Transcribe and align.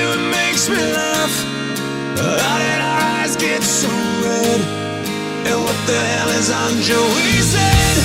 Do, 0.00 0.12
it 0.16 0.24
makes 0.32 0.68
me 0.68 0.80
laugh. 0.80 1.34
How 2.16 2.56
did 2.64 2.80
our 2.90 3.00
eyes 3.20 3.36
get 3.36 3.62
so 3.62 3.92
red? 4.24 4.60
And 5.48 5.58
what 5.66 5.78
the 5.90 6.00
hell 6.12 6.30
is 6.40 6.48
on 6.62 6.72
Joey's 6.88 7.52
head? 7.60 7.96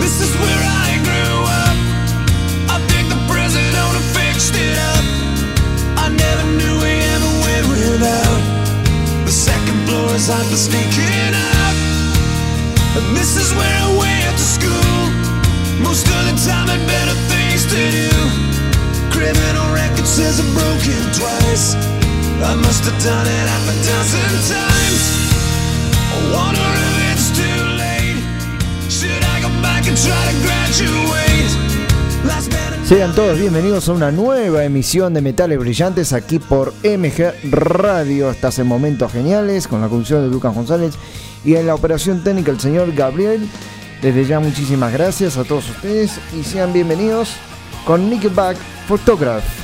This 0.00 0.16
is 0.24 0.32
where 0.42 0.64
I 0.84 0.88
grew 1.08 1.36
up. 1.64 1.76
I 2.76 2.78
think 2.90 3.04
the 3.12 3.20
present 3.28 3.70
owner 3.84 4.04
fixed 4.16 4.56
it 4.56 4.76
up. 4.92 5.04
I 6.04 6.06
never 6.24 6.44
knew 6.58 6.74
we 6.84 6.92
ever 7.14 7.32
went 7.44 7.64
without. 7.72 8.40
The 9.28 9.34
second 9.48 9.78
floor 9.86 10.08
is 10.16 10.28
hot 10.32 10.46
for 10.50 10.60
sneaking 10.68 11.34
out. 11.52 11.76
And 12.96 13.06
this 13.18 13.36
is 13.36 13.48
where 13.58 13.78
I 13.86 13.90
went 14.04 14.34
to 14.40 14.46
school. 14.56 14.98
Most 15.88 16.06
of 16.08 16.22
the 16.28 16.36
time 16.48 16.68
had 16.72 16.82
better 16.88 17.16
things 17.32 17.62
to 17.72 17.80
do. 18.00 18.53
Criminal 19.14 19.72
record 19.72 20.06
says 20.06 20.40
I'm 20.40 20.52
broken 20.52 21.02
twice. 21.14 21.76
Sean 32.86 33.14
todos 33.14 33.38
bienvenidos 33.38 33.88
a 33.88 33.92
una 33.92 34.10
nueva 34.10 34.64
emisión 34.64 35.14
de 35.14 35.20
Metales 35.20 35.58
Brillantes 35.58 36.12
aquí 36.12 36.38
por 36.38 36.74
MG 36.82 37.32
Radio. 37.50 38.30
Estás 38.30 38.58
en 38.58 38.66
Momentos 38.66 39.12
Geniales 39.12 39.68
con 39.68 39.80
la 39.80 39.88
conducción 39.88 40.22
de 40.22 40.28
Lucas 40.28 40.54
González 40.54 40.94
y 41.44 41.54
en 41.54 41.66
la 41.66 41.74
operación 41.74 42.22
técnica 42.22 42.50
el 42.50 42.60
señor 42.60 42.92
Gabriel. 42.92 43.48
Desde 44.02 44.26
ya 44.26 44.40
muchísimas 44.40 44.92
gracias 44.92 45.36
a 45.36 45.44
todos 45.44 45.70
ustedes 45.70 46.18
y 46.38 46.44
sean 46.44 46.72
bienvenidos 46.72 47.36
con 47.84 48.08
Nickelback 48.08 48.56
Photograph. 48.86 49.63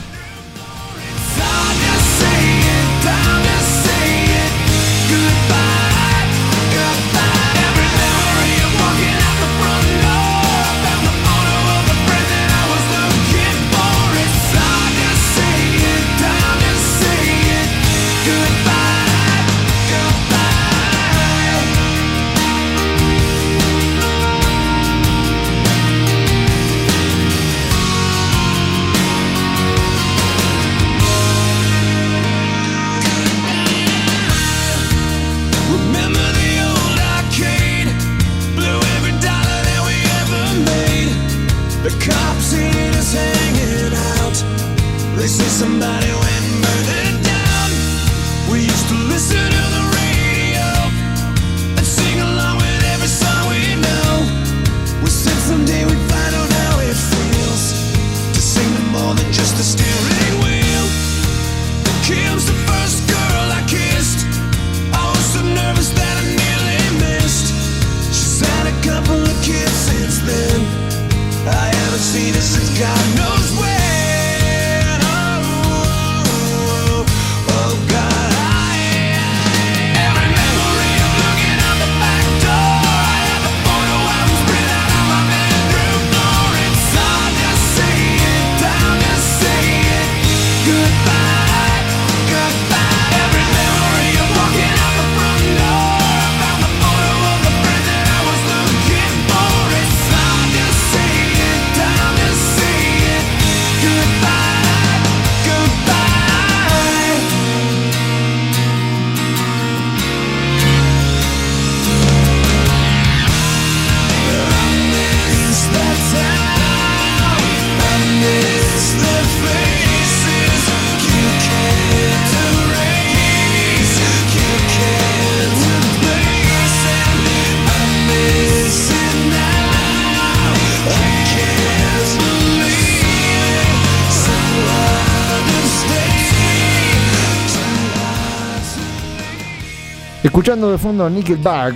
Escuchando 140.31 140.71
de 140.71 140.79
fondo 140.79 141.05
a 141.05 141.11
Nickelback, 141.11 141.75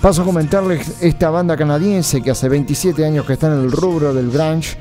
paso 0.00 0.22
a 0.22 0.24
comentarles 0.26 0.96
esta 1.00 1.30
banda 1.30 1.56
canadiense 1.56 2.20
que 2.20 2.30
hace 2.30 2.48
27 2.50 3.02
años 3.04 3.24
que 3.24 3.32
está 3.32 3.46
en 3.46 3.54
el 3.64 3.72
rubro 3.72 4.12
del 4.12 4.30
grunge, 4.30 4.76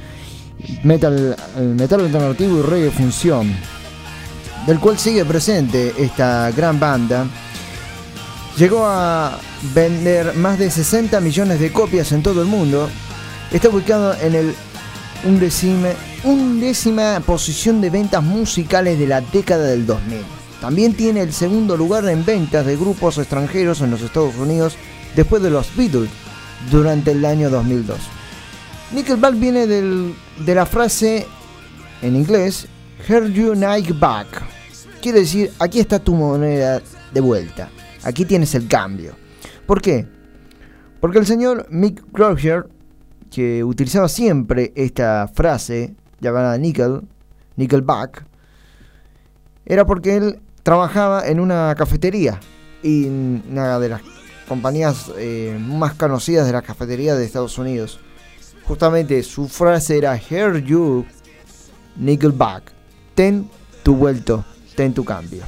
metal, 0.84 1.36
el 1.58 1.68
metal 1.76 2.02
alternativo 2.02 2.60
y 2.60 2.62
reggae 2.64 2.92
función, 2.92 3.56
del 4.68 4.80
cual 4.80 5.00
sigue 5.00 5.24
presente 5.24 5.94
esta 5.98 6.52
gran 6.52 6.80
banda. 6.80 7.26
Llegó 8.58 8.86
a 8.86 9.40
vender 9.74 10.36
más 10.36 10.60
de 10.60 10.70
60 10.70 11.20
millones 11.22 11.60
de 11.62 11.72
copias 11.72 12.12
en 12.12 12.22
todo 12.24 12.42
el 12.42 12.48
mundo. 12.48 12.90
Está 13.52 13.70
ubicado 13.70 14.16
en 14.22 14.36
el 14.36 14.54
undécime- 15.26 15.96
undécima 16.26 17.22
posición 17.26 17.80
de 17.80 17.90
ventas 17.90 18.22
musicales 18.22 19.00
de 19.00 19.08
la 19.08 19.22
década 19.22 19.64
del 19.64 19.86
2000. 19.86 20.20
También 20.64 20.94
tiene 20.94 21.20
el 21.20 21.34
segundo 21.34 21.76
lugar 21.76 22.08
en 22.08 22.24
ventas 22.24 22.66
de 22.66 22.78
grupos 22.78 23.18
extranjeros 23.18 23.82
en 23.82 23.92
los 23.92 24.02
Estados 24.02 24.38
Unidos 24.38 24.78
después 25.14 25.44
de 25.44 25.50
los 25.50 25.76
Beatles 25.76 26.10
durante 26.72 27.12
el 27.12 27.26
año 27.26 27.50
2002. 27.50 27.98
Nickelback 28.94 29.38
viene 29.38 29.68
del- 29.68 30.16
de 30.46 30.56
la 30.56 30.66
frase 30.66 31.28
en 32.02 32.16
inglés 32.16 32.66
Heard 33.10 33.34
you 33.34 33.54
Nike 33.56 33.92
back. 33.92 34.28
Quiere 35.02 35.20
decir, 35.20 35.52
aquí 35.60 35.82
está 35.82 36.00
tu 36.00 36.16
moneda 36.16 36.82
de 37.14 37.20
vuelta. 37.20 37.70
Aquí 38.06 38.24
tienes 38.24 38.56
el 38.56 38.66
cambio. 38.70 39.16
¿Por 39.68 39.82
qué? 39.82 40.08
Porque 41.02 41.20
el 41.20 41.26
señor 41.26 41.68
Mick 41.72 42.10
Crozier, 42.14 42.70
que 43.30 43.66
utilizaba 43.66 44.08
siempre 44.08 44.72
esta 44.78 45.28
frase 45.28 45.94
llamada 46.22 46.58
Nickel, 46.58 47.02
Nickelback, 47.58 48.24
era 49.66 49.86
porque 49.86 50.16
él 50.16 50.40
trabajaba 50.64 51.28
en 51.28 51.40
una 51.40 51.76
cafetería 51.78 52.40
y 52.82 53.06
una 53.06 53.80
de 53.80 53.90
las 53.90 54.02
compañías 54.48 55.12
eh, 55.18 55.58
más 55.60 55.94
conocidas 55.94 56.46
de 56.48 56.54
la 56.54 56.62
cafetería 56.62 57.16
de 57.16 57.26
Estados 57.26 57.58
Unidos. 57.58 58.00
Justamente 58.66 59.22
su 59.24 59.48
frase 59.50 59.98
era 59.98 60.18
Hear 60.18 60.64
you, 60.64 61.06
Nickelback. 61.98 62.72
Ten 63.14 63.50
tu 63.84 63.96
vuelto, 63.96 64.44
ten 64.76 64.94
tu 64.94 65.04
cambio. 65.04 65.44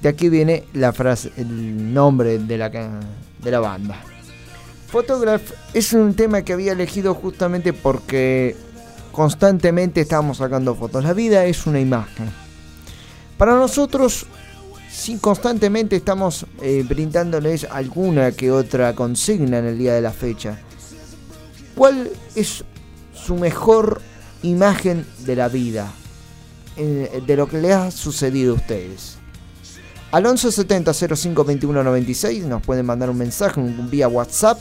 De 0.00 0.08
aquí 0.08 0.28
viene 0.28 0.64
la 0.72 0.92
frase, 0.92 1.32
el 1.36 1.92
nombre 1.92 2.38
de 2.38 2.58
la, 2.58 2.70
de 2.70 3.50
la 3.50 3.60
banda. 3.60 3.96
Photograph 4.88 5.42
es 5.74 5.92
un 5.92 6.14
tema 6.14 6.42
que 6.42 6.52
había 6.52 6.72
elegido 6.72 7.14
justamente 7.14 7.72
porque 7.72 8.56
constantemente 9.12 10.00
estamos 10.00 10.38
sacando 10.38 10.74
fotos. 10.74 11.04
La 11.04 11.12
vida 11.12 11.44
es 11.44 11.66
una 11.66 11.80
imagen. 11.80 12.45
Para 13.38 13.54
nosotros, 13.54 14.26
si 14.90 15.18
constantemente 15.18 15.96
estamos 15.96 16.46
eh, 16.62 16.84
brindándoles 16.88 17.64
alguna 17.64 18.32
que 18.32 18.50
otra 18.50 18.94
consigna 18.94 19.58
en 19.58 19.66
el 19.66 19.78
día 19.78 19.94
de 19.94 20.00
la 20.00 20.12
fecha, 20.12 20.58
¿cuál 21.74 22.10
es 22.34 22.64
su 23.12 23.34
mejor 23.36 24.00
imagen 24.42 25.06
de 25.26 25.36
la 25.36 25.48
vida? 25.48 25.92
Eh, 26.78 27.22
de 27.26 27.36
lo 27.36 27.46
que 27.48 27.58
les 27.58 27.72
ha 27.72 27.90
sucedido 27.90 28.52
a 28.52 28.56
ustedes. 28.56 29.16
Al 30.12 30.22
1170 30.22 30.92
05 30.94 31.44
21 31.44 31.82
96 31.82 32.44
nos 32.44 32.62
pueden 32.62 32.86
mandar 32.86 33.10
un 33.10 33.18
mensaje 33.18 33.60
vía 33.90 34.08
WhatsApp 34.08 34.58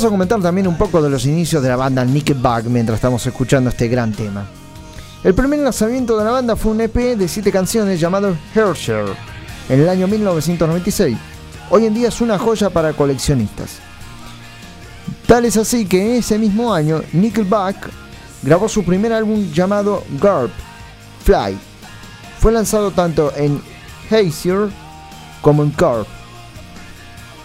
Paso 0.00 0.08
a 0.08 0.12
comentar 0.12 0.40
también 0.40 0.66
un 0.66 0.78
poco 0.78 1.02
de 1.02 1.10
los 1.10 1.26
inicios 1.26 1.62
de 1.62 1.68
la 1.68 1.76
banda 1.76 2.02
Nickelback 2.02 2.64
mientras 2.64 2.96
estamos 2.96 3.26
escuchando 3.26 3.68
este 3.68 3.86
gran 3.86 4.14
tema. 4.14 4.46
El 5.22 5.34
primer 5.34 5.58
lanzamiento 5.58 6.16
de 6.16 6.24
la 6.24 6.30
banda 6.30 6.56
fue 6.56 6.72
un 6.72 6.80
EP 6.80 7.18
de 7.18 7.28
7 7.28 7.52
canciones 7.52 8.00
llamado 8.00 8.34
Herschel 8.54 9.08
en 9.68 9.80
el 9.80 9.86
año 9.90 10.08
1996. 10.08 11.18
Hoy 11.68 11.84
en 11.84 11.92
día 11.92 12.08
es 12.08 12.22
una 12.22 12.38
joya 12.38 12.70
para 12.70 12.94
coleccionistas. 12.94 13.76
Tal 15.26 15.44
es 15.44 15.58
así 15.58 15.84
que 15.84 16.16
ese 16.16 16.38
mismo 16.38 16.72
año 16.72 17.02
Nickelback 17.12 17.90
grabó 18.42 18.70
su 18.70 18.82
primer 18.82 19.12
álbum 19.12 19.52
llamado 19.52 20.02
Garp 20.18 20.50
Fly. 21.24 21.58
Fue 22.38 22.52
lanzado 22.52 22.90
tanto 22.90 23.34
en 23.36 23.60
Hazier 24.10 24.70
como 25.42 25.62
en 25.62 25.74
Garp 25.76 26.06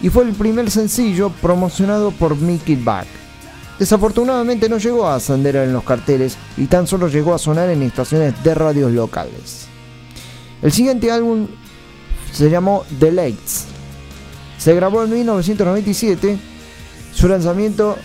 y 0.01 0.09
fue 0.09 0.23
el 0.23 0.33
primer 0.33 0.69
sencillo 0.71 1.29
promocionado 1.41 2.11
por 2.11 2.35
Mickey 2.35 2.75
Back. 2.75 3.07
Desafortunadamente 3.79 4.69
no 4.69 4.77
llegó 4.77 5.07
a 5.07 5.15
ascender 5.15 5.55
en 5.57 5.73
los 5.73 5.83
carteles 5.83 6.37
y 6.55 6.65
tan 6.65 6.87
solo 6.87 7.07
llegó 7.07 7.33
a 7.33 7.39
sonar 7.39 7.69
en 7.69 7.83
estaciones 7.83 8.41
de 8.43 8.55
radios 8.55 8.91
locales. 8.91 9.67
El 10.61 10.71
siguiente 10.71 11.11
álbum 11.11 11.47
se 12.31 12.49
llamó 12.49 12.85
The 12.99 13.11
Lakes. 13.11 13.65
Se 14.57 14.73
grabó 14.73 15.03
en 15.03 15.11
1997. 15.11 16.37
Su 17.13 17.27
lanzamiento 17.27 17.97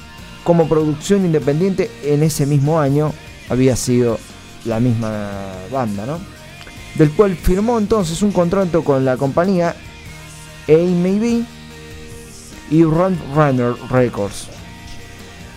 como 0.45 0.69
producción 0.69 1.25
independiente 1.25 1.91
en 2.03 2.23
ese 2.23 2.47
mismo 2.47 2.81
año 2.81 3.13
había 3.49 3.77
sido 3.77 4.19
la 4.65 4.81
misma 4.81 5.31
banda, 5.73 6.07
¿no? 6.07 6.19
Del 6.97 7.13
cual 7.13 7.37
firmó 7.37 7.79
entonces 7.79 8.23
un 8.23 8.33
contrato 8.33 8.83
con 8.83 9.05
la 9.05 9.17
compañía 9.17 9.77
AMB 10.69 11.45
y 12.71 12.85
Run 12.85 13.19
Runner 13.35 13.75
Records. 13.91 14.49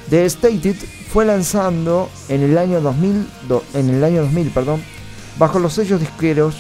The 0.09 0.25
Stated 0.29 0.75
fue 1.09 1.25
lanzando 1.25 2.09
en 2.27 2.41
el 2.41 2.57
año 2.57 2.81
2000, 2.81 3.27
en 3.75 3.89
el 3.89 4.03
año 4.03 4.23
2000 4.23 4.49
perdón, 4.49 4.81
bajo 5.37 5.59
los 5.59 5.73
sellos 5.73 5.99
disqueros, 5.99 6.55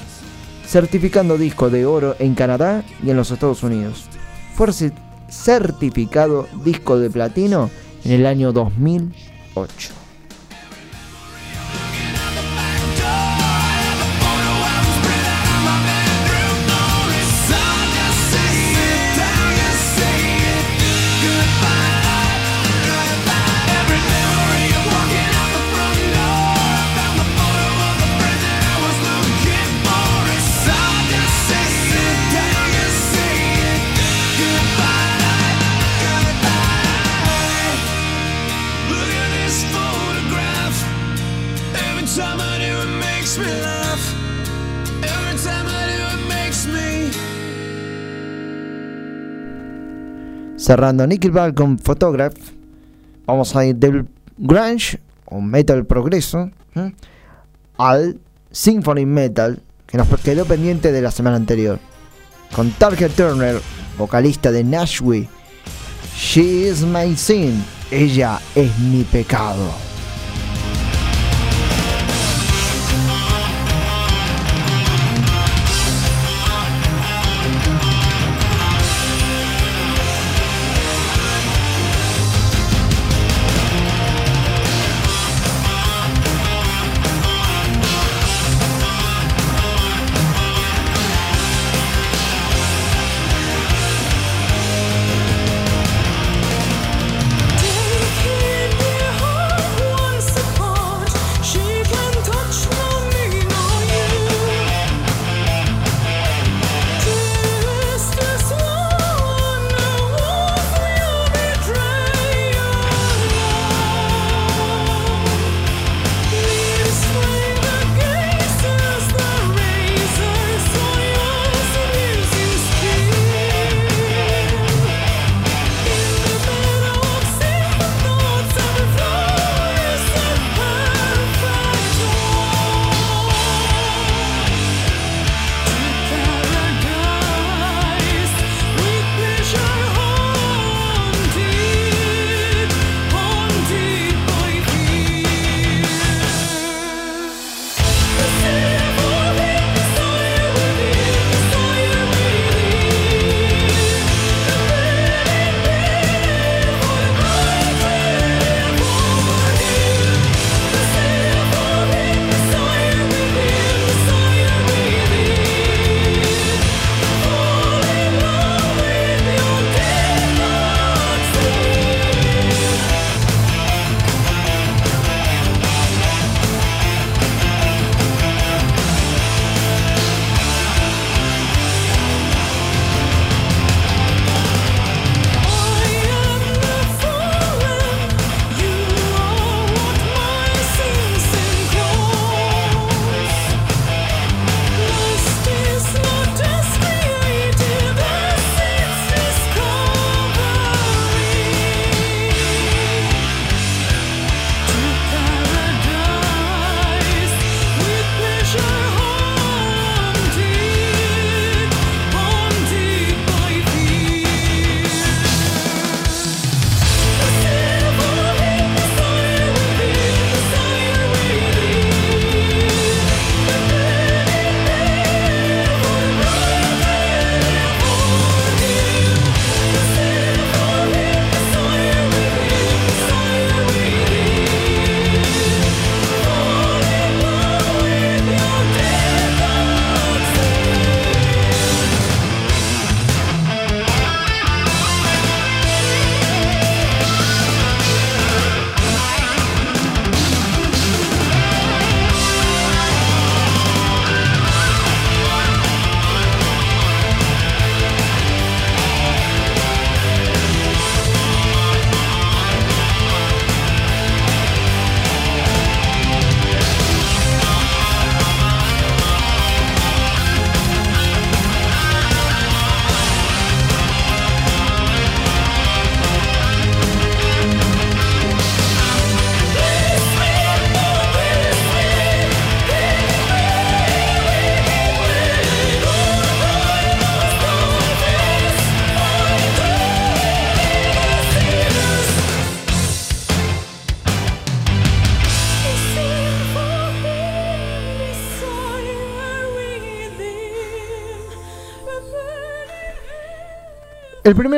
certificando 0.65 1.37
disco 1.37 1.69
de 1.69 1.85
oro 1.85 2.15
en 2.19 2.35
Canadá 2.35 2.83
y 3.03 3.09
en 3.09 3.17
los 3.17 3.31
Estados 3.31 3.63
Unidos. 3.63 4.05
Fue 4.55 4.69
certificado 5.29 6.47
disco 6.63 6.99
de 6.99 7.09
platino 7.09 7.69
en 8.05 8.11
el 8.11 8.25
año 8.25 8.53
2008. 8.53 10.02
Cerrando 50.63 51.05
Nickelback 51.05 51.55
con 51.55 51.77
Photograph, 51.77 52.35
vamos 53.25 53.53
a 53.53 53.65
ir 53.65 53.75
del 53.75 54.07
grunge 54.37 54.97
o 55.25 55.41
metal 55.41 55.85
progreso 55.85 56.51
al 57.77 58.17
symphony 58.49 59.05
metal 59.05 59.61
que 59.85 59.97
nos 59.97 60.07
quedó 60.21 60.45
pendiente 60.45 60.93
de 60.93 61.01
la 61.01 61.11
semana 61.11 61.35
anterior. 61.35 61.79
Con 62.55 62.71
Target 62.71 63.11
Turner, 63.11 63.59
vocalista 63.97 64.51
de 64.51 64.63
Nashville, 64.63 65.27
She 66.15 66.69
is 66.69 66.81
my 66.83 67.13
sin, 67.17 67.61
ella 67.91 68.39
es 68.55 68.79
mi 68.79 69.03
pecado. 69.03 69.92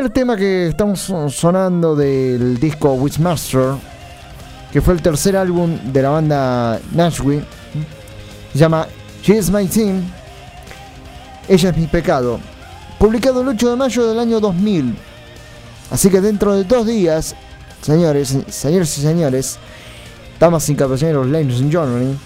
Primer 0.06 0.14
tema 0.14 0.38
que 0.38 0.68
estamos 0.68 1.12
sonando 1.34 1.96
del 1.96 2.60
disco 2.60 2.94
Witchmaster, 2.94 3.74
que 4.72 4.80
fue 4.80 4.94
el 4.94 5.02
tercer 5.02 5.36
álbum 5.36 5.80
de 5.92 6.02
la 6.02 6.10
banda 6.10 6.80
Nashville, 6.92 7.44
se 8.54 8.60
llama 8.60 8.88
She 9.24 9.38
is 9.38 9.50
My 9.50 9.66
Team, 9.66 10.04
Ella 11.48 11.70
es 11.70 11.78
mi 11.78 11.88
pecado, 11.88 12.40
publicado 13.00 13.42
el 13.42 13.48
8 13.48 13.72
de 13.72 13.76
mayo 13.76 14.06
del 14.06 14.20
año 14.20 14.40
2000. 14.40 14.96
Así 15.90 16.10
que 16.12 16.22
dentro 16.22 16.54
de 16.54 16.66
dos 16.66 16.86
días, 16.86 17.36
señores, 17.82 18.38
señores 18.50 18.96
y 19.00 19.02
señores, 19.02 19.58
damas 20.40 20.70
y 20.70 20.76
caballeros, 20.76 21.26
ladies 21.28 21.62
and 21.62 21.72
gentlemen, 21.72 22.20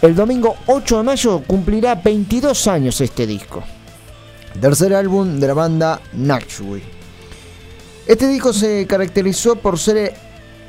el 0.00 0.16
domingo 0.16 0.56
8 0.66 0.96
de 0.96 1.02
mayo 1.04 1.42
cumplirá 1.46 1.94
22 1.94 2.66
años 2.66 3.00
este 3.00 3.24
disco. 3.24 3.62
Tercer 4.60 4.94
álbum 4.94 5.40
de 5.40 5.46
la 5.46 5.54
banda 5.54 6.00
Nashville. 6.12 6.84
Este 8.06 8.28
disco 8.28 8.52
se 8.52 8.86
caracterizó 8.86 9.56
por 9.56 9.78
ser 9.78 10.14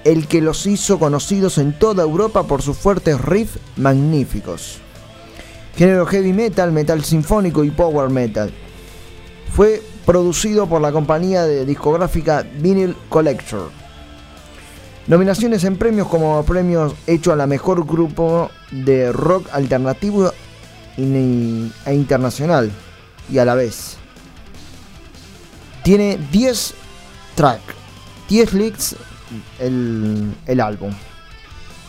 el 0.04 0.28
que 0.28 0.42
los 0.42 0.66
hizo 0.66 1.00
conocidos 1.00 1.58
en 1.58 1.78
toda 1.78 2.04
Europa 2.04 2.44
por 2.44 2.62
sus 2.62 2.78
fuertes 2.78 3.20
riffs 3.20 3.60
magníficos. 3.76 4.80
Género 5.76 6.06
heavy 6.06 6.34
metal, 6.34 6.72
metal 6.72 7.04
sinfónico 7.04 7.64
y 7.64 7.72
power 7.72 8.10
metal. 8.10 8.54
Fue 9.54 9.82
producido 10.06 10.68
por 10.68 10.82
la 10.82 10.92
compañía 10.92 11.44
de 11.46 11.66
discográfica 11.66 12.46
Vinyl 12.60 12.96
Collector. 13.10 13.70
Nominaciones 15.08 15.64
en 15.66 15.78
premios 15.78 16.08
como 16.08 16.44
premios 16.44 16.94
hecho 17.06 17.34
a 17.34 17.36
la 17.36 17.48
mejor 17.48 17.86
grupo 17.86 18.50
de 18.72 19.12
rock 19.12 19.50
alternativo 19.52 20.32
e 20.96 21.94
internacional 21.94 22.72
y 23.30 23.38
a 23.38 23.46
la 23.46 23.56
vez. 23.56 23.98
Tiene 25.84 26.18
10 26.32 26.74
tracks, 27.36 27.74
10 28.30 28.54
leaks 28.54 28.96
el, 29.60 30.34
el 30.46 30.60
álbum. 30.60 30.92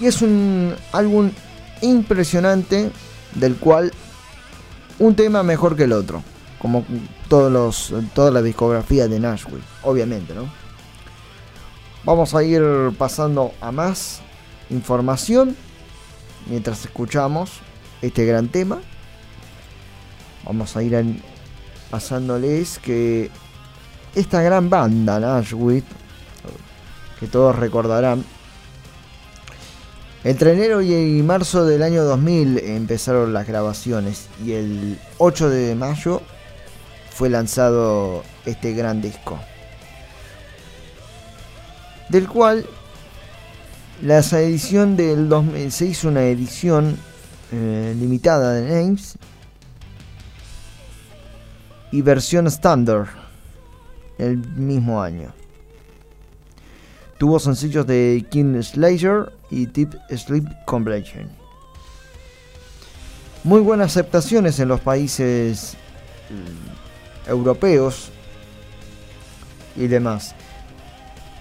Y 0.01 0.07
es 0.07 0.23
un 0.23 0.75
álbum 0.93 1.31
impresionante 1.81 2.91
del 3.35 3.57
cual 3.57 3.93
un 4.99 5.15
tema 5.15 5.43
mejor 5.43 5.77
que 5.77 5.85
el 5.85 5.93
otro. 5.93 6.23
Como 6.59 6.85
todos 7.29 7.53
los, 7.53 7.93
toda 8.15 8.31
la 8.31 8.41
discografía 8.41 9.07
de 9.07 9.21
Nashville, 9.21 9.63
obviamente, 9.83 10.35
¿no? 10.35 10.51
Vamos 12.05 12.35
a 12.35 12.43
ir 12.43 12.63
pasando 12.99 13.53
a 13.61 13.71
más 13.71 14.21
información 14.71 15.57
mientras 16.47 16.85
escuchamos 16.85 17.61
este 18.03 18.25
gran 18.27 18.49
tema 18.49 18.81
vamos 20.45 20.77
a 20.77 20.83
ir 20.83 21.23
pasándoles 21.91 22.79
que 22.79 23.31
esta 24.15 24.43
gran 24.43 24.71
banda, 24.71 25.19
Nashville, 25.19 25.85
que 27.19 27.27
todos 27.27 27.57
recordarán, 27.57 28.25
entre 30.25 30.53
enero 30.53 30.81
y 30.81 31.23
marzo 31.23 31.67
del 31.67 31.83
año 31.83 32.03
2000 32.05 32.59
empezaron 32.59 33.35
las 33.35 33.47
grabaciones 33.47 34.29
y 34.43 34.53
el 34.53 34.99
8 35.19 35.51
de 35.51 35.75
mayo 35.75 36.23
fue 37.11 37.29
lanzado 37.29 38.25
este 38.47 38.73
gran 38.73 39.03
disco. 39.03 39.39
Del 42.09 42.27
cual 42.27 42.67
la 44.03 44.19
edición 44.19 44.97
del 44.97 45.29
2000 45.29 45.73
se 45.73 45.87
hizo 45.87 46.09
una 46.09 46.25
edición 46.25 46.99
eh, 47.53 47.95
limitada 47.99 48.55
de 48.55 48.83
Names 48.83 49.17
y 51.95 52.03
versión 52.03 52.49
estándar 52.49 53.07
el 54.19 54.39
mismo 54.39 55.01
año. 55.01 55.33
Tuvo 57.19 57.39
sencillos 57.39 57.87
de 57.87 58.27
King 58.33 58.61
Slayer 58.63 59.33
y 59.49 59.67
Deep 59.67 59.95
Sleep 60.11 60.45
Completion. 60.67 61.31
Muy 63.45 63.61
buenas 63.61 63.93
aceptaciones 63.93 64.59
en 64.59 64.67
los 64.67 64.81
países 64.81 65.77
mm, 66.31 67.31
europeos 67.31 68.11
y 69.77 69.87
demás. 69.87 70.35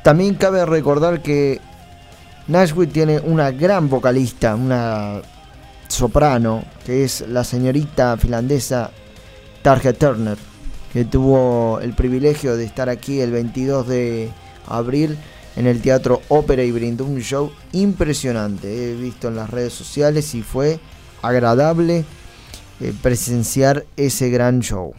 También 0.03 0.35
cabe 0.35 0.67
recordar 0.67 1.23
que 1.23 1.61
Nashville 2.47 2.91
tiene 2.93 3.19
una 3.19 3.49
gran 3.49 3.89
vocalista, 3.89 4.53
una 4.53 5.19
soprano, 5.87 6.63
que 6.85 7.05
es 7.05 7.21
la 7.27 7.43
señorita 7.43 8.17
finlandesa 8.17 8.91
Tarja 9.63 9.93
Turner, 9.93 10.37
que 10.91 11.05
tuvo 11.05 11.79
el 11.79 11.95
privilegio 11.95 12.57
de 12.57 12.65
estar 12.65 12.89
aquí 12.89 13.21
el 13.21 13.31
22 13.31 13.87
de 13.87 14.29
abril 14.67 15.17
en 15.55 15.67
el 15.67 15.81
Teatro 15.81 16.21
Ópera 16.27 16.63
y 16.63 16.71
brindó 16.71 17.05
un 17.05 17.21
show 17.21 17.49
impresionante. 17.71 18.91
He 18.91 18.95
visto 18.95 19.29
en 19.29 19.37
las 19.37 19.49
redes 19.49 19.71
sociales 19.71 20.35
y 20.35 20.41
fue 20.41 20.81
agradable 21.21 22.03
eh, 22.81 22.93
presenciar 23.01 23.85
ese 23.95 24.29
gran 24.29 24.59
show. 24.59 24.93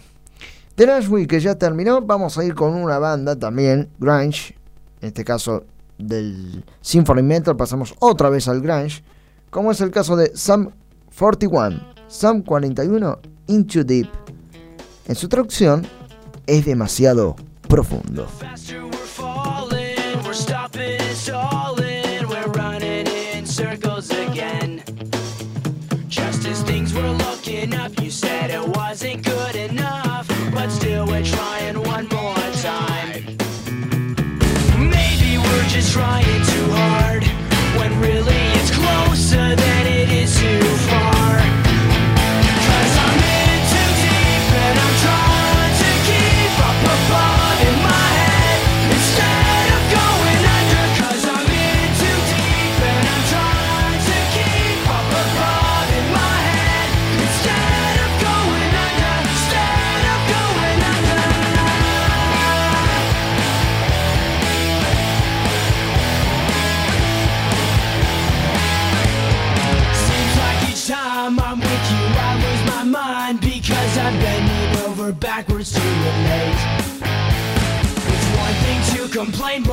De 0.79 0.87
Nashville 0.87 1.27
que 1.27 1.41
ya 1.41 1.57
terminó, 1.57 2.01
vamos 2.01 2.39
a 2.39 2.45
ir 2.45 2.55
con 2.55 2.75
una 2.75 2.99
banda 2.99 3.37
también, 3.37 3.91
grunge, 3.99 4.57
en 5.03 5.09
este 5.09 5.25
caso 5.25 5.65
del 5.99 6.65
Symphony 6.81 7.23
Metal, 7.23 7.55
pasamos 7.55 7.95
otra 7.99 8.31
vez 8.31 8.49
al 8.49 8.63
grunge, 8.63 9.05
como 9.51 9.73
es 9.73 9.81
el 9.83 9.91
caso 9.91 10.17
de 10.17 10.35
Sam 10.35 10.71
41, 11.19 11.95
Sam 12.09 12.41
41 12.41 13.19
Into 13.47 13.85
Deep. 13.85 14.24
En 15.07 15.15
su 15.15 15.29
traducción, 15.29 15.87
es 16.47 16.65
demasiado 16.65 17.37
profundo. 17.69 18.27
Just 26.09 26.47
as 26.47 26.65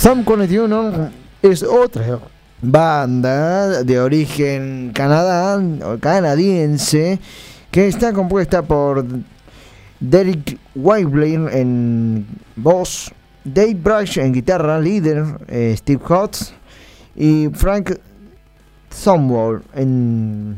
Sam 0.00 0.24
41 0.24 1.10
es 1.42 1.62
otra 1.62 2.20
banda 2.62 3.82
de 3.82 4.00
origen 4.00 4.92
canadá, 4.94 5.62
canadiense 6.00 7.20
que 7.70 7.86
está 7.86 8.14
compuesta 8.14 8.62
por 8.62 9.04
Derek 10.00 10.58
Whiteblair 10.74 11.50
en 11.52 12.26
voz, 12.56 13.12
Dave 13.44 13.74
Brush 13.74 14.18
en 14.18 14.32
guitarra, 14.32 14.80
líder 14.80 15.22
eh, 15.48 15.74
Steve 15.76 16.02
Hotz 16.08 16.54
y 17.14 17.50
Frank 17.52 17.92
Somewhere 18.88 19.60
en, 19.74 20.56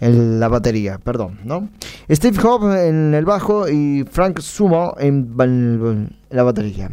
en 0.00 0.40
la 0.40 0.48
batería, 0.48 0.96
perdón, 1.04 1.38
¿no? 1.44 1.68
Steve 2.10 2.38
Hobbs 2.40 2.76
en 2.76 3.12
el 3.12 3.26
bajo 3.26 3.68
y 3.68 4.06
Frank 4.10 4.40
Sumo 4.40 4.94
en 4.98 6.16
la 6.30 6.42
batería. 6.44 6.90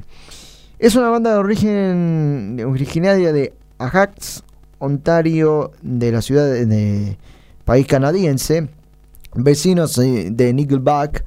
Es 0.82 0.96
una 0.96 1.10
banda 1.10 1.34
de 1.34 1.38
origen 1.38 2.60
originaria 2.65 3.32
de 3.32 3.54
Ajax, 3.78 4.44
Ontario, 4.80 5.74
de 5.84 6.12
la 6.12 6.24
ciudad 6.24 6.52
de, 6.52 7.20
país 7.65 7.86
canadiense, 7.86 8.67
vecinos 9.36 9.96
de 9.96 10.54
Nickelback. 10.56 11.24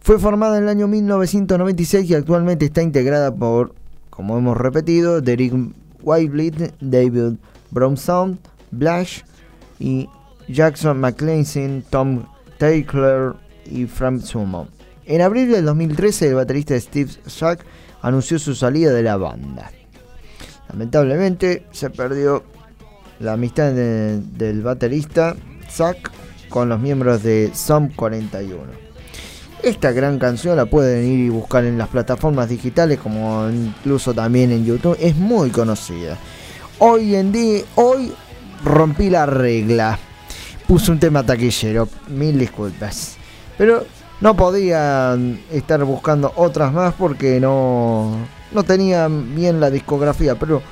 Fue 0.00 0.18
formada 0.18 0.56
en 0.56 0.62
el 0.62 0.70
año 0.70 0.88
1996 0.88 2.08
y 2.08 2.14
actualmente 2.14 2.64
está 2.64 2.80
integrada 2.80 3.30
por, 3.30 3.74
como 4.08 4.38
hemos 4.38 4.56
repetido, 4.56 5.20
Derek 5.20 5.52
Whitebleed, 6.02 6.70
David 6.80 7.34
Bromson, 7.70 8.38
Blash 8.70 9.20
y 9.78 10.08
Jackson 10.48 10.98
McLean, 10.98 11.44
Tom 11.90 12.22
Taylor 12.56 13.36
y 13.70 13.84
Frank 13.84 14.22
Sumo. 14.22 14.66
En 15.04 15.20
abril 15.20 15.52
del 15.52 15.66
2013, 15.66 16.28
el 16.28 16.34
baterista 16.36 16.80
Steve 16.80 17.10
Sack 17.26 17.66
anunció 18.08 18.38
su 18.38 18.54
salida 18.54 18.92
de 18.92 19.02
la 19.02 19.16
banda. 19.16 19.70
Lamentablemente 20.68 21.66
se 21.70 21.90
perdió 21.90 22.44
la 23.20 23.34
amistad 23.34 23.72
de, 23.72 24.20
del 24.20 24.62
baterista 24.62 25.34
Zack 25.70 26.10
con 26.48 26.68
los 26.68 26.80
miembros 26.80 27.22
de 27.22 27.50
Som 27.54 27.88
41. 27.94 28.88
Esta 29.62 29.90
gran 29.92 30.18
canción 30.18 30.56
la 30.56 30.66
pueden 30.66 31.04
ir 31.04 31.18
y 31.18 31.28
buscar 31.28 31.64
en 31.64 31.78
las 31.78 31.88
plataformas 31.88 32.48
digitales 32.48 32.98
como 32.98 33.48
incluso 33.50 34.14
también 34.14 34.52
en 34.52 34.64
YouTube. 34.64 34.96
Es 35.00 35.16
muy 35.16 35.50
conocida. 35.50 36.16
Hoy 36.78 37.16
en 37.16 37.32
día, 37.32 37.62
hoy 37.74 38.12
rompí 38.64 39.10
la 39.10 39.26
regla. 39.26 39.98
Puse 40.66 40.92
un 40.92 41.00
tema 41.00 41.24
taquillero. 41.24 41.88
Mil 42.08 42.38
disculpas. 42.38 43.16
Pero 43.56 43.84
no 44.20 44.36
podía 44.36 45.16
estar 45.50 45.82
buscando 45.84 46.32
otras 46.36 46.72
más 46.72 46.94
porque 46.94 47.40
no, 47.40 48.16
no 48.52 48.62
tenía 48.64 49.08
bien 49.08 49.60
la 49.60 49.70
discografía. 49.70 50.34
Pero 50.34 50.62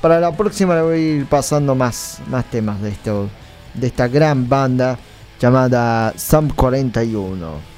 para 0.00 0.20
la 0.20 0.36
próxima 0.36 0.74
le 0.74 0.82
voy 0.82 0.94
a 0.94 0.98
ir 0.98 1.26
pasando 1.26 1.74
más, 1.74 2.20
más 2.28 2.44
temas 2.50 2.80
de, 2.80 2.90
esto, 2.90 3.28
de 3.74 3.86
esta 3.86 4.08
gran 4.08 4.48
banda 4.48 4.98
llamada 5.40 6.12
Sam 6.16 6.50
41. 6.54 7.72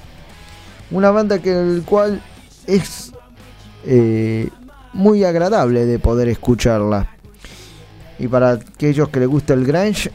Una 0.91 1.11
banda 1.11 1.39
que 1.39 1.53
el 1.53 1.83
cual 1.85 2.21
es 2.67 3.13
eh, 3.87 4.49
muy 4.93 5.25
agradable 5.25 5.87
de 5.87 5.99
poder 5.99 6.29
escucharla. 6.29 7.09
Y 8.19 8.29
para 8.29 8.53
aquellos 8.53 9.09
que 9.09 9.21
les 9.21 9.29
gusta 9.29 9.55
el 9.55 9.65
grunge, 9.65 10.11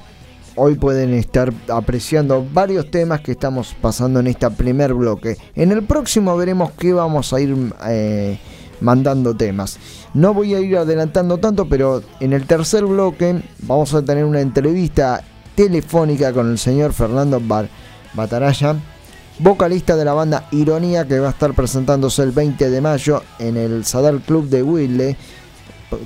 hoy 0.59 0.75
pueden 0.75 1.13
estar 1.13 1.53
apreciando 1.69 2.45
varios 2.53 2.91
temas 2.91 3.21
que 3.21 3.31
estamos 3.31 3.73
pasando 3.81 4.19
en 4.19 4.27
este 4.27 4.49
primer 4.51 4.93
bloque. 4.93 5.37
En 5.55 5.71
el 5.71 5.83
próximo 5.83 6.35
veremos 6.35 6.71
qué 6.71 6.91
vamos 6.91 7.31
a 7.31 7.39
ir 7.39 7.55
eh, 7.87 8.37
mandando 8.81 9.33
temas. 9.33 9.79
No 10.13 10.33
voy 10.33 10.55
a 10.55 10.59
ir 10.59 10.75
adelantando 10.75 11.37
tanto, 11.37 11.69
pero 11.69 12.03
en 12.19 12.33
el 12.33 12.45
tercer 12.45 12.83
bloque 12.85 13.41
vamos 13.59 13.93
a 13.93 14.01
tener 14.01 14.25
una 14.25 14.41
entrevista 14.41 15.23
telefónica 15.55 16.33
con 16.33 16.51
el 16.51 16.57
señor 16.57 16.91
Fernando 16.91 17.39
Bar 17.39 17.69
Bataraya, 18.13 18.75
vocalista 19.39 19.95
de 19.95 20.03
la 20.03 20.13
banda 20.13 20.49
Ironía, 20.51 21.07
que 21.07 21.19
va 21.19 21.27
a 21.27 21.31
estar 21.31 21.53
presentándose 21.53 22.21
el 22.23 22.31
20 22.31 22.69
de 22.69 22.81
mayo 22.81 23.23
en 23.39 23.55
el 23.55 23.85
Sadar 23.85 24.19
Club 24.19 24.49
de 24.49 24.61
Wilde 24.61 25.15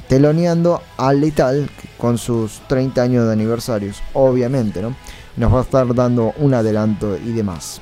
teloneando 0.08 0.82
a 0.98 1.13
Letal 1.13 1.69
con 1.98 2.17
sus 2.17 2.62
30 2.67 3.02
años 3.02 3.26
de 3.26 3.34
aniversarios, 3.34 4.02
obviamente, 4.13 4.82
¿no? 4.82 4.96
Nos 5.38 5.54
va 5.54 5.60
a 5.60 5.63
estar 5.63 5.93
dando 5.96 6.34
un 6.38 6.54
adelanto 6.54 7.17
y 7.17 7.32
demás. 7.32 7.80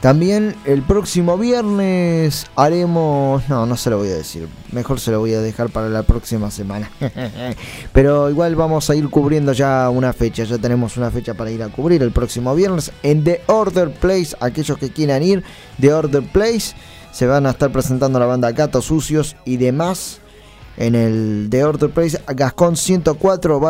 También 0.00 0.54
el 0.66 0.82
próximo 0.82 1.38
viernes 1.38 2.46
haremos... 2.54 3.48
No, 3.48 3.64
no 3.64 3.76
se 3.76 3.90
lo 3.90 3.98
voy 3.98 4.08
a 4.08 4.14
decir. 4.14 4.46
Mejor 4.70 5.00
se 5.00 5.10
lo 5.10 5.20
voy 5.20 5.32
a 5.34 5.40
dejar 5.40 5.70
para 5.70 5.88
la 5.88 6.02
próxima 6.02 6.50
semana. 6.50 6.90
Pero 7.92 8.28
igual 8.28 8.54
vamos 8.56 8.90
a 8.90 8.94
ir 8.94 9.08
cubriendo 9.08 9.52
ya 9.52 9.88
una 9.88 10.12
fecha. 10.12 10.44
Ya 10.44 10.58
tenemos 10.58 10.96
una 10.96 11.10
fecha 11.10 11.34
para 11.34 11.50
ir 11.50 11.62
a 11.62 11.68
cubrir 11.68 12.02
el 12.02 12.12
próximo 12.12 12.54
viernes. 12.54 12.92
En 13.02 13.24
The 13.24 13.40
Order 13.46 13.90
Place, 13.90 14.36
aquellos 14.38 14.76
que 14.78 14.90
quieran 14.90 15.22
ir, 15.22 15.42
The 15.80 15.94
Order 15.94 16.22
Place, 16.22 16.76
se 17.10 17.26
van 17.26 17.46
a 17.46 17.50
estar 17.50 17.72
presentando 17.72 18.18
la 18.18 18.26
banda 18.26 18.52
Gatos 18.52 18.84
Sucios 18.84 19.34
y 19.46 19.56
demás 19.56 20.20
en 20.76 20.94
el 20.94 21.48
The 21.50 21.64
Order 21.64 21.90
Place, 21.90 22.20
Gascón 22.28 22.76
104, 22.76 23.60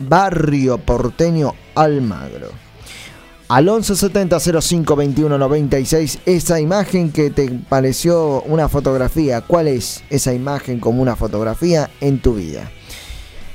barrio, 0.00 0.78
porteño 0.78 1.54
Almagro. 1.74 2.48
Al 3.48 3.64
1170 3.64 4.40
05 4.60 4.96
21 4.96 5.38
96, 5.38 6.18
esa 6.26 6.60
imagen 6.60 7.12
que 7.12 7.30
te 7.30 7.48
pareció 7.68 8.42
una 8.42 8.68
fotografía, 8.68 9.40
¿cuál 9.40 9.68
es 9.68 10.02
esa 10.10 10.34
imagen 10.34 10.80
como 10.80 11.00
una 11.00 11.14
fotografía 11.14 11.88
en 12.00 12.20
tu 12.20 12.34
vida? 12.34 12.68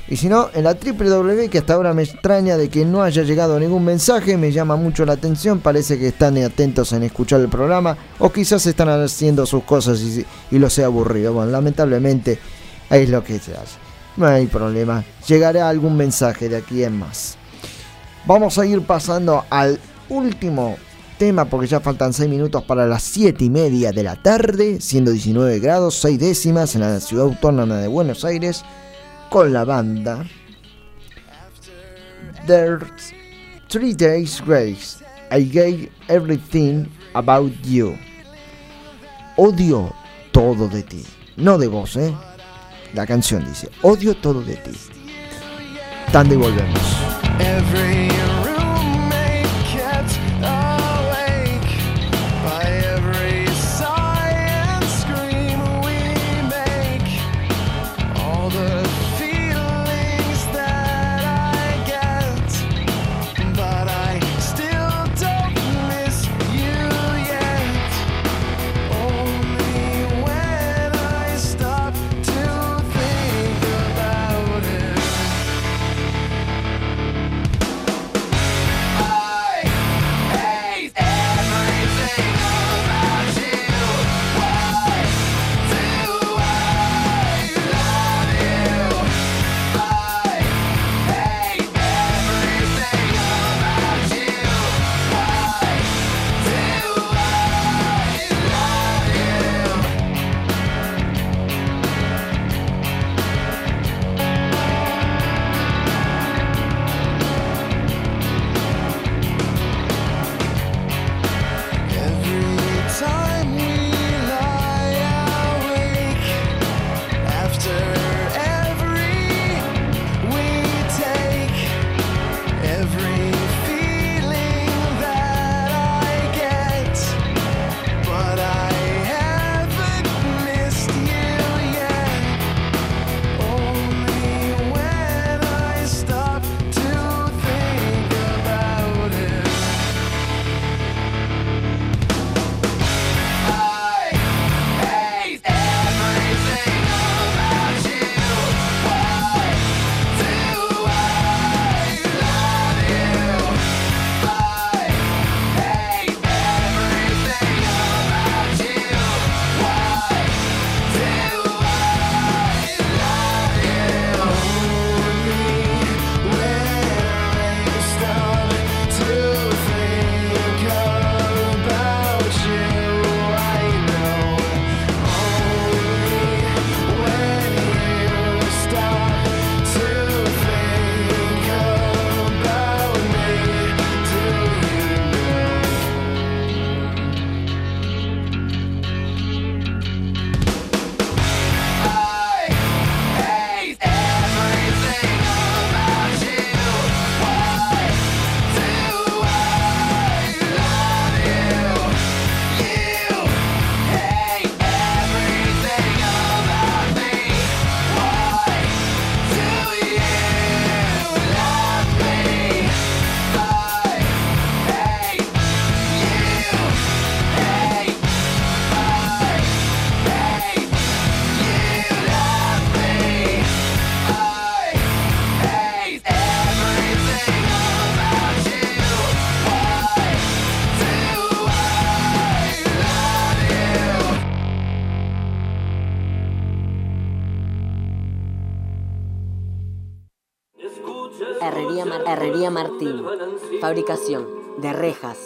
Y 0.08 0.16
si 0.16 0.28
no, 0.28 0.48
en 0.54 0.64
la 0.64 0.74
www, 0.74 1.48
que 1.48 1.58
hasta 1.58 1.74
ahora 1.74 1.94
me 1.94 2.02
extraña 2.02 2.56
de 2.56 2.68
que 2.68 2.84
no 2.84 3.02
haya 3.02 3.22
llegado 3.22 3.58
ningún 3.60 3.84
mensaje, 3.84 4.36
me 4.36 4.50
llama 4.50 4.76
mucho 4.76 5.04
la 5.04 5.12
atención, 5.12 5.60
parece 5.60 5.98
que 5.98 6.08
están 6.08 6.38
atentos 6.38 6.92
en 6.92 7.02
escuchar 7.02 7.40
el 7.40 7.48
programa, 7.48 7.96
o 8.18 8.32
quizás 8.32 8.66
están 8.66 8.88
haciendo 8.88 9.46
sus 9.46 9.62
cosas 9.64 10.00
y, 10.00 10.24
y 10.50 10.58
los 10.58 10.78
he 10.78 10.84
aburrido. 10.84 11.34
Bueno, 11.34 11.50
lamentablemente 11.50 12.38
es 12.90 13.08
lo 13.08 13.22
que 13.24 13.38
se 13.38 13.52
hace. 13.52 13.78
No 14.16 14.26
hay 14.26 14.46
problema. 14.46 15.04
Llegará 15.26 15.68
algún 15.68 15.96
mensaje 15.96 16.48
de 16.48 16.56
aquí 16.56 16.84
en 16.84 16.98
más. 16.98 17.36
Vamos 18.26 18.58
a 18.58 18.66
ir 18.66 18.82
pasando 18.82 19.44
al 19.50 19.80
último 20.08 20.76
tema 21.18 21.44
porque 21.44 21.66
ya 21.66 21.80
faltan 21.80 22.12
6 22.12 22.28
minutos 22.28 22.62
para 22.64 22.86
las 22.86 23.02
7 23.02 23.44
y 23.44 23.50
media 23.50 23.92
de 23.92 24.02
la 24.02 24.16
tarde, 24.16 24.80
siendo 24.80 25.10
19 25.10 25.60
grados, 25.60 25.94
6 26.00 26.18
décimas 26.18 26.74
en 26.74 26.82
la 26.82 27.00
ciudad 27.00 27.26
autónoma 27.26 27.76
de 27.76 27.88
Buenos 27.88 28.24
Aires, 28.24 28.64
con 29.30 29.52
la 29.52 29.64
banda 29.64 30.24
There's 32.46 33.14
Three 33.68 33.94
Days 33.94 34.42
Grace. 34.44 35.02
I 35.30 35.44
gave 35.44 35.90
everything 36.08 36.86
about 37.14 37.52
you. 37.62 37.96
Odio 39.36 39.94
todo 40.32 40.68
de 40.68 40.82
ti. 40.82 41.04
No 41.36 41.56
de 41.56 41.68
vos, 41.68 41.96
¿eh? 41.96 42.12
La 42.94 43.06
canción 43.06 43.44
dice, 43.44 43.70
odio 43.82 44.14
todo 44.14 44.42
de 44.42 44.56
ti. 44.56 44.72
Tanto 46.12 46.34
y 46.34 46.36
volvemos. 46.36 46.78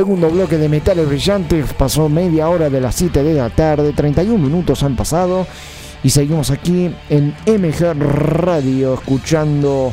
Segundo 0.00 0.30
bloque 0.30 0.56
de 0.56 0.70
Metales 0.70 1.06
Brillantes, 1.06 1.74
pasó 1.74 2.08
media 2.08 2.48
hora 2.48 2.70
de 2.70 2.80
las 2.80 2.94
7 2.94 3.22
de 3.22 3.34
la 3.34 3.50
tarde, 3.50 3.92
31 3.92 4.42
minutos 4.42 4.82
han 4.82 4.96
pasado 4.96 5.46
y 6.02 6.08
seguimos 6.08 6.50
aquí 6.50 6.90
en 7.10 7.34
MG 7.46 8.02
Radio 8.02 8.94
escuchando 8.94 9.92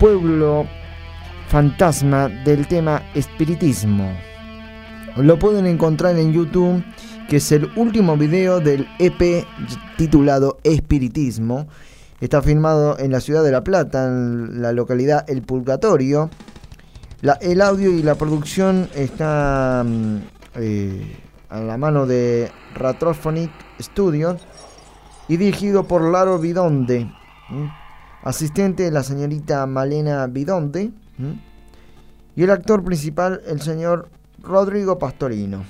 Pueblo 0.00 0.66
Fantasma 1.46 2.28
del 2.28 2.66
tema 2.66 3.00
Espiritismo. 3.14 4.10
Lo 5.18 5.38
pueden 5.38 5.66
encontrar 5.66 6.18
en 6.18 6.32
YouTube, 6.32 6.82
que 7.28 7.36
es 7.36 7.52
el 7.52 7.70
último 7.76 8.16
video 8.16 8.58
del 8.58 8.88
EP 8.98 9.46
titulado 9.96 10.58
Espiritismo. 10.64 11.68
Está 12.20 12.42
filmado 12.42 12.98
en 12.98 13.12
la 13.12 13.20
ciudad 13.20 13.44
de 13.44 13.52
La 13.52 13.62
Plata, 13.62 14.08
en 14.08 14.62
la 14.62 14.72
localidad 14.72 15.24
El 15.30 15.42
Purgatorio. 15.42 16.28
El 17.40 17.62
audio 17.62 17.90
y 17.90 18.02
la 18.02 18.16
producción 18.16 18.86
está 18.94 19.82
mm, 19.82 20.16
eh, 20.56 21.16
a 21.48 21.58
la 21.58 21.78
mano 21.78 22.04
de 22.04 22.52
Ratrophonic 22.74 23.50
Studio 23.80 24.36
y 25.26 25.38
dirigido 25.38 25.84
por 25.84 26.02
Laro 26.02 26.38
Bidonde, 26.38 27.10
asistente 28.22 28.82
de 28.82 28.90
la 28.90 29.02
señorita 29.02 29.64
Malena 29.64 30.26
Bidonde 30.26 30.90
y 32.36 32.42
el 32.42 32.50
actor 32.50 32.84
principal 32.84 33.40
el 33.46 33.62
señor 33.62 34.10
Rodrigo 34.42 34.98
Pastorino. 34.98 35.64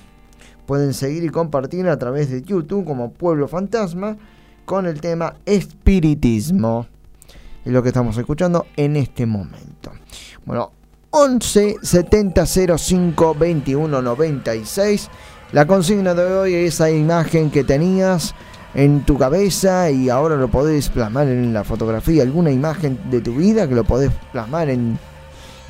Pueden 0.66 0.92
seguir 0.92 1.22
y 1.22 1.28
compartir 1.28 1.86
a 1.86 2.00
través 2.00 2.32
de 2.32 2.42
YouTube 2.42 2.84
como 2.84 3.12
Pueblo 3.12 3.46
Fantasma 3.46 4.16
con 4.64 4.86
el 4.86 5.00
tema 5.00 5.34
Espiritismo. 5.46 6.88
Es 7.64 7.72
lo 7.72 7.80
que 7.80 7.90
estamos 7.90 8.18
escuchando 8.18 8.66
en 8.76 8.96
este 8.96 9.24
momento. 9.24 9.92
Bueno, 10.44 10.72
11 11.16 11.76
70 11.80 12.44
05 12.76 13.36
21 13.38 14.02
96 14.02 15.08
La 15.52 15.64
consigna 15.64 16.12
de 16.12 16.24
hoy 16.24 16.54
es 16.54 16.74
esa 16.74 16.90
imagen 16.90 17.52
que 17.52 17.62
tenías 17.62 18.34
en 18.74 19.06
tu 19.06 19.16
cabeza 19.16 19.92
y 19.92 20.08
ahora 20.08 20.34
lo 20.34 20.48
podés 20.48 20.88
plasmar 20.88 21.28
en 21.28 21.54
la 21.54 21.62
fotografía, 21.62 22.24
alguna 22.24 22.50
imagen 22.50 22.98
de 23.12 23.20
tu 23.20 23.36
vida 23.36 23.68
que 23.68 23.76
lo 23.76 23.84
podés 23.84 24.10
plasmar 24.32 24.68
en, 24.70 24.98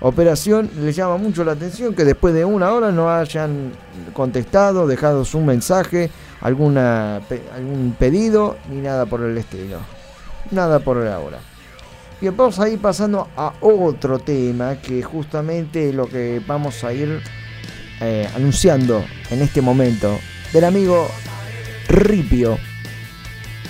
operación, 0.00 0.70
les 0.80 0.96
llama 0.96 1.18
mucho 1.18 1.44
la 1.44 1.52
atención 1.52 1.94
que 1.94 2.04
después 2.04 2.34
de 2.34 2.44
una 2.44 2.72
hora 2.72 2.90
no 2.90 3.08
hayan 3.10 3.72
contestado, 4.12 4.86
dejado 4.86 5.24
su 5.24 5.40
mensaje, 5.40 6.10
alguna, 6.40 7.22
algún 7.54 7.94
pedido, 7.98 8.56
ni 8.70 8.80
nada 8.80 9.06
por 9.06 9.22
el 9.22 9.38
estilo. 9.38 9.78
Nada 10.50 10.80
por 10.80 10.98
ahora. 11.06 11.38
Bien, 12.20 12.36
vamos 12.36 12.58
a 12.60 12.68
ir 12.68 12.78
pasando 12.80 13.28
a 13.36 13.54
otro 13.60 14.18
tema 14.18 14.74
que 14.76 15.02
justamente 15.02 15.92
lo 15.92 16.06
que 16.06 16.42
vamos 16.46 16.84
a 16.84 16.92
ir 16.92 17.20
eh, 18.02 18.28
anunciando 18.34 19.04
en 19.30 19.42
este 19.42 19.62
momento 19.62 20.18
del 20.52 20.64
amigo 20.64 21.10
Ripio. 21.88 22.58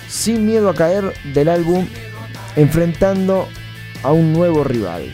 Sin 0.07 0.45
miedo 0.45 0.69
a 0.69 0.75
caer 0.75 1.13
del 1.33 1.49
álbum 1.49 1.87
enfrentando 2.55 3.47
a 4.03 4.11
un 4.11 4.33
nuevo 4.33 4.63
rival. 4.63 5.11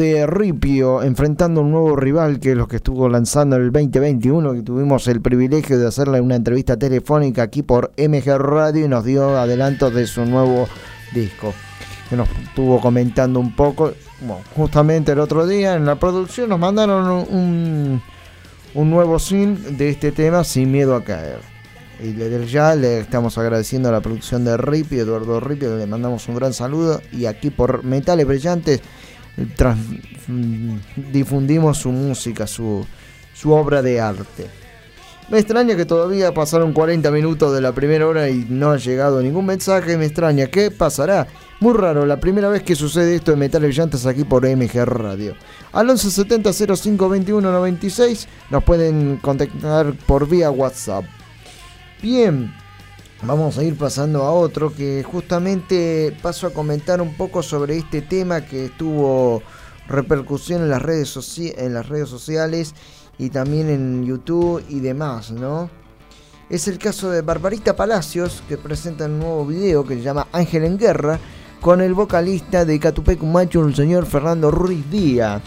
De 0.00 0.26
Ripio 0.26 1.02
enfrentando 1.02 1.60
a 1.60 1.64
un 1.64 1.72
nuevo 1.72 1.94
rival 1.94 2.40
que 2.40 2.52
es 2.52 2.56
lo 2.56 2.66
que 2.66 2.76
estuvo 2.76 3.08
lanzando 3.08 3.56
en 3.56 3.62
el 3.62 3.70
2021, 3.70 4.54
que 4.54 4.62
tuvimos 4.62 5.06
el 5.08 5.20
privilegio 5.20 5.78
de 5.78 5.86
hacerle 5.86 6.22
una 6.22 6.36
entrevista 6.36 6.78
telefónica 6.78 7.42
aquí 7.42 7.62
por 7.62 7.92
MG 7.98 8.38
Radio 8.38 8.86
y 8.86 8.88
nos 8.88 9.04
dio 9.04 9.38
adelantos 9.38 9.92
de 9.94 10.06
su 10.06 10.24
nuevo 10.24 10.66
disco. 11.12 11.52
Que 12.08 12.16
nos 12.16 12.28
estuvo 12.30 12.80
comentando 12.80 13.38
un 13.38 13.54
poco. 13.54 13.92
Bueno, 14.20 14.42
justamente 14.56 15.12
el 15.12 15.20
otro 15.20 15.46
día 15.46 15.74
en 15.74 15.84
la 15.84 15.96
producción 15.96 16.48
nos 16.48 16.58
mandaron 16.58 17.26
un, 17.30 18.02
un 18.74 18.90
nuevo 18.90 19.18
sin 19.18 19.76
de 19.76 19.90
este 19.90 20.12
tema, 20.12 20.44
Sin 20.44 20.72
miedo 20.72 20.96
a 20.96 21.04
caer. 21.04 21.40
Y 22.02 22.12
desde 22.12 22.46
ya 22.46 22.74
le 22.74 23.00
estamos 23.00 23.36
agradeciendo 23.36 23.90
a 23.90 23.92
la 23.92 24.00
producción 24.00 24.44
de 24.44 24.56
Ripio, 24.56 25.02
Eduardo 25.02 25.38
Ripio, 25.38 25.76
le 25.76 25.86
mandamos 25.86 26.26
un 26.28 26.36
gran 26.36 26.54
saludo. 26.54 27.02
Y 27.12 27.26
aquí 27.26 27.50
por 27.50 27.84
Metales 27.84 28.26
Brillantes 28.26 28.80
trans- 29.56 29.78
difundimos 31.12 31.78
su 31.78 31.90
música, 31.90 32.46
su, 32.46 32.86
su 33.34 33.52
obra 33.52 33.82
de 33.82 34.00
arte. 34.00 34.46
Me 35.28 35.38
extraña 35.38 35.76
que 35.76 35.84
todavía 35.84 36.34
pasaron 36.34 36.72
40 36.72 37.08
minutos 37.12 37.54
de 37.54 37.60
la 37.60 37.72
primera 37.72 38.06
hora 38.06 38.28
y 38.28 38.46
no 38.48 38.72
ha 38.72 38.76
llegado 38.78 39.22
ningún 39.22 39.46
mensaje. 39.46 39.96
Me 39.96 40.06
extraña, 40.06 40.46
¿qué 40.48 40.72
pasará? 40.72 41.28
Muy 41.60 41.74
raro, 41.74 42.04
la 42.04 42.18
primera 42.18 42.48
vez 42.48 42.62
que 42.64 42.74
sucede 42.74 43.14
esto 43.14 43.30
de 43.30 43.36
Metales 43.36 43.68
Brillantes 43.68 44.06
aquí 44.06 44.24
por 44.24 44.44
MG 44.44 44.84
Radio. 44.86 45.36
Al 45.72 45.86
1170 45.86 46.52
05 46.52 47.08
21 47.08 47.52
96 47.52 48.26
nos 48.50 48.64
pueden 48.64 49.18
contactar 49.18 49.92
por 50.06 50.28
vía 50.28 50.50
WhatsApp. 50.50 51.04
Bien, 52.02 52.52
vamos 53.22 53.58
a 53.58 53.64
ir 53.64 53.76
pasando 53.76 54.22
a 54.22 54.32
otro 54.32 54.74
que 54.74 55.02
justamente 55.02 56.16
paso 56.22 56.46
a 56.46 56.52
comentar 56.52 57.00
un 57.00 57.14
poco 57.14 57.42
sobre 57.42 57.76
este 57.76 58.02
tema 58.02 58.44
que 58.44 58.70
tuvo 58.70 59.42
repercusión 59.88 60.62
en 60.62 60.70
las 60.70 60.82
redes, 60.82 61.08
sociales 62.08 62.74
y 63.18 63.30
también 63.30 63.68
en 63.68 64.04
YouTube 64.06 64.64
y 64.68 64.80
demás, 64.80 65.30
¿no? 65.30 65.68
Es 66.48 66.66
el 66.66 66.78
caso 66.78 67.10
de 67.10 67.22
Barbarita 67.22 67.76
Palacios 67.76 68.42
que 68.48 68.56
presenta 68.56 69.04
un 69.04 69.18
nuevo 69.18 69.46
video 69.46 69.84
que 69.84 69.94
se 69.94 70.02
llama 70.02 70.26
Ángel 70.32 70.64
en 70.64 70.78
Guerra 70.78 71.18
con 71.60 71.80
el 71.80 71.94
vocalista 71.94 72.64
de 72.64 72.80
Catupec 72.80 73.22
Macho, 73.22 73.64
el 73.64 73.74
señor 73.74 74.06
Fernando 74.06 74.50
Ruiz 74.50 74.90
Díaz. 74.90 75.42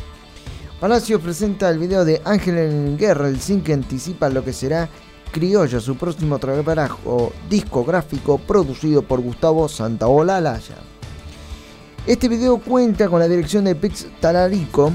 Palacio 0.80 1.19
presenta 1.19 1.69
el 1.69 1.80
video 1.80 2.05
de 2.05 2.21
Ángel 2.24 2.57
en 2.57 2.97
Guerra, 2.97 3.28
el 3.28 3.41
zinc 3.41 3.63
que 3.63 3.74
anticipa 3.74 4.30
lo 4.30 4.43
que 4.43 4.53
será 4.53 4.89
Criolla, 5.34 5.79
su 5.79 5.97
próximo 5.97 6.38
trabajo 6.38 7.34
discográfico 7.49 8.38
producido 8.38 9.01
por 9.01 9.19
Gustavo 9.19 9.67
Santaola 9.67 10.38
Alaya. 10.38 10.75
Este 12.05 12.29
video 12.29 12.59
cuenta 12.59 13.09
con 13.09 13.19
la 13.19 13.27
dirección 13.27 13.65
de 13.65 13.73
Pix 13.73 14.07
Talarico, 14.21 14.91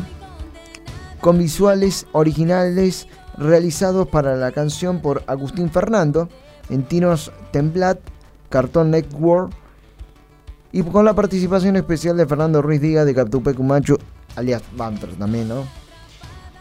con 1.21 1.39
visuales 1.39 2.07
originales 2.13 3.09
realizados 3.37 4.07
para 4.07 4.37
la 4.37 4.53
canción 4.53 5.01
por 5.01 5.25
Agustín 5.27 5.71
Fernando, 5.71 6.29
Entinos 6.71 7.33
Temblat, 7.51 7.99
Cartón 8.49 8.93
Network 8.93 9.51
y 10.71 10.83
con 10.85 11.05
la 11.05 11.15
participación 11.15 11.75
especial 11.75 12.17
de 12.17 12.27
Fernando 12.27 12.63
Ruiz 12.63 12.81
Díaz 12.81 13.07
de 13.07 13.15
Captupé 13.15 13.55
Cumacho, 13.55 13.99
alias 14.37 14.63
Banter 14.77 15.11
también, 15.17 15.49
¿no? 15.49 15.65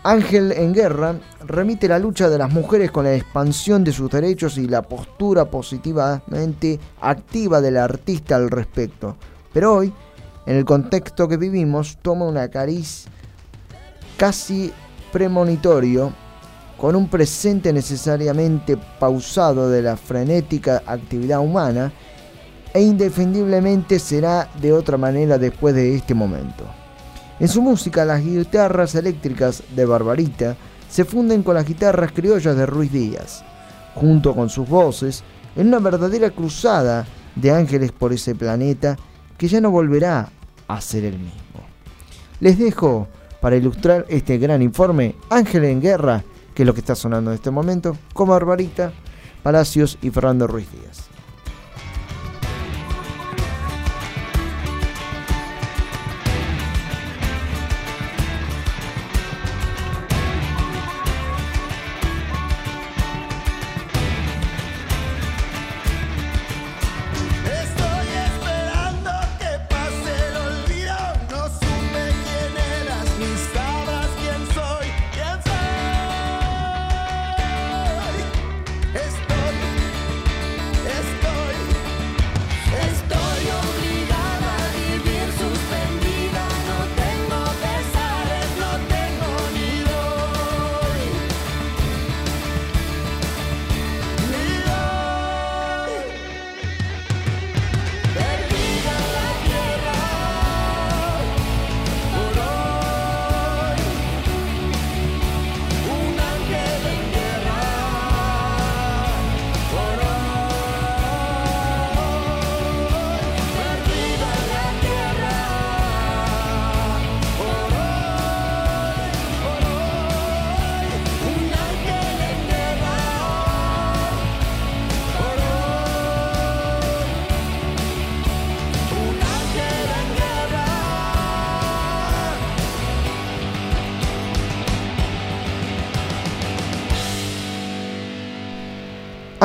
Ángel 0.08 0.53
en 0.53 0.74
Guerra 0.74 1.20
remite 1.45 1.89
la 1.89 1.99
lucha 1.99 2.30
de 2.30 2.38
las 2.38 2.49
mujeres 2.49 2.91
con 2.91 3.03
la 3.03 3.14
expansión 3.14 3.84
de 3.84 3.91
sus 3.91 4.10
derechos 4.10 4.58
y 4.58 4.66
la 4.66 4.82
postura 4.82 5.51
positivamente 5.51 6.80
activa 7.01 7.60
del 7.60 7.76
artista 7.76 8.38
al 8.38 8.49
respecto. 8.49 9.18
Pero 9.51 9.74
hoy, 9.74 9.93
en 10.45 10.55
el 10.55 10.64
contexto 10.64 11.28
que 11.28 11.36
vivimos, 11.36 11.97
toma 12.01 12.24
una 12.24 12.47
cariz 12.47 13.03
casi 14.16 14.72
premonitorio 15.12 16.14
con 16.78 16.95
un 16.95 17.10
presente 17.10 17.74
necesariamente 17.74 18.78
pausado 19.01 19.70
de 19.70 19.82
la 19.82 19.97
frenética 19.97 20.84
actividad 20.86 21.41
humana 21.41 21.91
e 22.74 22.82
indefendiblemente 22.82 23.99
será 23.99 24.49
de 24.62 24.72
otra 24.72 24.95
manera 24.95 25.38
después 25.38 25.76
de 25.76 25.97
este 25.97 26.14
momento. 26.14 26.64
En 27.40 27.48
su 27.48 27.62
música 27.62 28.04
las 28.04 28.24
guitarras 28.24 28.96
eléctricas 28.96 29.62
de 29.76 29.86
Barbarita 29.86 30.58
se 30.90 31.06
funden 31.06 31.44
con 31.44 31.54
las 31.54 31.68
guitarras 31.68 32.12
criollas 32.12 32.56
de 32.58 32.66
Ruiz 32.66 32.92
Díaz, 32.92 33.44
junto 33.94 34.34
con 34.34 34.50
sus 34.50 34.68
voces, 34.68 35.24
en 35.56 35.68
una 35.68 35.80
verdadera 35.80 36.32
cruzada 36.32 37.06
de 37.36 37.52
ángeles 37.52 37.92
por 37.92 38.12
ese 38.12 38.34
planeta 38.34 38.98
que 39.38 39.48
ya 39.48 39.62
no 39.62 39.70
volverá 39.70 40.30
a 40.68 40.82
ser 40.82 41.06
el 41.06 41.20
mismo. 41.20 41.62
Les 42.40 42.58
dejo 42.58 43.08
para 43.40 43.56
ilustrar 43.56 44.06
este 44.10 44.40
gran 44.40 44.64
informe 44.64 45.16
Ángel 45.30 45.66
en 45.66 45.82
Guerra, 45.82 46.24
que 46.56 46.64
es 46.64 46.68
lo 46.68 46.74
que 46.74 46.80
está 46.80 46.96
sonando 46.96 47.30
en 47.30 47.36
este 47.36 47.52
momento, 47.52 47.96
con 48.14 48.30
Barbarita, 48.30 48.92
Palacios 49.44 50.00
y 50.02 50.10
Fernando 50.10 50.48
Ruiz 50.48 50.68
Díaz. 50.72 51.07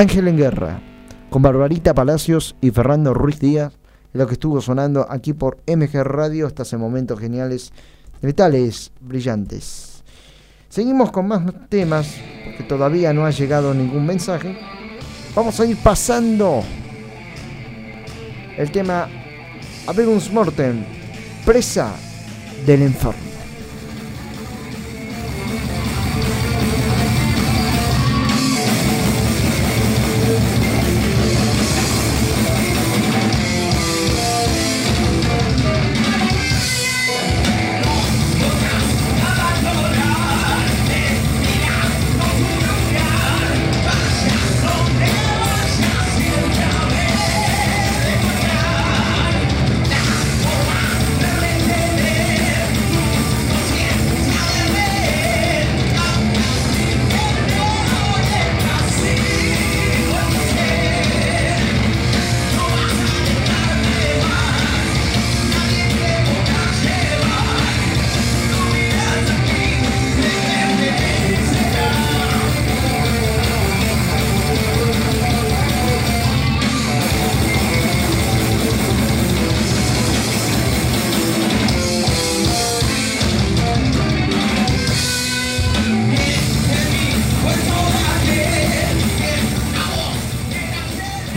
Ángel 0.02 0.26
en 0.26 0.36
Guerra, 0.36 0.80
con 1.30 1.42
Barbarita 1.42 1.94
Palacios 1.94 2.56
y 2.60 2.72
Fernando 2.72 3.14
Ruiz 3.14 3.38
Díaz, 3.38 3.78
lo 4.12 4.26
que 4.26 4.32
estuvo 4.32 4.60
sonando 4.60 5.06
aquí 5.08 5.32
por 5.32 5.58
MG 5.64 6.02
Radio 6.02 6.48
hasta 6.48 6.64
ese 6.64 6.76
momentos 6.76 7.20
geniales, 7.20 7.72
metales 8.20 8.90
brillantes. 9.00 10.02
Seguimos 10.68 11.12
con 11.12 11.28
más 11.28 11.44
temas, 11.68 12.16
porque 12.44 12.64
todavía 12.64 13.12
no 13.12 13.24
ha 13.24 13.30
llegado 13.30 13.72
ningún 13.74 14.04
mensaje. 14.04 14.58
Vamos 15.36 15.60
a 15.60 15.66
ir 15.66 15.76
pasando 15.76 16.64
el 18.56 18.72
tema 18.72 19.08
Abegus 19.86 20.32
Mortem, 20.32 20.84
presa 21.46 21.94
del 22.66 22.82
enfermo. 22.82 23.31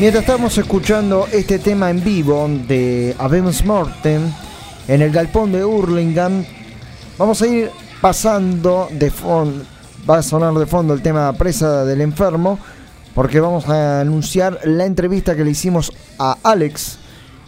Mientras 0.06 0.22
estamos 0.22 0.56
escuchando 0.60 1.26
este 1.32 1.58
tema 1.58 1.90
en 1.90 2.04
vivo 2.04 2.48
de 2.68 3.16
Avemus 3.18 3.66
Mortem 3.66 4.32
en 4.88 5.02
el 5.02 5.12
galpón 5.12 5.52
de 5.52 5.66
Hurlingham, 5.66 6.46
vamos 7.18 7.42
a 7.42 7.48
ir 7.48 7.72
pasando 8.02 8.88
de 8.92 9.10
fondo, 9.10 9.66
va 10.08 10.20
a 10.20 10.22
sonar 10.22 10.54
de 10.54 10.68
fondo 10.68 10.94
el 10.94 11.02
tema 11.02 11.34
Presa 11.34 11.86
del 11.86 12.02
Enfermo, 12.02 12.60
porque 13.16 13.40
vamos 13.40 13.68
a 13.68 14.02
anunciar 14.02 14.60
la 14.66 14.86
entrevista 14.86 15.36
que 15.36 15.44
le 15.44 15.50
hicimos 15.50 15.92
a 16.20 16.38
Alex, 16.44 17.00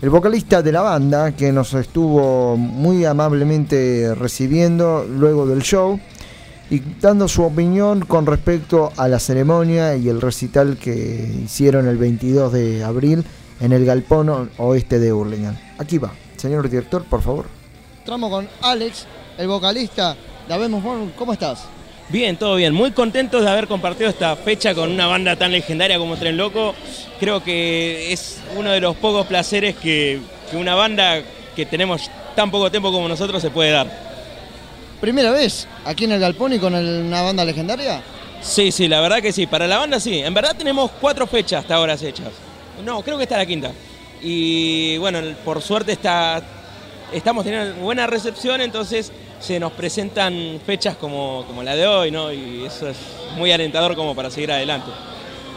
el 0.01 0.09
vocalista 0.09 0.63
de 0.63 0.71
la 0.71 0.81
banda, 0.81 1.33
que 1.33 1.51
nos 1.51 1.75
estuvo 1.75 2.57
muy 2.57 3.05
amablemente 3.05 4.15
recibiendo 4.15 5.05
luego 5.07 5.45
del 5.45 5.61
show 5.61 5.99
y 6.69 6.81
dando 6.99 7.27
su 7.27 7.43
opinión 7.43 8.01
con 8.01 8.25
respecto 8.25 8.91
a 8.97 9.07
la 9.07 9.19
ceremonia 9.19 9.95
y 9.95 10.09
el 10.09 10.21
recital 10.21 10.77
que 10.77 11.41
hicieron 11.45 11.87
el 11.87 11.97
22 11.97 12.51
de 12.51 12.83
abril 12.83 13.23
en 13.59 13.73
el 13.73 13.85
galpón 13.85 14.51
oeste 14.57 14.99
de 14.99 15.13
Hurlingham. 15.13 15.55
Aquí 15.77 15.97
va, 15.97 16.11
señor 16.35 16.69
director, 16.69 17.03
por 17.05 17.21
favor. 17.21 17.45
Entramos 17.99 18.29
con 18.29 18.47
Alex, 18.61 19.05
el 19.37 19.47
vocalista 19.47 20.15
de 20.47 20.53
Habemos 20.53 20.83
¿cómo 21.17 21.33
estás? 21.33 21.65
Bien, 22.09 22.37
todo 22.37 22.55
bien. 22.55 22.73
Muy 22.73 22.91
contentos 22.91 23.43
de 23.43 23.49
haber 23.49 23.67
compartido 23.67 24.09
esta 24.09 24.35
fecha 24.37 24.73
con 24.73 24.89
una 24.91 25.07
banda 25.07 25.35
tan 25.35 25.51
legendaria 25.51 25.97
como 25.99 26.15
Tren 26.15 26.37
Loco. 26.37 26.73
Creo 27.19 27.43
que 27.43 28.13
es 28.13 28.39
uno 28.55 28.71
de 28.71 28.79
los 28.79 28.95
pocos 28.95 29.27
placeres 29.27 29.75
que, 29.75 30.21
que 30.49 30.55
una 30.55 30.73
banda 30.73 31.21
que 31.53 31.65
tenemos 31.65 32.09
tan 32.33 32.49
poco 32.49 32.71
tiempo 32.71 32.93
como 32.93 33.09
nosotros 33.09 33.41
se 33.41 33.49
puede 33.49 33.71
dar. 33.71 34.06
¿Primera 35.01 35.31
vez 35.31 35.67
aquí 35.85 36.05
en 36.05 36.13
el 36.13 36.19
Galpón 36.19 36.53
y 36.53 36.59
con 36.59 36.73
el- 36.75 37.05
una 37.05 37.21
banda 37.21 37.45
legendaria? 37.45 38.01
Sí, 38.41 38.71
sí, 38.71 38.87
la 38.87 38.99
verdad 39.01 39.21
que 39.21 39.31
sí. 39.31 39.45
Para 39.47 39.67
la 39.67 39.77
banda 39.77 39.99
sí. 39.99 40.19
En 40.19 40.33
verdad 40.33 40.55
tenemos 40.57 40.91
cuatro 40.99 41.27
fechas 41.27 41.61
hasta 41.61 41.75
ahora 41.75 41.93
hechas. 41.93 42.29
No, 42.83 43.01
creo 43.01 43.17
que 43.17 43.23
esta 43.23 43.35
es 43.35 43.39
la 43.41 43.45
quinta. 43.45 43.71
Y 44.21 44.97
bueno, 44.97 45.19
por 45.45 45.61
suerte 45.61 45.91
está, 45.91 46.41
estamos 47.13 47.43
teniendo 47.43 47.75
buena 47.81 48.07
recepción, 48.07 48.61
entonces 48.61 49.11
se 49.39 49.59
nos 49.59 49.71
presentan 49.73 50.59
fechas 50.65 50.95
como, 50.97 51.43
como 51.45 51.61
la 51.61 51.75
de 51.75 51.85
hoy, 51.85 52.09
¿no? 52.11 52.31
Y 52.31 52.65
eso 52.65 52.89
es 52.89 52.97
muy 53.35 53.51
alentador 53.51 53.95
como 53.95 54.15
para 54.15 54.31
seguir 54.31 54.51
adelante. 54.51 54.89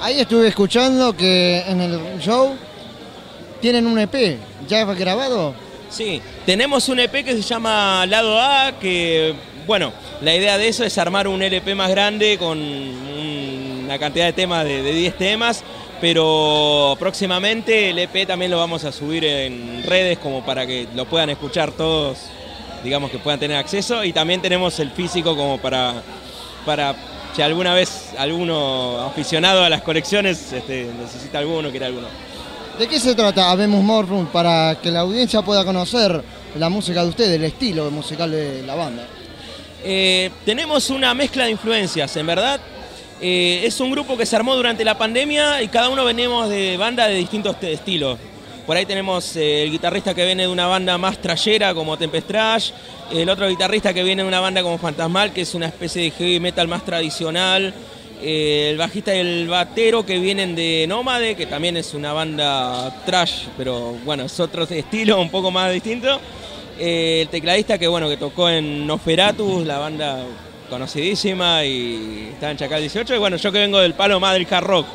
Ahí 0.03 0.21
estuve 0.21 0.49
escuchando 0.49 1.15
que 1.17 1.63
en 1.67 1.81
el 1.81 2.19
show 2.21 2.55
tienen 3.61 3.87
un 3.87 3.99
EP, 3.99 4.39
¿ya 4.69 4.85
grabado? 4.85 5.55
Sí, 5.91 6.23
tenemos 6.47 6.89
un 6.89 7.01
EP 7.01 7.25
que 7.25 7.35
se 7.35 7.43
llama 7.43 8.07
Lado 8.07 8.41
A, 8.41 8.73
que, 8.81 9.35
bueno, 9.67 9.93
la 10.23 10.35
idea 10.35 10.57
de 10.57 10.69
eso 10.69 10.85
es 10.85 10.97
armar 10.99 11.27
un 11.27 11.43
LP 11.43 11.75
más 11.75 11.91
grande 11.91 12.39
con 12.39 12.59
un- 12.59 13.81
una 13.85 13.99
cantidad 13.99 14.27
de 14.27 14.33
temas 14.33 14.65
de, 14.65 14.83
de 14.83 14.93
10 14.93 15.19
temas, 15.19 15.65
pero 16.01 16.97
próximamente 17.01 17.91
el 17.91 17.99
EP 17.99 18.25
también 18.25 18.53
lo 18.53 18.59
vamos 18.59 18.85
a 18.85 18.93
subir 18.93 19.25
en 19.25 19.83
redes 19.85 20.19
como 20.19 20.45
para 20.47 20.65
que 20.65 20.87
lo 20.95 21.07
puedan 21.07 21.29
escuchar 21.31 21.73
todos, 21.73 22.19
digamos 22.85 23.11
que 23.11 23.19
puedan 23.19 23.41
tener 23.41 23.57
acceso, 23.57 24.05
y 24.05 24.13
también 24.13 24.41
tenemos 24.41 24.79
el 24.79 24.93
físico 24.93 25.37
como 25.37 25.59
para, 25.59 25.95
para 26.65 26.95
si 27.35 27.43
alguna 27.43 27.75
vez 27.75 28.11
alguno 28.17 29.01
aficionado 29.01 29.65
a 29.65 29.69
las 29.69 29.83
colecciones 29.83 30.53
este, 30.53 30.87
necesita 31.01 31.39
alguno, 31.41 31.71
quiere 31.71 31.87
alguno. 31.87 32.07
¿De 32.81 32.89
qué 32.89 32.99
se 32.99 33.15
trata 33.15 33.51
Habemos 33.51 33.85
More 33.85 34.09
Room 34.09 34.27
para 34.29 34.79
que 34.83 34.91
la 34.91 35.01
audiencia 35.01 35.43
pueda 35.43 35.67
conocer 35.67 36.25
la 36.59 36.71
música 36.71 37.03
de 37.03 37.11
ustedes, 37.11 37.33
el 37.33 37.45
estilo 37.45 37.91
musical 37.91 38.31
de 38.31 38.63
la 38.63 38.75
banda? 38.75 39.07
Eh, 39.85 40.31
tenemos 40.47 40.89
una 40.89 41.13
mezcla 41.13 41.45
de 41.45 41.51
influencias, 41.51 42.17
en 42.17 42.27
verdad. 42.27 42.59
eh, 43.21 43.61
es 43.65 43.79
un 43.81 43.91
grupo 43.91 44.17
que 44.17 44.25
se 44.25 44.35
armó 44.35 44.57
durante 44.57 44.83
la 44.83 44.97
pandemia 44.97 45.61
y 45.61 45.69
cada 45.69 45.91
uno 45.91 46.07
venimos 46.07 46.49
de 46.49 46.79
banda 46.79 47.07
de 47.07 47.17
distintos 47.17 47.55
estilos. 47.61 48.19
Por 48.67 48.79
ahí 48.79 48.87
tenemos 48.87 49.37
eh, 49.37 49.65
el 49.65 49.73
guitarrista 49.73 50.15
que 50.15 50.25
viene 50.25 50.45
de 50.45 50.49
una 50.49 50.67
banda 50.67 50.97
más 50.97 51.21
trayera 51.21 51.75
como 51.75 51.99
Tempest 51.99 52.29
Trash, 52.29 52.71
el 53.13 53.29
otro 53.29 53.47
guitarrista 53.47 53.93
que 53.93 54.03
viene 54.03 54.23
de 54.23 54.29
una 54.29 54.41
banda 54.41 54.63
como 54.63 54.79
Fantasmal, 54.79 55.35
que 55.35 55.43
es 55.43 55.55
una 55.55 55.67
especie 55.67 56.05
de 56.05 56.13
heavy 56.13 56.41
metal 56.41 56.67
más 56.67 56.83
tradicional, 56.83 57.75
el 58.23 58.77
bajista 58.77 59.15
y 59.15 59.19
el 59.19 59.49
batero 59.49 60.05
que 60.05 60.19
vienen 60.19 60.55
de 60.55 60.87
Nómade, 60.89 61.35
que 61.35 61.47
también 61.47 61.77
es 61.77 61.95
una 61.95 62.13
banda 62.13 63.03
trash, 63.07 63.45
pero 63.57 63.93
bueno, 64.05 64.25
es 64.25 64.39
otro 64.41 64.65
estilo 64.65 65.21
un 65.21 65.31
poco 65.31 65.51
más 65.51 65.73
distinto. 65.73 66.21
Eh, 66.79 67.23
el 67.23 67.29
tecladista 67.29 67.79
que 67.79 67.87
bueno 67.87 68.09
que 68.09 68.17
tocó 68.17 68.49
en 68.49 68.87
Nosferatus, 68.87 69.67
la 69.67 69.79
banda 69.79 70.25
conocidísima 70.69 71.65
y 71.65 72.31
está 72.33 72.51
en 72.51 72.57
Chacal 72.57 72.81
18. 72.81 73.15
Y 73.15 73.19
bueno, 73.19 73.37
yo 73.37 73.53
que 73.53 73.59
vengo 73.59 73.79
del 73.81 73.95
palo 73.95 74.21
del 74.21 74.47
hard 74.51 74.65
rock. 74.65 74.87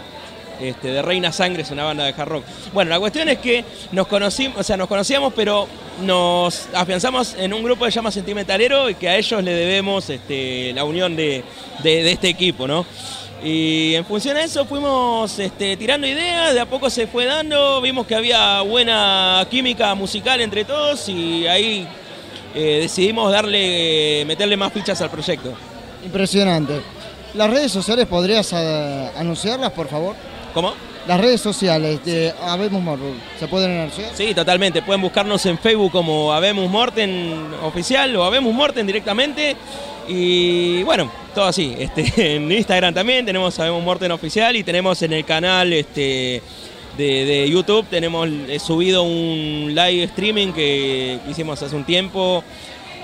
Este, 0.62 0.88
de 0.90 1.02
Reina 1.02 1.32
Sangre 1.32 1.64
es 1.64 1.72
una 1.72 1.84
banda 1.84 2.06
de 2.06 2.14
hard 2.18 2.30
rock. 2.30 2.44
Bueno, 2.74 2.90
la 2.90 3.00
cuestión 3.00 3.28
es 3.30 3.40
que 3.40 3.64
nos 3.92 4.08
conocimos, 4.08 4.58
o 4.60 4.64
sea, 4.64 4.78
nos 4.78 4.88
conocíamos, 4.88 5.34
pero 5.34 5.68
nos 6.02 6.68
afianzamos 6.74 7.36
en 7.38 7.54
un 7.54 7.64
grupo 7.64 7.86
que 7.86 7.92
se 7.92 7.96
llama 7.96 8.12
Sentimentalero 8.12 8.90
y 8.90 8.96
que 8.96 9.10
a 9.10 9.18
ellos 9.18 9.44
le 9.44 9.54
debemos 9.54 10.10
este, 10.10 10.72
la 10.74 10.84
unión 10.84 11.16
de, 11.16 11.44
de- 11.84 12.12
este 12.12 12.30
equipo, 12.30 12.68
¿no? 12.68 12.86
Y 13.44 13.94
en 13.96 14.06
función 14.06 14.38
a 14.38 14.44
eso 14.44 14.66
fuimos 14.66 15.38
este, 15.38 15.78
tirando 15.78 16.08
ideas, 16.08 16.54
de 16.54 16.60
a 16.62 16.66
poco 16.66 16.90
se 16.90 17.06
fue 17.06 17.26
dando, 17.26 17.80
vimos 17.82 18.08
que 18.08 18.16
había 18.16 18.62
buena 18.62 19.46
química 19.52 19.94
musical 19.94 20.42
entre 20.42 20.64
todos 20.66 21.08
y 21.10 21.46
ahí 21.46 21.88
eh, 22.56 22.80
decidimos 22.82 23.32
darle, 23.32 24.24
meterle 24.26 24.58
más 24.58 24.72
fichas 24.74 25.00
al 25.02 25.12
proyecto. 25.12 25.54
Impresionante. 26.04 26.82
¿Las 27.36 27.50
redes 27.50 27.72
sociales 27.72 28.08
podrías 28.08 28.52
eh, 28.54 29.10
anunciarlas, 29.18 29.72
por 29.74 29.90
favor? 29.90 30.16
¿Cómo? 30.56 30.74
Las 31.06 31.20
redes 31.20 31.42
sociales 31.42 32.04
de 32.06 32.34
Habemos 32.42 32.82
More 32.82 33.02
Room, 33.02 33.20
¿se 33.38 33.46
pueden 33.46 33.72
anunciar? 33.72 34.16
Sí, 34.16 34.34
totalmente. 34.34 34.82
Pueden 34.82 35.02
buscarnos 35.02 35.46
en 35.48 35.60
Facebook 35.60 35.92
como 35.92 36.32
Habemos 36.32 36.72
Morten 36.72 37.36
Oficial 37.62 38.16
o 38.16 38.24
Habemos 38.24 38.54
Morten 38.54 38.88
directamente. 38.88 39.58
Y 40.08 40.82
bueno, 40.84 41.12
todo 41.36 41.44
así. 41.44 41.76
Este, 41.78 42.36
en 42.38 42.50
Instagram 42.50 42.94
también 42.94 43.26
tenemos 43.26 43.60
Habemos 43.60 43.84
Morten 43.84 44.14
Oficial 44.14 44.56
y 44.56 44.64
tenemos 44.64 45.02
en 45.02 45.12
el 45.12 45.26
canal 45.26 45.74
este, 45.74 46.42
de, 46.98 47.26
de 47.26 47.50
YouTube, 47.50 47.86
tenemos 47.90 48.30
eh, 48.48 48.58
subido 48.58 49.04
un 49.04 49.74
live 49.76 50.04
streaming 50.04 50.54
que 50.54 51.20
hicimos 51.30 51.62
hace 51.62 51.76
un 51.76 51.84
tiempo. 51.84 52.46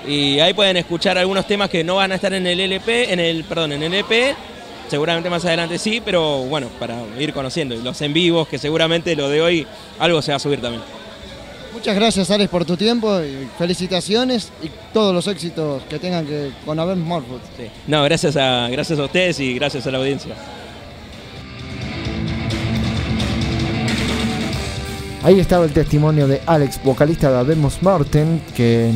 Y 0.08 0.40
ahí 0.40 0.54
pueden 0.54 0.78
escuchar 0.78 1.18
algunos 1.18 1.46
temas 1.46 1.68
que 1.68 1.84
no 1.84 1.96
van 1.96 2.12
a 2.12 2.14
estar 2.14 2.32
en 2.32 2.46
el 2.46 2.58
LP, 2.58 3.12
en 3.12 3.20
el, 3.20 3.44
perdón, 3.44 3.72
en 3.72 3.82
el 3.82 3.92
EP. 3.92 4.34
Seguramente 4.92 5.30
más 5.30 5.42
adelante 5.46 5.78
sí, 5.78 6.02
pero 6.04 6.44
bueno, 6.44 6.68
para 6.78 7.02
ir 7.18 7.32
conociendo. 7.32 7.74
Y 7.74 7.80
los 7.80 7.98
en 8.02 8.12
vivos, 8.12 8.46
que 8.46 8.58
seguramente 8.58 9.16
lo 9.16 9.30
de 9.30 9.40
hoy 9.40 9.66
algo 9.98 10.20
se 10.20 10.32
va 10.32 10.36
a 10.36 10.38
subir 10.38 10.60
también. 10.60 10.82
Muchas 11.72 11.94
gracias, 11.94 12.30
Alex, 12.30 12.50
por 12.50 12.66
tu 12.66 12.76
tiempo 12.76 13.18
y 13.22 13.48
felicitaciones 13.56 14.52
y 14.62 14.70
todos 14.92 15.14
los 15.14 15.26
éxitos 15.28 15.82
que 15.84 15.98
tengan 15.98 16.26
que 16.26 16.50
con 16.66 16.78
Habemos 16.78 17.06
More 17.06 17.24
Room. 17.26 17.40
No, 17.86 18.04
gracias 18.04 18.36
a, 18.36 18.68
gracias 18.68 18.98
a 18.98 19.04
ustedes 19.04 19.40
y 19.40 19.54
gracias 19.54 19.86
a 19.86 19.90
la 19.92 19.96
audiencia. 19.96 20.34
Ahí 25.22 25.40
estaba 25.40 25.64
el 25.64 25.72
testimonio 25.72 26.28
de 26.28 26.42
Alex, 26.44 26.84
vocalista 26.84 27.32
de 27.32 27.38
Habemos 27.38 27.82
Martin, 27.82 28.42
que 28.54 28.90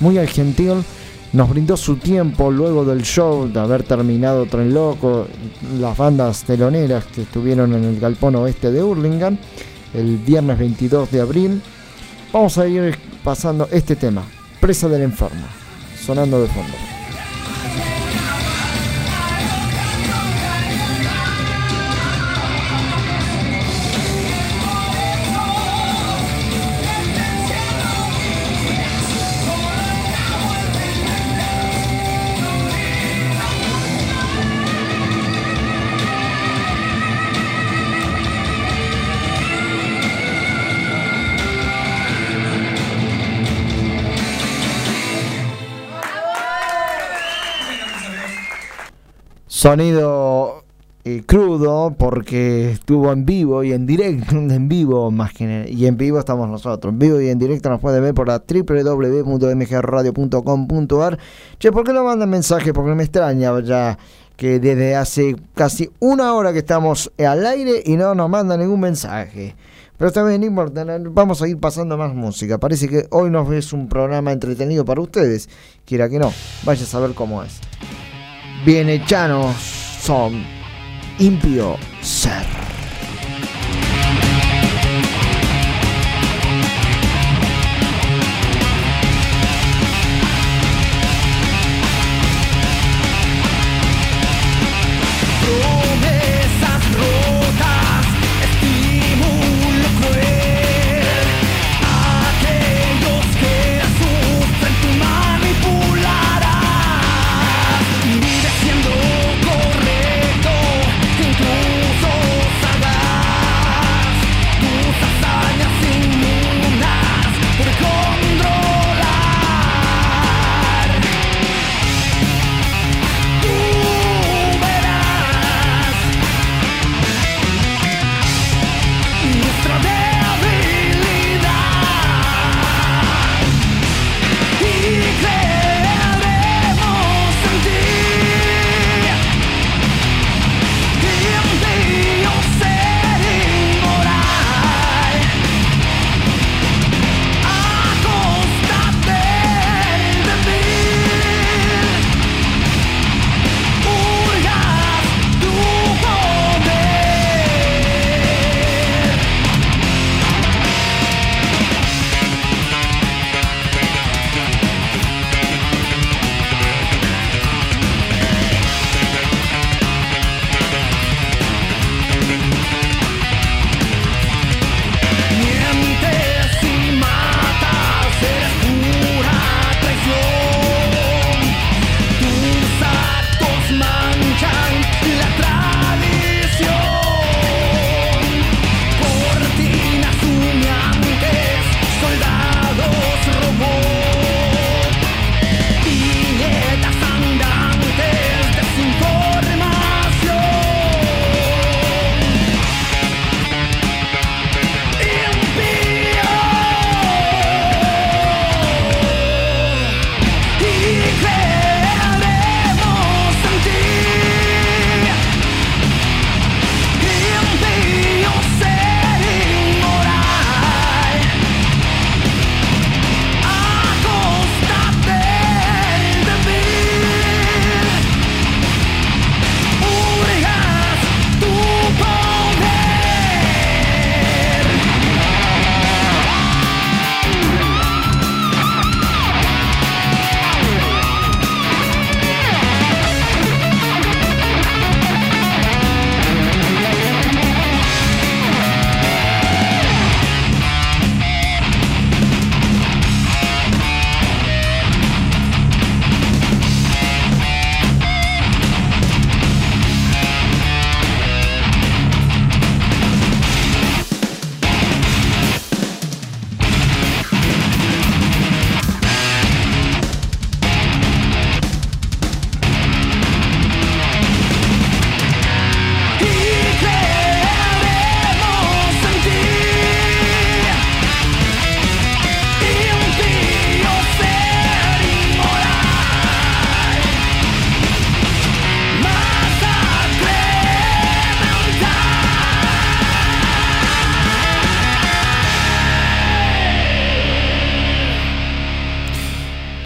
muy 0.00 0.16
al 0.16 0.28
gentil 0.30 0.82
nos 1.32 1.48
brindó 1.48 1.76
su 1.76 1.96
tiempo 1.96 2.50
luego 2.50 2.84
del 2.84 3.02
show 3.02 3.50
de 3.50 3.58
haber 3.58 3.82
terminado 3.82 4.44
Tren 4.46 4.72
Loco, 4.74 5.26
las 5.78 5.96
bandas 5.96 6.44
teloneras 6.44 7.04
que 7.06 7.22
estuvieron 7.22 7.74
en 7.74 7.84
el 7.84 8.00
Galpón 8.00 8.36
Oeste 8.36 8.70
de 8.70 8.82
Hurlingham 8.82 9.38
el 9.94 10.16
viernes 10.18 10.58
22 10.58 11.10
de 11.10 11.20
abril. 11.20 11.62
Vamos 12.32 12.56
a 12.58 12.66
ir 12.66 12.96
pasando 13.22 13.68
este 13.70 13.96
tema, 13.96 14.24
Presa 14.60 14.88
del 14.88 15.02
Enfermo, 15.02 15.46
sonando 16.04 16.40
de 16.40 16.48
fondo. 16.48 16.91
Sonido 49.62 50.64
eh, 51.04 51.22
crudo 51.24 51.94
porque 51.96 52.72
estuvo 52.72 53.12
en 53.12 53.24
vivo 53.24 53.62
y 53.62 53.72
en 53.72 53.86
directo, 53.86 54.34
en 54.34 54.68
vivo 54.68 55.12
más 55.12 55.32
que 55.32 55.70
y 55.70 55.86
en 55.86 55.96
vivo 55.96 56.18
estamos 56.18 56.48
nosotros. 56.48 56.92
En 56.92 56.98
vivo 56.98 57.20
y 57.20 57.28
en 57.28 57.38
directo 57.38 57.70
nos 57.70 57.80
pueden 57.80 58.02
ver 58.02 58.12
por 58.12 58.26
la 58.26 58.42
www.mgradio.com.ar. 58.42 61.18
Che, 61.60 61.70
¿por 61.70 61.84
qué 61.84 61.92
no 61.92 62.02
mandan 62.02 62.28
mensaje? 62.28 62.72
Porque 62.72 62.92
me 62.96 63.04
extraña 63.04 63.60
ya 63.60 63.96
que 64.36 64.58
desde 64.58 64.96
hace 64.96 65.36
casi 65.54 65.88
una 66.00 66.34
hora 66.34 66.52
que 66.52 66.58
estamos 66.58 67.12
al 67.24 67.46
aire 67.46 67.84
y 67.86 67.94
no 67.94 68.16
nos 68.16 68.28
mandan 68.28 68.58
ningún 68.58 68.80
mensaje. 68.80 69.54
Pero 69.96 70.10
también 70.10 70.40
no 70.40 70.48
importa, 70.48 70.84
vamos 71.12 71.40
a 71.40 71.46
ir 71.46 71.58
pasando 71.58 71.96
más 71.96 72.12
música. 72.12 72.58
Parece 72.58 72.88
que 72.88 73.06
hoy 73.10 73.30
nos 73.30 73.48
es 73.52 73.72
un 73.72 73.88
programa 73.88 74.32
entretenido 74.32 74.84
para 74.84 75.00
ustedes. 75.00 75.48
Quiera 75.84 76.08
que 76.08 76.18
no, 76.18 76.32
vaya 76.64 76.82
a 76.82 76.86
saber 76.86 77.14
cómo 77.14 77.44
es. 77.44 77.60
Bienechanos 78.64 79.56
son 80.00 80.44
impío 81.18 81.76
ser. 82.00 82.46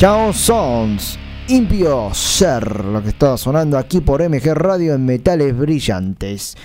Chao 0.06 0.32
Sons, 0.32 1.18
Impio 1.48 2.14
Ser, 2.14 2.84
lo 2.84 3.02
que 3.02 3.08
está 3.08 3.36
sonando 3.36 3.76
aquí 3.76 4.00
por 4.00 4.22
MG 4.22 4.54
Radio 4.54 4.94
en 4.94 5.04
Metales 5.04 5.58
Brillantes. 5.58 6.56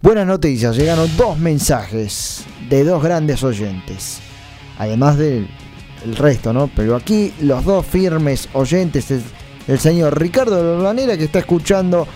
Buenas 0.00 0.26
noticias, 0.26 0.76
llegaron 0.76 1.08
dos 1.16 1.38
mensajes 1.38 2.44
de 2.68 2.82
dos 2.82 3.00
grandes 3.00 3.44
oyentes, 3.44 4.18
además 4.78 5.16
del 5.16 5.46
el 6.04 6.16
resto, 6.16 6.52
¿no? 6.52 6.68
Pero 6.74 6.96
aquí 6.96 7.32
los 7.40 7.64
dos 7.64 7.86
firmes 7.86 8.48
oyentes, 8.52 9.12
el, 9.12 9.22
el 9.68 9.78
señor 9.78 10.20
Ricardo 10.20 10.56
de 10.60 10.76
Urbanera 10.76 11.16
que 11.16 11.26
está 11.26 11.38
escuchando 11.38 12.08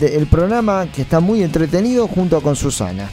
el 0.00 0.28
programa 0.28 0.86
que 0.86 1.02
está 1.02 1.18
muy 1.18 1.42
entretenido 1.42 2.06
junto 2.06 2.40
con 2.40 2.54
Susana. 2.54 3.10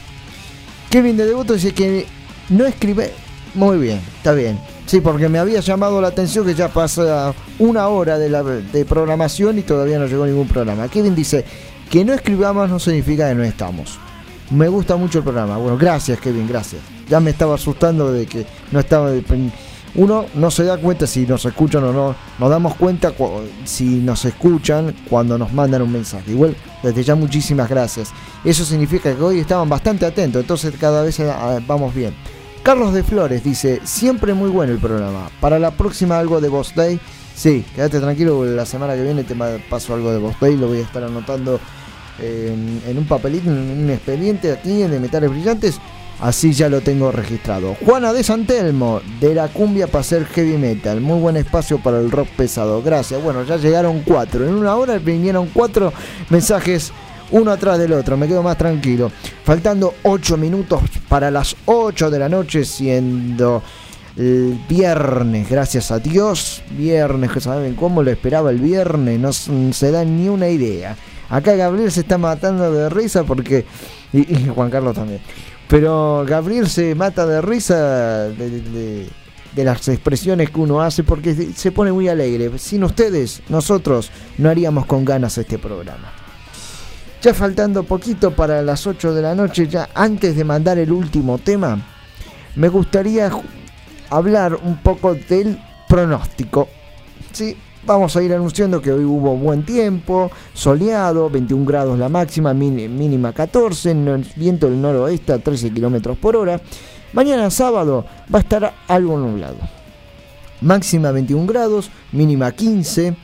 Kevin 0.90 1.16
de 1.16 1.26
Devoto 1.26 1.54
dice 1.54 1.74
que 1.74 2.06
no 2.50 2.66
escribe. 2.66 3.12
Muy 3.56 3.78
bien, 3.78 4.00
está 4.18 4.32
bien. 4.32 4.60
Sí, 4.90 5.00
porque 5.00 5.28
me 5.28 5.38
había 5.38 5.60
llamado 5.60 6.00
la 6.00 6.08
atención 6.08 6.44
que 6.44 6.52
ya 6.52 6.66
pasa 6.66 7.32
una 7.60 7.86
hora 7.86 8.18
de, 8.18 8.28
la, 8.28 8.42
de 8.42 8.84
programación 8.84 9.56
y 9.56 9.62
todavía 9.62 10.00
no 10.00 10.06
llegó 10.06 10.26
ningún 10.26 10.48
programa. 10.48 10.88
Kevin 10.88 11.14
dice 11.14 11.44
que 11.88 12.04
no 12.04 12.12
escribamos 12.12 12.68
no 12.68 12.80
significa 12.80 13.28
que 13.28 13.36
no 13.36 13.44
estamos. 13.44 14.00
Me 14.50 14.66
gusta 14.66 14.96
mucho 14.96 15.18
el 15.18 15.22
programa. 15.22 15.58
Bueno, 15.58 15.78
gracias 15.78 16.18
Kevin, 16.18 16.48
gracias. 16.48 16.82
Ya 17.08 17.20
me 17.20 17.30
estaba 17.30 17.54
asustando 17.54 18.12
de 18.12 18.26
que 18.26 18.44
no 18.72 18.80
estaba... 18.80 19.12
Uno 19.94 20.24
no 20.34 20.50
se 20.50 20.64
da 20.64 20.76
cuenta 20.76 21.06
si 21.06 21.24
nos 21.24 21.44
escuchan 21.44 21.84
o 21.84 21.92
no. 21.92 22.16
Nos 22.40 22.50
damos 22.50 22.74
cuenta 22.74 23.12
cu- 23.12 23.42
si 23.62 23.84
nos 23.84 24.24
escuchan 24.24 24.92
cuando 25.08 25.38
nos 25.38 25.52
mandan 25.52 25.82
un 25.82 25.92
mensaje. 25.92 26.32
Igual, 26.32 26.56
desde 26.82 27.04
ya 27.04 27.14
muchísimas 27.14 27.68
gracias. 27.70 28.10
Eso 28.44 28.64
significa 28.64 29.14
que 29.14 29.22
hoy 29.22 29.38
estaban 29.38 29.68
bastante 29.68 30.04
atentos, 30.04 30.40
entonces 30.42 30.74
cada 30.80 31.04
vez 31.04 31.20
ah, 31.20 31.60
vamos 31.64 31.94
bien. 31.94 32.12
Carlos 32.62 32.92
de 32.92 33.02
Flores 33.02 33.42
dice, 33.42 33.80
siempre 33.84 34.34
muy 34.34 34.50
bueno 34.50 34.72
el 34.72 34.78
programa. 34.78 35.30
Para 35.40 35.58
la 35.58 35.70
próxima 35.70 36.18
algo 36.18 36.40
de 36.40 36.48
Boss 36.48 36.74
Day. 36.74 37.00
Sí, 37.34 37.64
quédate 37.74 38.00
tranquilo, 38.00 38.44
la 38.44 38.66
semana 38.66 38.94
que 38.94 39.02
viene 39.02 39.24
te 39.24 39.34
paso 39.34 39.94
algo 39.94 40.12
de 40.12 40.18
Boss 40.18 40.36
Day, 40.40 40.56
lo 40.56 40.68
voy 40.68 40.78
a 40.78 40.82
estar 40.82 41.02
anotando 41.02 41.58
en, 42.18 42.82
en 42.86 42.98
un 42.98 43.06
papelito, 43.06 43.50
en 43.50 43.82
un 43.84 43.90
expediente 43.90 44.52
aquí 44.52 44.82
en 44.82 44.90
de 44.90 45.00
Metales 45.00 45.30
Brillantes. 45.30 45.80
Así 46.20 46.52
ya 46.52 46.68
lo 46.68 46.82
tengo 46.82 47.10
registrado. 47.10 47.76
Juana 47.82 48.12
de 48.12 48.22
Santelmo, 48.22 49.00
de 49.20 49.34
la 49.34 49.48
cumbia 49.48 49.86
para 49.86 50.00
hacer 50.00 50.26
heavy 50.26 50.58
metal. 50.58 51.00
Muy 51.00 51.18
buen 51.18 51.38
espacio 51.38 51.82
para 51.82 51.98
el 51.98 52.10
rock 52.10 52.28
pesado. 52.36 52.82
Gracias. 52.82 53.22
Bueno, 53.22 53.42
ya 53.44 53.56
llegaron 53.56 54.02
cuatro. 54.04 54.46
En 54.46 54.52
una 54.52 54.74
hora 54.76 54.98
vinieron 54.98 55.48
cuatro 55.50 55.94
mensajes 56.28 56.92
uno 57.32 57.50
atrás 57.50 57.78
del 57.78 57.92
otro. 57.92 58.16
Me 58.16 58.26
quedo 58.26 58.42
más 58.42 58.56
tranquilo. 58.58 59.10
Faltando 59.44 59.94
ocho 60.02 60.36
minutos 60.36 60.80
para 61.08 61.30
las 61.30 61.56
8 61.66 62.10
de 62.10 62.18
la 62.18 62.28
noche, 62.28 62.64
siendo 62.64 63.62
el 64.16 64.58
viernes. 64.68 65.48
Gracias 65.48 65.90
a 65.90 65.98
Dios. 65.98 66.62
Viernes, 66.70 67.30
que 67.30 67.40
saben 67.40 67.74
cómo 67.74 68.02
lo 68.02 68.10
esperaba 68.10 68.50
el 68.50 68.58
viernes. 68.58 69.18
No 69.20 69.32
se 69.72 69.90
dan 69.90 70.16
ni 70.16 70.28
una 70.28 70.48
idea. 70.48 70.96
Acá 71.28 71.54
Gabriel 71.54 71.92
se 71.92 72.00
está 72.00 72.18
matando 72.18 72.72
de 72.72 72.88
risa 72.88 73.24
porque. 73.24 73.64
Y, 74.12 74.46
Juan 74.54 74.70
Carlos 74.70 74.94
también. 74.94 75.20
Pero 75.68 76.24
Gabriel 76.26 76.68
se 76.68 76.96
mata 76.96 77.24
de 77.26 77.40
risa 77.40 78.28
de, 78.28 78.60
de- 78.60 79.64
las 79.64 79.86
expresiones 79.88 80.50
que 80.50 80.58
uno 80.58 80.80
hace 80.80 81.04
porque 81.04 81.34
se 81.54 81.70
pone 81.70 81.92
muy 81.92 82.08
alegre. 82.08 82.50
Sin 82.58 82.82
ustedes, 82.82 83.42
nosotros 83.48 84.10
no 84.38 84.48
haríamos 84.48 84.86
con 84.86 85.04
ganas 85.04 85.36
este 85.38 85.58
programa. 85.58 86.12
Ya 87.22 87.34
faltando 87.34 87.82
poquito 87.82 88.30
para 88.30 88.62
las 88.62 88.86
8 88.86 89.12
de 89.12 89.22
la 89.22 89.34
noche, 89.34 89.68
ya 89.68 89.88
antes 89.94 90.36
de 90.36 90.44
mandar 90.44 90.78
el 90.78 90.90
último 90.90 91.36
tema, 91.38 91.78
me 92.56 92.68
gustaría 92.68 93.30
hablar 94.08 94.54
un 94.54 94.78
poco 94.78 95.14
del 95.14 95.58
pronóstico. 95.86 96.68
Sí, 97.32 97.54
vamos 97.84 98.16
a 98.16 98.22
ir 98.22 98.32
anunciando 98.32 98.80
que 98.80 98.90
hoy 98.92 99.04
hubo 99.04 99.36
buen 99.36 99.64
tiempo, 99.66 100.30
soleado, 100.54 101.28
21 101.28 101.66
grados 101.66 101.98
la 101.98 102.08
máxima, 102.08 102.54
mínima 102.54 103.32
14, 103.34 103.94
no- 103.94 104.22
viento 104.36 104.70
del 104.70 104.80
noroeste 104.80 105.34
a 105.34 105.38
13 105.38 105.70
kilómetros 105.72 106.16
por 106.16 106.36
hora. 106.36 106.58
Mañana 107.12 107.50
sábado 107.50 108.06
va 108.32 108.38
a 108.38 108.42
estar 108.42 108.72
algo 108.88 109.18
nublado. 109.18 109.56
Máxima 110.62 111.10
21 111.12 111.46
grados, 111.46 111.90
mínima 112.12 112.50
15, 112.52 113.14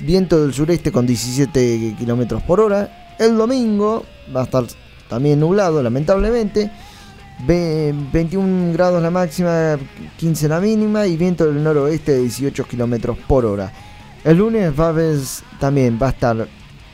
viento 0.00 0.42
del 0.42 0.52
sureste 0.52 0.92
con 0.92 1.06
17 1.06 1.94
kilómetros 1.98 2.42
por 2.42 2.60
hora. 2.60 2.98
El 3.22 3.36
domingo 3.36 4.04
va 4.34 4.40
a 4.40 4.44
estar 4.44 4.64
también 5.08 5.38
nublado, 5.38 5.80
lamentablemente. 5.82 6.70
Ve- 7.46 7.94
21 8.12 8.72
grados 8.72 9.00
la 9.02 9.10
máxima, 9.10 9.78
15 10.16 10.48
la 10.48 10.60
mínima 10.60 11.06
y 11.06 11.16
viento 11.16 11.46
del 11.46 11.62
noroeste 11.62 12.12
de 12.12 12.20
18 12.22 12.64
kilómetros 12.66 13.16
por 13.28 13.44
hora. 13.44 13.72
El 14.24 14.38
lunes 14.38 14.72
va 14.78 14.86
a 14.86 14.88
haber, 14.88 15.18
también 15.60 15.98
va 16.02 16.08
a 16.08 16.10
estar 16.10 16.48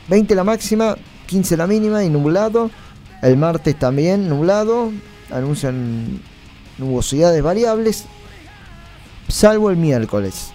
20 0.08 0.34
la 0.34 0.44
máxima, 0.44 0.96
15 1.26 1.56
la 1.56 1.66
mínima 1.66 2.04
y 2.04 2.10
nublado. 2.10 2.70
El 3.22 3.36
martes 3.36 3.78
también 3.78 4.28
nublado, 4.28 4.92
anuncian 5.30 6.20
nubosidades 6.78 7.42
variables, 7.42 8.04
salvo 9.28 9.70
el 9.70 9.76
miércoles. 9.76 10.52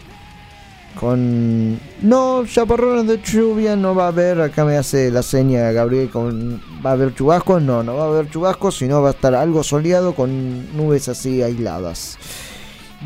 Con 0.99 1.79
no 2.01 2.45
chaparrones 2.45 3.07
de 3.07 3.21
lluvia 3.21 3.75
no 3.75 3.95
va 3.95 4.05
a 4.05 4.07
haber, 4.09 4.39
acá 4.39 4.63
me 4.63 4.77
hace 4.77 5.09
la 5.11 5.23
seña 5.23 5.71
Gabriel 5.71 6.09
con 6.09 6.61
va 6.85 6.91
a 6.91 6.93
haber 6.93 7.13
chubascos, 7.13 7.61
no, 7.61 7.83
no 7.83 7.95
va 7.95 8.03
a 8.03 8.07
haber 8.07 8.29
chubascos, 8.29 8.77
sino 8.77 9.01
va 9.01 9.09
a 9.09 9.11
estar 9.11 9.33
algo 9.33 9.63
soleado 9.63 10.13
con 10.13 10.75
nubes 10.77 11.09
así 11.09 11.41
aisladas. 11.41 12.17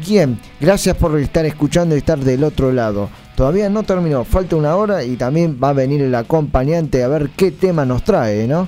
Bien, 0.06 0.40
gracias 0.60 0.96
por 0.96 1.18
estar 1.18 1.46
escuchando 1.46 1.96
y 1.96 2.00
estar 2.00 2.20
del 2.20 2.44
otro 2.44 2.72
lado. 2.72 3.10
Todavía 3.36 3.70
no 3.70 3.84
terminó, 3.84 4.26
falta 4.26 4.56
una 4.56 4.76
hora 4.76 5.04
y 5.04 5.16
también 5.16 5.60
va 5.64 5.70
a 5.70 5.74
venir 5.74 6.02
el 6.02 6.14
acompañante 6.14 7.04
a 7.04 7.08
ver 7.08 7.30
qué 7.36 7.52
tema 7.52 7.86
nos 7.86 8.04
trae, 8.04 8.48
¿no? 8.48 8.68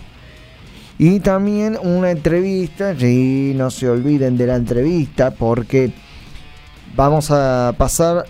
Y 0.98 1.20
también 1.22 1.78
una 1.82 2.12
entrevista, 2.12 2.94
sí, 2.98 3.54
no 3.56 3.72
se 3.72 3.90
olviden 3.90 4.38
de 4.38 4.48
la 4.48 4.56
entrevista 4.56 5.32
porque 5.32 5.94
vamos 6.96 7.32
a 7.32 7.74
pasar 7.78 8.26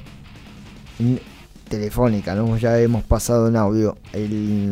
telefónica, 1.70 2.36
¿no? 2.36 2.58
ya 2.58 2.80
hemos 2.80 3.04
pasado 3.04 3.48
en 3.48 3.56
audio. 3.56 3.98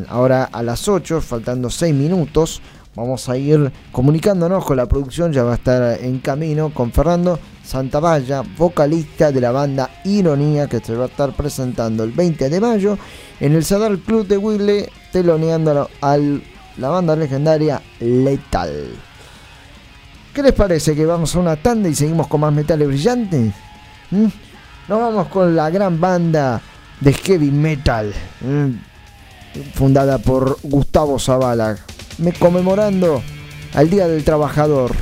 Ahora 0.09 0.45
a 0.45 0.63
las 0.63 0.87
8, 0.87 1.21
faltando 1.21 1.69
6 1.69 1.93
minutos, 1.93 2.61
vamos 2.95 3.29
a 3.29 3.37
ir 3.37 3.71
comunicándonos 3.91 4.65
con 4.65 4.77
la 4.77 4.87
producción, 4.87 5.31
ya 5.31 5.43
va 5.43 5.53
a 5.53 5.55
estar 5.55 6.01
en 6.01 6.19
camino 6.19 6.73
con 6.73 6.91
Fernando 6.91 7.39
Santavalla, 7.63 8.43
vocalista 8.57 9.31
de 9.31 9.41
la 9.41 9.51
banda 9.51 9.89
Ironía, 10.03 10.67
que 10.67 10.79
se 10.79 10.95
va 10.95 11.05
a 11.05 11.07
estar 11.07 11.33
presentando 11.33 12.03
el 12.03 12.11
20 12.11 12.49
de 12.49 12.59
mayo 12.59 12.97
en 13.39 13.53
el 13.53 13.63
Sadar 13.63 13.97
Club 13.99 14.27
de 14.27 14.37
Wille, 14.37 14.89
teloneando 15.11 15.89
a 16.01 16.17
la 16.17 16.89
banda 16.89 17.15
legendaria 17.15 17.81
Letal. 17.99 18.95
¿Qué 20.33 20.43
les 20.43 20.53
parece 20.53 20.95
que 20.95 21.05
vamos 21.05 21.35
a 21.35 21.39
una 21.39 21.55
tanda 21.55 21.89
y 21.89 21.95
seguimos 21.95 22.27
con 22.27 22.41
más 22.41 22.53
metales 22.53 22.87
brillantes? 22.87 23.53
¿Mm? 24.11 24.27
Nos 24.87 24.99
vamos 24.99 25.27
con 25.27 25.55
la 25.55 25.69
gran 25.69 25.99
banda 25.99 26.61
de 27.01 27.13
heavy 27.13 27.51
metal, 27.51 28.13
fundada 29.73 30.17
por 30.17 30.57
Gustavo 30.63 31.19
Zavala, 31.19 31.77
me- 32.19 32.33
conmemorando 32.33 33.21
al 33.73 33.89
Día 33.89 34.07
del 34.07 34.23
Trabajador. 34.23 34.95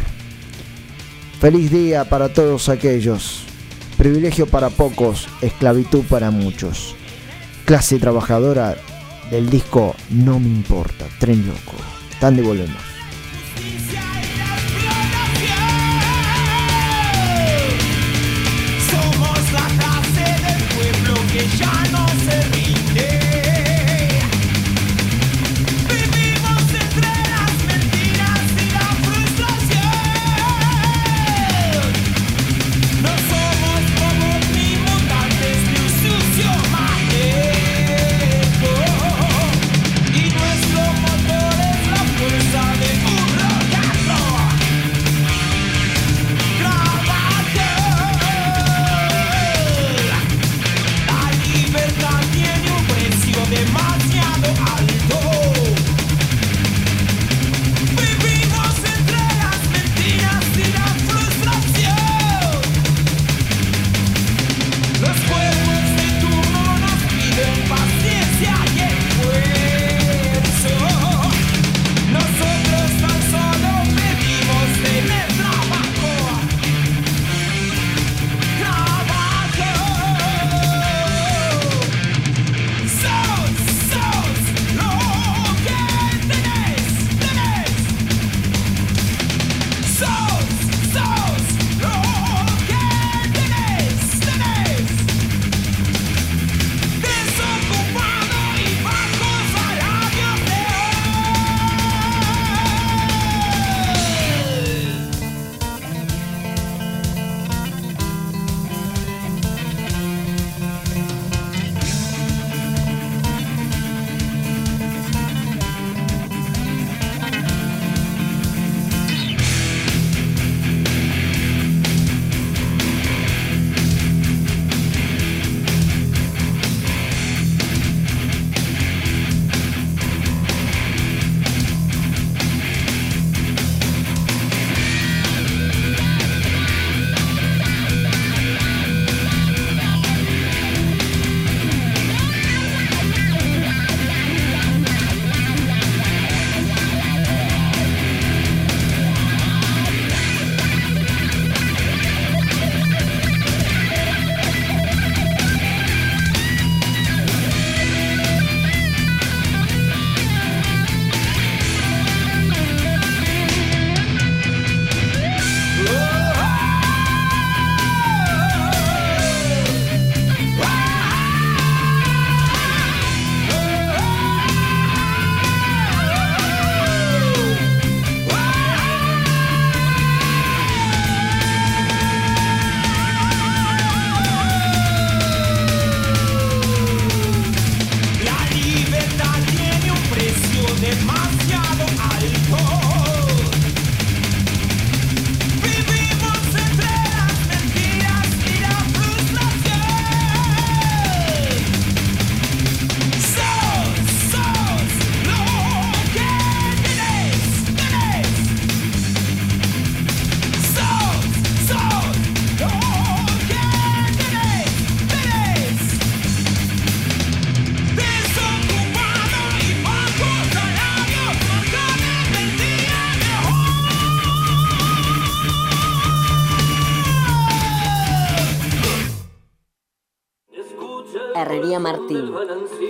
Feliz 1.40 1.70
día 1.72 2.06
para 2.06 2.30
todos 2.34 2.70
aquellos. 2.70 3.44
Privilegio 3.98 4.48
para 4.48 4.70
pocos, 4.70 5.28
esclavitud 5.42 6.04
para 6.10 6.32
muchos. 6.32 6.96
Clase 7.66 7.98
trabajadora 8.00 8.76
del 9.32 9.50
disco 9.50 9.96
No 10.10 10.40
me 10.40 10.48
importa, 10.48 11.06
Tren 11.20 11.46
Loco. 11.48 11.74
Tan 12.20 12.36
de 12.36 12.42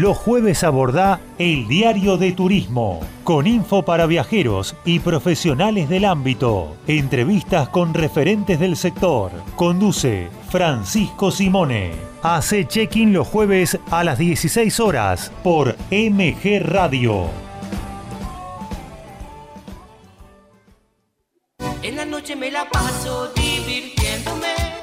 Los 0.00 0.16
jueves 0.16 0.64
abordá 0.64 1.20
El 1.38 1.68
Diario 1.68 2.16
de 2.16 2.32
Turismo, 2.32 3.00
con 3.24 3.46
info 3.46 3.82
para 3.82 4.06
viajeros 4.06 4.74
y 4.86 5.00
profesionales 5.00 5.90
del 5.90 6.06
ámbito. 6.06 6.76
Entrevistas 6.86 7.68
con 7.68 7.92
referentes 7.92 8.58
del 8.58 8.76
sector. 8.76 9.30
Conduce 9.54 10.30
Francisco 10.48 11.30
Simone. 11.30 11.90
Hace 12.22 12.66
check-in 12.66 13.12
los 13.12 13.28
jueves 13.28 13.78
a 13.90 14.02
las 14.02 14.16
16 14.16 14.80
horas 14.80 15.30
por 15.42 15.76
MG 15.90 16.62
Radio. 16.64 17.51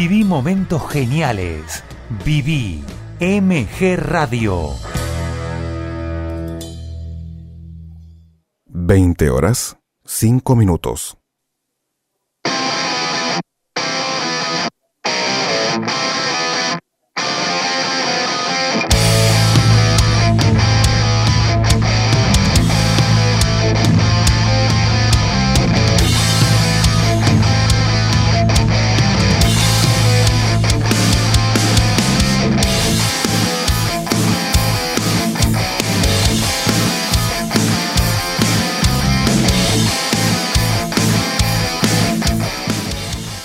Viví 0.00 0.24
momentos 0.24 0.80
geniales. 0.88 1.84
Viví 2.24 2.82
MG 3.20 3.96
Radio. 3.98 4.70
20 8.64 9.28
horas, 9.28 9.76
5 10.06 10.56
minutos. 10.56 11.19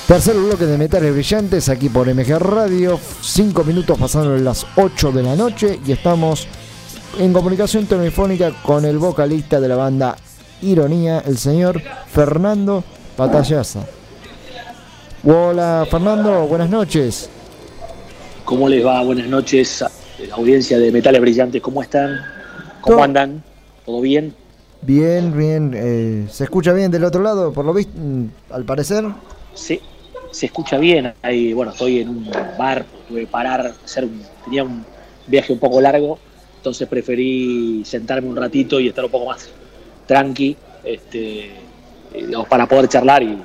Tercer 0.08 0.36
bloque 0.36 0.66
de 0.66 0.78
Metales 0.78 1.12
Brillantes 1.14 1.68
aquí 1.68 1.90
por 1.90 2.08
MG 2.14 2.38
Radio. 2.38 3.00
Cinco 3.22 3.64
minutos 3.64 3.98
pasando 3.98 4.38
las 4.38 4.66
8 4.76 5.12
de 5.12 5.24
la 5.24 5.36
noche 5.36 5.80
y 5.86 5.92
estamos 5.92 6.48
en 7.20 7.34
comunicación 7.34 7.88
telefónica 7.88 8.52
con 8.62 8.86
el 8.86 9.00
vocalista 9.00 9.60
de 9.60 9.68
la 9.68 9.76
banda 9.76 10.16
Ironía, 10.62 11.20
el 11.26 11.38
señor 11.38 11.82
Fernando 12.08 12.84
Patallaza. 13.18 13.82
Hola 15.24 15.88
Fernando, 15.90 16.46
buenas 16.46 16.70
noches. 16.70 17.30
¿Cómo 18.44 18.70
les 18.70 18.86
va? 18.86 19.02
Buenas 19.04 19.28
noches, 19.28 19.82
a 19.82 19.90
la 20.28 20.36
audiencia 20.36 20.78
de 20.78 20.92
Metales 20.92 21.20
Brillantes. 21.20 21.62
¿Cómo 21.64 21.82
están? 21.82 22.20
¿Cómo 22.82 23.04
andan? 23.04 23.44
¿Todo 23.84 24.02
bien? 24.02 24.36
Bien, 24.84 25.36
bien. 25.36 25.72
eh, 25.76 26.28
¿Se 26.30 26.44
escucha 26.44 26.74
bien 26.74 26.92
del 26.92 27.06
otro 27.06 27.24
lado, 27.24 27.52
por 27.52 27.66
lo 27.66 27.74
visto, 27.74 27.94
mm, 28.00 28.26
al 28.52 28.66
parecer? 28.66 29.04
Sí, 29.56 29.82
se 30.36 30.48
escucha 30.48 30.78
bien. 30.78 31.14
Ahí, 31.22 31.54
bueno, 31.54 31.72
estoy 31.72 32.02
en 32.02 32.10
un 32.10 32.30
bar, 32.58 32.86
tuve 33.08 33.22
que 33.22 33.28
parar, 33.28 33.74
hacer 33.86 34.04
un- 34.04 34.22
tenía 34.44 34.66
un 34.66 34.84
viaje 35.28 35.54
un 35.54 35.60
poco 35.60 35.80
largo, 35.80 36.20
entonces 36.58 36.88
preferí 36.90 37.84
sentarme 37.86 38.28
un 38.28 38.36
ratito 38.36 38.78
y 38.82 38.90
estar 38.90 39.06
un 39.06 39.12
poco 39.12 39.28
más 39.28 39.48
tranqui, 40.06 40.58
este, 40.84 41.46
eh, 41.46 41.52
digamos, 42.14 42.50
para 42.50 42.68
poder 42.68 42.90
charlar 42.90 43.24
y, 43.24 43.42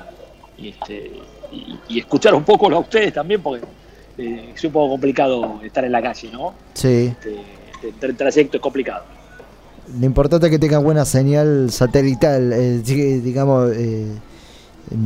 y, 0.57 0.67
este, 0.69 1.11
y- 1.53 1.79
y 1.87 1.99
escuchar 1.99 2.35
un 2.35 2.43
poco 2.43 2.69
a 2.69 2.79
ustedes 2.79 3.13
también, 3.13 3.41
porque 3.41 3.65
eh, 4.17 4.51
es 4.53 4.63
un 4.65 4.71
poco 4.73 4.89
complicado 4.89 5.61
estar 5.63 5.85
en 5.85 5.93
la 5.93 6.01
calle, 6.01 6.29
¿no? 6.29 6.53
Sí. 6.73 7.07
Este, 7.07 7.37
este, 7.85 8.05
el 8.07 8.17
trayecto 8.17 8.57
es 8.57 8.61
complicado. 8.61 9.05
Lo 9.97 10.05
importante 10.05 10.47
es 10.47 10.51
que 10.51 10.59
tenga 10.59 10.77
buena 10.79 11.05
señal 11.05 11.71
satelital, 11.71 12.51
eh, 12.51 12.81
digamos. 12.83 13.71
eh, 13.77 14.07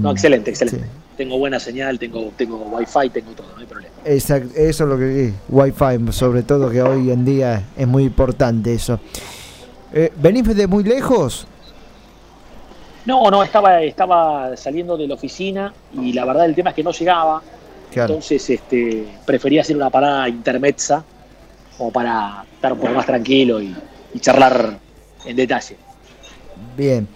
No, 0.02 0.12
excelente, 0.12 0.50
excelente. 0.50 0.84
Tengo 1.18 1.38
buena 1.38 1.59
señal, 1.59 1.97
tengo, 1.97 2.32
tengo 2.36 2.57
wifi, 2.57 3.09
tengo 3.09 3.32
todo, 3.32 3.47
no 3.53 3.61
hay 3.61 3.66
problema. 3.66 3.95
Exacto, 4.03 4.49
eso 4.55 4.84
es 4.84 4.89
lo 4.89 4.97
que 4.97 5.34
Wi-Fi, 5.49 6.11
sobre 6.11 6.43
todo 6.43 6.70
que 6.70 6.82
hoy 6.82 7.09
en 7.09 7.24
día 7.24 7.63
es 7.78 7.88
muy 7.88 8.03
importante 8.03 8.74
eso. 8.74 8.99
Eh, 9.93 10.11
¿Venís 10.18 10.55
de 10.55 10.68
muy 10.68 10.84
lejos? 10.84 11.47
No, 13.05 13.30
no, 13.32 13.43
estaba, 13.43 13.82
estaba 13.82 14.57
saliendo 14.57 14.97
de 14.97 15.07
la 15.07 15.13
oficina 15.13 15.74
y 15.93 16.11
la 16.11 16.26
verdad 16.26 16.45
el 16.45 16.55
tema 16.55 16.72
es 16.72 16.76
que 16.76 16.84
no 16.84 16.91
llegaba. 16.91 17.41
Claro. 17.91 18.13
Entonces 18.13 18.49
este, 18.49 19.05
prefería 19.26 19.61
hacer 19.61 19.76
una 19.76 19.89
parada 19.89 20.28
intermezza 20.28 21.03
como 21.78 21.91
para 21.91 22.43
estar 22.53 22.74
un 22.74 22.80
poco 22.80 22.93
más 22.93 23.05
tranquilo 23.05 23.61
y, 23.61 23.74
y 24.13 24.20
charlar 24.20 24.78
en 25.26 25.36
detalle. 25.36 25.78
Bien. 26.76 27.07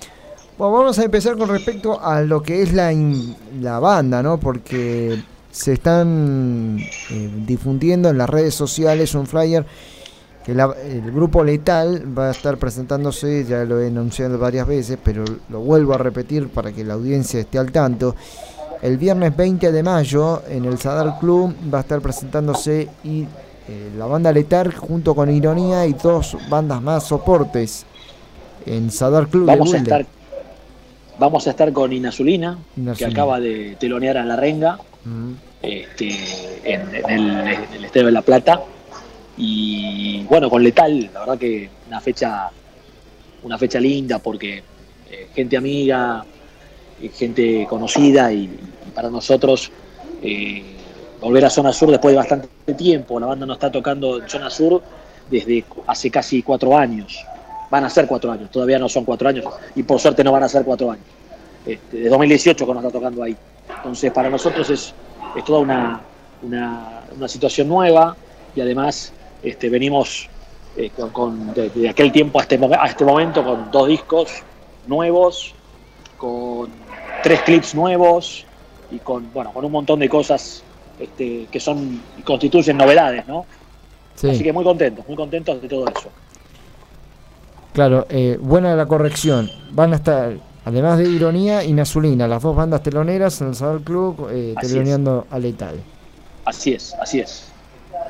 Bueno, 0.60 0.74
vamos 0.74 0.99
a 0.99 1.05
empezar 1.05 1.38
con 1.38 1.47
respecto 1.49 2.01
a 2.01 2.22
lo 2.22 2.43
que 2.43 2.62
es 2.62 2.74
la, 2.74 2.91
in- 2.91 3.36
la 3.62 3.80
banda, 3.80 4.22
¿no? 4.22 4.38
Porque 4.38 5.18
se 5.51 5.74
están 5.74 6.78
eh, 7.10 7.30
difundiendo 7.47 8.10
en 8.10 8.18
las 8.18 8.30
redes 8.30 8.55
sociales 8.55 9.16
un 9.16 9.26
flyer 9.26 9.66
que 10.45 10.53
la- 10.53 10.76
el 10.86 11.12
grupo 11.12 11.43
Letal 11.45 12.03
va 12.18 12.28
a 12.28 12.32
estar 12.32 12.57
presentándose, 12.57 13.45
ya 13.45 13.64
lo 13.64 13.80
he 13.82 13.88
anunciado 13.88 14.38
varias 14.38 14.68
veces, 14.68 14.97
pero 15.01 15.24
lo 15.49 15.62
vuelvo 15.62 15.93
a 15.93 15.97
repetir 15.97 16.49
para 16.49 16.74
que 16.74 16.84
la 16.84 16.95
audiencia 16.95 17.39
esté 17.39 17.57
al 17.57 17.72
tanto. 17.72 18.16
El 18.82 18.97
viernes 18.97 19.36
20 19.36 19.72
de 19.72 19.84
mayo 19.84 20.41
en 20.49 20.66
el 20.66 20.78
Sadar 20.78 21.20
Club 21.20 21.55
va 21.74 21.80
a 21.80 21.82
estar 21.82 22.01
presentándose 22.01 22.89
y 23.05 23.24
eh, 23.68 23.91
la 23.97 24.07
banda 24.07 24.32
Letal 24.34 24.74
junto 24.74 25.16
con 25.16 25.30
Ironía 25.30 25.86
y 25.86 25.93
dos 25.93 26.36
bandas 26.49 26.82
más 26.82 27.05
soportes 27.05 27.86
en 28.66 28.91
Sadar 28.91 29.28
Club 29.30 29.45
Vamos 29.47 29.72
de 29.72 29.78
a 29.78 29.82
estar, 29.82 30.05
vamos 31.20 31.46
a 31.48 31.52
estar 31.52 31.72
con 31.74 31.92
Inazulina, 31.94 32.58
que 32.76 32.82
Inazulina. 32.82 33.12
acaba 33.12 33.40
de 33.40 33.76
telonear 33.80 34.18
a 34.18 34.26
La 34.26 34.36
Renga 34.36 34.80
Mm. 35.06 35.32
este, 35.62 36.10
en, 36.66 36.82
en 36.94 37.10
el, 37.10 37.30
en 37.48 37.74
el 37.74 37.86
Estadio 37.86 38.08
de 38.08 38.12
La 38.12 38.22
Plata. 38.22 38.62
Y 39.38 40.24
bueno, 40.24 40.50
con 40.50 40.62
Letal, 40.64 41.10
la 41.14 41.20
verdad 41.22 41.38
que 41.38 41.70
una 41.88 42.02
fecha, 42.02 42.50
una 43.44 43.58
fecha 43.58 43.80
linda 43.80 44.20
porque 44.20 44.58
eh, 45.10 45.28
gente 45.34 45.56
amiga, 45.56 46.26
eh, 47.02 47.10
gente 47.10 47.66
conocida 47.70 48.32
y, 48.34 48.44
y 48.44 48.92
para 48.94 49.10
nosotros 49.10 49.72
eh, 50.22 50.64
volver 51.22 51.46
a 51.46 51.50
Zona 51.50 51.72
Sur 51.72 51.90
después 51.92 52.12
de 52.12 52.18
bastante 52.18 52.74
tiempo. 52.74 53.20
La 53.20 53.28
banda 53.28 53.46
no 53.46 53.54
está 53.54 53.72
tocando 53.72 54.22
en 54.22 54.28
Zona 54.30 54.50
Sur 54.50 54.82
desde 55.32 55.64
hace 55.88 56.12
casi 56.12 56.44
cuatro 56.44 56.78
años. 56.78 57.24
Van 57.70 57.84
a 57.84 57.90
ser 57.90 58.08
cuatro 58.08 58.32
años, 58.32 58.50
todavía 58.50 58.80
no 58.80 58.90
son 58.90 59.06
cuatro 59.06 59.30
años 59.30 59.46
y 59.76 59.84
por 59.84 60.00
suerte 60.00 60.24
no 60.24 60.32
van 60.32 60.44
a 60.44 60.50
ser 60.50 60.64
cuatro 60.64 60.92
años. 60.92 61.06
Este, 61.66 61.98
de 61.98 62.10
2018 62.10 62.66
que 62.66 62.74
nos 62.74 62.84
está 62.84 62.98
tocando 62.98 63.22
ahí. 63.24 63.36
Entonces 63.78 64.12
para 64.12 64.30
nosotros 64.30 64.70
es, 64.70 64.94
es 65.36 65.44
toda 65.44 65.60
una, 65.60 66.02
una, 66.42 67.02
una 67.16 67.28
situación 67.28 67.68
nueva 67.68 68.16
y 68.56 68.62
además 68.62 69.14
este, 69.44 69.70
venimos 69.70 70.28
eh, 70.78 70.90
con, 70.96 71.10
con- 71.12 71.54
de, 71.54 71.70
de 71.70 71.90
aquel 71.90 72.12
tiempo 72.12 72.40
a 72.40 72.44
este, 72.44 72.60
a 72.80 72.86
este 72.88 73.06
momento 73.06 73.44
con 73.44 73.70
dos 73.72 73.88
discos 73.88 74.30
nuevos, 74.88 75.54
con 76.18 76.70
tres 77.22 77.42
clips 77.42 77.76
nuevos 77.76 78.46
y 78.92 78.98
con, 78.98 79.32
bueno, 79.34 79.52
con 79.54 79.64
un 79.66 79.72
montón 79.72 80.00
de 80.00 80.10
cosas 80.10 80.64
este, 81.00 81.46
que 81.52 81.60
son 81.60 82.02
constituyen 82.26 82.78
novedades, 82.78 83.28
¿no? 83.28 83.46
Sí. 84.16 84.30
Así 84.30 84.44
que 84.44 84.52
muy 84.52 84.64
contentos, 84.64 85.06
muy 85.08 85.16
contentos 85.16 85.62
de 85.62 85.68
todo 85.68 85.86
eso. 85.88 86.10
Claro, 87.74 88.06
eh, 88.10 88.38
buena 88.42 88.76
la 88.76 88.86
corrección. 88.86 89.50
Van 89.72 89.94
a 89.94 89.98
estar 89.98 90.34
Además 90.66 91.00
de 91.00 91.06
Ironía 91.10 91.64
y 91.64 91.74
Nazulina, 91.74 92.28
las 92.28 92.44
dos 92.44 92.56
bandas 92.56 92.84
teloneras 92.84 93.42
en 93.42 93.48
el 93.48 93.56
Sadal 93.56 93.82
Club, 93.82 94.28
eh, 94.30 94.54
teloneando 94.62 95.26
a 95.32 95.40
Letal. 95.40 95.80
Así 96.46 96.74
es, 96.74 96.94
así 97.02 97.22
es. 97.22 97.46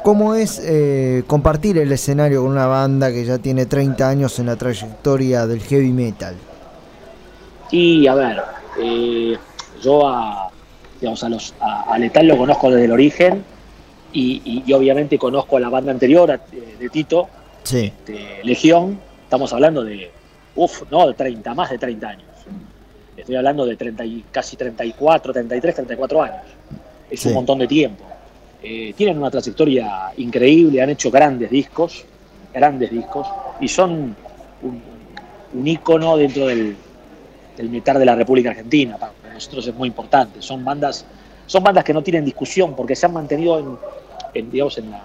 ¿Cómo 0.03 0.34
es 0.34 0.60
eh, 0.66 1.24
compartir 1.28 1.78
el 1.78 1.89
escenario 1.91 2.41
con 2.41 2.51
una 2.51 2.66
banda 2.66 3.12
que 3.14 3.24
ya 3.24 3.38
tiene 3.38 3.66
30 3.66 4.10
años 4.10 4.39
en 4.39 4.47
la 4.47 4.57
trayectoria 4.57 5.45
del 5.47 5.62
heavy 5.62 5.91
metal? 5.93 6.36
Y 7.72 8.07
a 8.07 8.16
ver, 8.16 8.41
eh, 8.82 9.38
yo 9.82 10.07
a, 10.10 10.49
digamos, 10.99 11.24
a, 11.24 11.30
los, 11.30 11.53
a, 11.62 11.93
a 11.93 11.97
Letal 11.99 12.28
lo 12.28 12.38
conozco 12.38 12.72
desde 12.72 12.86
el 12.86 12.91
origen 12.91 13.43
y, 14.12 14.41
y- 14.43 14.64
y 14.66 14.74
obviamente 14.74 15.18
conozco 15.18 15.55
a 15.55 15.60
la 15.62 15.70
banda 15.70 15.91
anterior, 15.91 16.30
a- 16.32 16.38
de, 16.51 16.76
de 16.78 16.89
Tito, 16.89 17.30
Sí. 17.64 17.93
de 18.05 18.39
Legión. 18.43 18.99
Estamos 19.30 19.53
hablando 19.53 19.84
de, 19.84 20.09
uff, 20.55 20.89
no, 20.89 21.05
de 21.05 21.13
30, 21.13 21.53
más 21.53 21.69
de 21.69 21.77
30 21.77 22.07
años. 22.09 22.23
Estoy 23.15 23.36
hablando 23.36 23.63
de 23.63 23.75
30 23.75 24.03
y, 24.03 24.25
casi 24.32 24.57
34, 24.57 25.32
33, 25.32 25.75
34 25.75 26.23
años. 26.23 26.41
Es 27.11 27.19
Sí. 27.19 27.27
un 27.27 27.36
montón 27.36 27.59
de 27.59 27.67
tiempo. 27.67 28.03
Eh, 28.63 28.91
tienen 28.97 29.19
una 29.19 29.30
trayectoria 29.30 30.11
increíble, 30.17 30.82
han 30.82 30.89
hecho 30.89 31.11
grandes 31.11 31.51
discos, 31.51 32.05
grandes 32.51 32.89
discos, 32.89 33.27
y 33.61 33.67
son 33.67 34.15
un, 34.63 34.82
un 35.53 35.67
ícono 35.67 36.17
dentro 36.17 36.47
del, 36.47 36.75
del 37.55 37.69
metal 37.69 37.99
de 37.99 38.05
la 38.05 38.15
República 38.15 38.49
Argentina. 38.49 38.97
Para 38.97 39.13
nosotros 39.32 39.67
es 39.67 39.75
muy 39.75 39.89
importante. 39.89 40.41
Son 40.41 40.65
bandas, 40.65 41.05
son 41.45 41.63
bandas 41.63 41.84
que 41.84 41.93
no 41.93 42.01
tienen 42.01 42.25
discusión 42.25 42.75
porque 42.75 42.95
se 42.95 43.05
han 43.05 43.13
mantenido 43.13 43.59
en, 43.59 43.77
en, 44.34 44.49
digamos, 44.49 44.75
en, 44.80 44.89
la, 44.89 45.03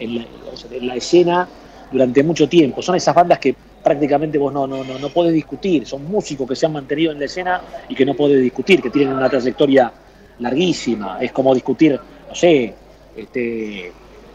en, 0.00 0.14
la, 0.16 0.24
digamos, 0.24 0.66
en 0.68 0.86
la 0.88 0.96
escena 0.96 1.48
durante 1.90 2.22
mucho 2.22 2.48
tiempo. 2.48 2.82
Son 2.82 2.94
esas 2.94 3.14
bandas 3.14 3.38
que 3.38 3.54
prácticamente 3.82 4.38
vos 4.38 4.52
no, 4.52 4.66
no, 4.66 4.82
no, 4.84 4.98
no 4.98 5.10
podés 5.10 5.32
discutir. 5.32 5.86
Son 5.86 6.04
músicos 6.04 6.48
que 6.48 6.56
se 6.56 6.66
han 6.66 6.72
mantenido 6.72 7.12
en 7.12 7.18
la 7.18 7.26
escena 7.26 7.62
y 7.88 7.94
que 7.94 8.04
no 8.04 8.14
podés 8.14 8.40
discutir, 8.42 8.82
que 8.82 8.90
tienen 8.90 9.14
una 9.14 9.28
trayectoria 9.28 9.92
larguísima. 10.38 11.18
Es 11.20 11.32
como 11.32 11.54
discutir, 11.54 11.98
no 12.28 12.34
sé, 12.34 12.74
este, 13.14 13.86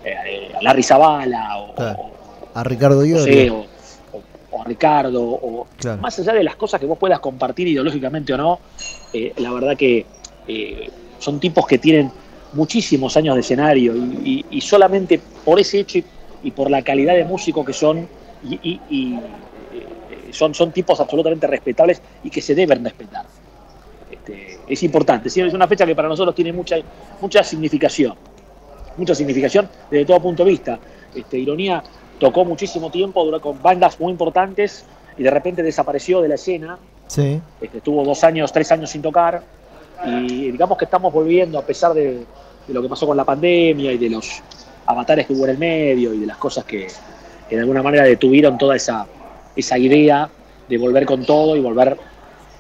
eh, 0.04 0.52
a 0.58 0.62
Larry 0.64 0.84
Zavala 0.84 1.58
o, 1.60 2.16
A 2.54 2.64
Ricardo 2.64 3.00
no 3.02 3.06
Iorio. 3.06 3.24
sé, 3.24 3.50
o, 3.50 3.66
o- 4.12 4.24
o 4.54 4.62
a 4.62 4.66
Ricardo, 4.66 5.22
o 5.24 5.68
Claro. 5.78 6.02
más 6.02 6.18
allá 6.20 6.34
de 6.34 6.44
las 6.44 6.56
cosas 6.56 6.80
que 6.80 6.86
vos 6.86 6.98
puedas 6.98 7.20
compartir 7.20 7.68
ideológicamente 7.70 8.34
o 8.34 8.38
no, 8.38 8.60
eh, 9.14 9.34
la 9.38 9.52
verdad 9.52 9.78
que 9.78 10.06
eh, 10.48 10.90
son 11.18 11.40
tipos 11.40 11.66
que 11.68 11.78
tienen 11.78 12.12
muchísimos 12.54 13.16
años 13.16 13.36
de 13.36 13.42
escenario 13.42 13.96
y, 13.96 14.46
y- 14.50 14.58
y 14.58 14.62
solamente 14.62 15.22
por 15.46 15.60
ese 15.60 15.80
hecho 15.80 16.00
y, 16.00 16.06
y 16.44 16.52
por 16.52 16.70
la 16.70 16.82
calidad 16.82 17.14
de 17.16 17.26
músico 17.26 17.64
que 17.66 17.74
son, 17.74 18.08
y, 18.44 18.56
y- 18.64 18.82
y, 18.90 19.14
eh, 19.16 20.32
son, 20.32 20.54
son 20.54 20.72
tipos 20.72 21.00
absolutamente 21.00 21.46
respetables 21.48 22.02
y 22.24 22.30
que 22.30 22.42
se 22.42 22.56
deben 22.56 22.84
respetar. 22.84 23.26
Este, 24.10 24.60
es 24.68 24.84
importante, 24.84 25.30
¿sí? 25.30 25.42
es 25.42 25.54
una 25.54 25.68
fecha 25.68 25.86
que 25.86 25.96
para 25.96 26.08
nosotros 26.08 26.36
tiene 26.36 26.52
mucha, 26.52 26.76
mucha 27.22 27.44
significación, 27.44 28.16
mucha 28.98 29.16
significación 29.16 29.70
desde 29.90 30.06
todo 30.06 30.20
punto 30.22 30.44
de 30.44 30.52
vista. 30.52 30.80
Este, 31.16 31.38
Ironía 31.38 31.82
tocó 32.20 32.44
muchísimo 32.46 32.90
tiempo 32.92 33.24
duró 33.26 33.40
con 33.42 33.62
bandas 33.62 34.00
muy 34.00 34.12
importantes 34.12 34.86
y 35.18 35.24
de 35.24 35.30
repente 35.32 35.64
desapareció 35.64 36.22
de 36.22 36.28
la 36.30 36.36
escena, 36.36 36.78
Sí. 37.08 37.42
este, 37.60 37.78
estuvo 37.80 38.04
dos 38.06 38.24
años, 38.24 38.52
tres 38.54 38.72
años 38.72 38.90
sin 38.90 39.02
tocar 39.02 39.44
y 40.06 40.52
digamos 40.52 40.78
que 40.78 40.86
estamos 40.86 41.12
volviendo 41.14 41.60
a 41.60 41.66
pesar 41.66 41.94
de, 41.94 42.20
de 42.68 42.74
lo 42.74 42.82
que 42.82 42.88
pasó 42.90 43.06
con 43.06 43.18
la 43.18 43.26
pandemia 43.26 43.92
y 43.92 43.98
de 43.98 44.10
los 44.10 44.42
avatares 44.86 45.28
que 45.28 45.34
hubo 45.34 45.46
en 45.46 45.52
el 45.52 45.58
medio 45.58 46.14
y 46.14 46.20
de 46.20 46.26
las 46.26 46.38
cosas 46.38 46.66
que, 46.66 46.88
de 47.50 47.60
alguna 47.60 47.84
manera 47.84 48.04
detuvieron 48.04 48.58
toda 48.58 48.76
esa, 48.76 49.06
esa 49.56 49.78
idea 49.78 50.30
de 50.70 50.78
volver 50.78 51.06
con 51.06 51.26
todo 51.26 51.56
y 51.56 51.60
volver 51.60 51.98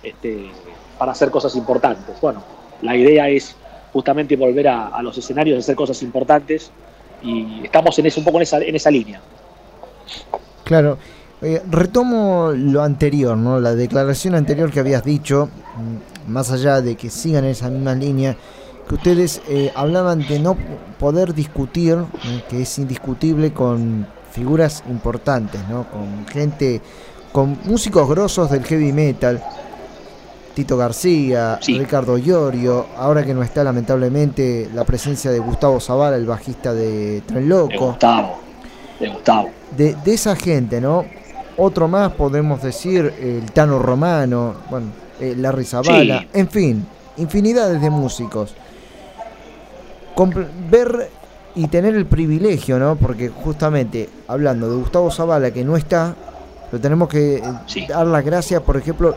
este, 0.03 0.52
para 0.98 1.14
hacer 1.14 1.31
cosas 1.31 1.56
importantes. 1.56 2.19
Bueno, 2.22 2.43
la 2.81 2.95
idea 2.95 3.30
es 3.30 3.56
justamente 3.93 4.35
volver 4.35 4.68
a, 4.68 4.88
a 4.88 5.02
los 5.02 5.18
escenarios, 5.18 5.60
hacer 5.60 5.76
cosas 5.76 6.02
importantes 6.03 6.72
y 7.23 7.61
estamos 7.64 7.98
en 7.99 8.06
eso, 8.07 8.19
un 8.19 8.26
poco 8.26 8.38
en 8.38 8.43
esa, 8.43 8.60
en 8.60 8.76
esa 8.76 8.91
línea. 8.91 9.22
Claro. 10.64 10.98
Eh, 11.41 11.61
retomo 11.69 12.52
lo 12.56 12.84
anterior, 12.84 13.35
¿no? 13.35 13.60
La 13.60 13.73
declaración 13.73 14.35
anterior 14.35 14.72
que 14.72 14.80
habías 14.80 15.03
dicho, 15.03 15.49
mm, 15.76 16.31
más 16.31 16.52
allá 16.52 16.81
de 16.81 16.95
que 16.95 17.10
sigan 17.10 17.45
en 17.45 17.52
esa 17.52 17.69
misma 17.69 17.95
línea, 17.95 18.35
que 18.91 18.95
ustedes 18.95 19.41
eh, 19.47 19.72
hablaban 19.73 20.27
de 20.27 20.38
no 20.38 20.57
poder 20.99 21.34
discutir, 21.34 21.97
que 22.49 22.63
es 22.63 22.77
indiscutible 22.77 23.53
con 23.53 24.05
figuras 24.34 24.84
importantes, 24.89 25.61
¿no? 25.69 25.85
Con 25.89 26.27
gente, 26.27 26.81
con 27.31 27.57
músicos 27.63 28.09
grosos 28.09 28.51
del 28.51 28.65
heavy 28.65 28.91
metal, 28.91 29.41
Tito 30.53 30.76
García, 30.76 31.57
Ricardo 31.65 32.18
Iorio, 32.18 32.85
ahora 32.97 33.23
que 33.26 33.34
no 33.34 33.43
está 33.43 33.63
lamentablemente 33.63 34.69
la 34.73 34.84
presencia 34.84 35.31
de 35.31 35.39
Gustavo 35.39 35.80
Zavala, 35.80 36.18
el 36.18 36.26
bajista 36.26 36.73
de 36.73 37.23
Tren 37.26 37.43
De 37.43 37.47
Loco. 37.47 37.88
Gustavo, 37.91 38.39
de 38.99 39.07
Gustavo. 39.07 39.49
De, 39.77 39.95
de 40.03 40.13
esa 40.13 40.35
gente, 40.35 40.81
¿no? 40.81 41.05
Otro 41.55 41.88
más 41.88 42.11
podemos 42.11 42.61
decir 42.61 43.13
el 43.22 43.49
Tano 43.53 43.80
Romano, 43.80 44.55
bueno, 44.69 44.88
eh, 45.22 45.34
Larry 45.38 45.63
Zavala, 45.63 46.19
Sí. 46.19 46.27
en 46.34 46.49
fin, 46.49 46.85
infinidades 47.15 47.81
de 47.81 47.89
músicos. 47.89 48.53
Ver 50.70 51.10
y 51.56 51.68
tener 51.68 51.96
el 51.96 52.06
privilegio, 52.06 52.80
¿no? 52.80 52.96
Porque 52.96 53.30
justamente 53.30 54.10
hablando 54.28 54.70
de 54.70 54.76
Gustavo 54.78 55.12
Zavala 55.12 55.52
que 55.52 55.64
no 55.64 55.76
está, 55.76 56.16
lo 56.72 56.80
tenemos 56.80 57.10
que 57.10 57.38
eh, 57.38 57.88
dar 57.90 58.08
las 58.08 58.24
gracias, 58.24 58.62
por 58.62 58.78
ejemplo, 58.78 59.16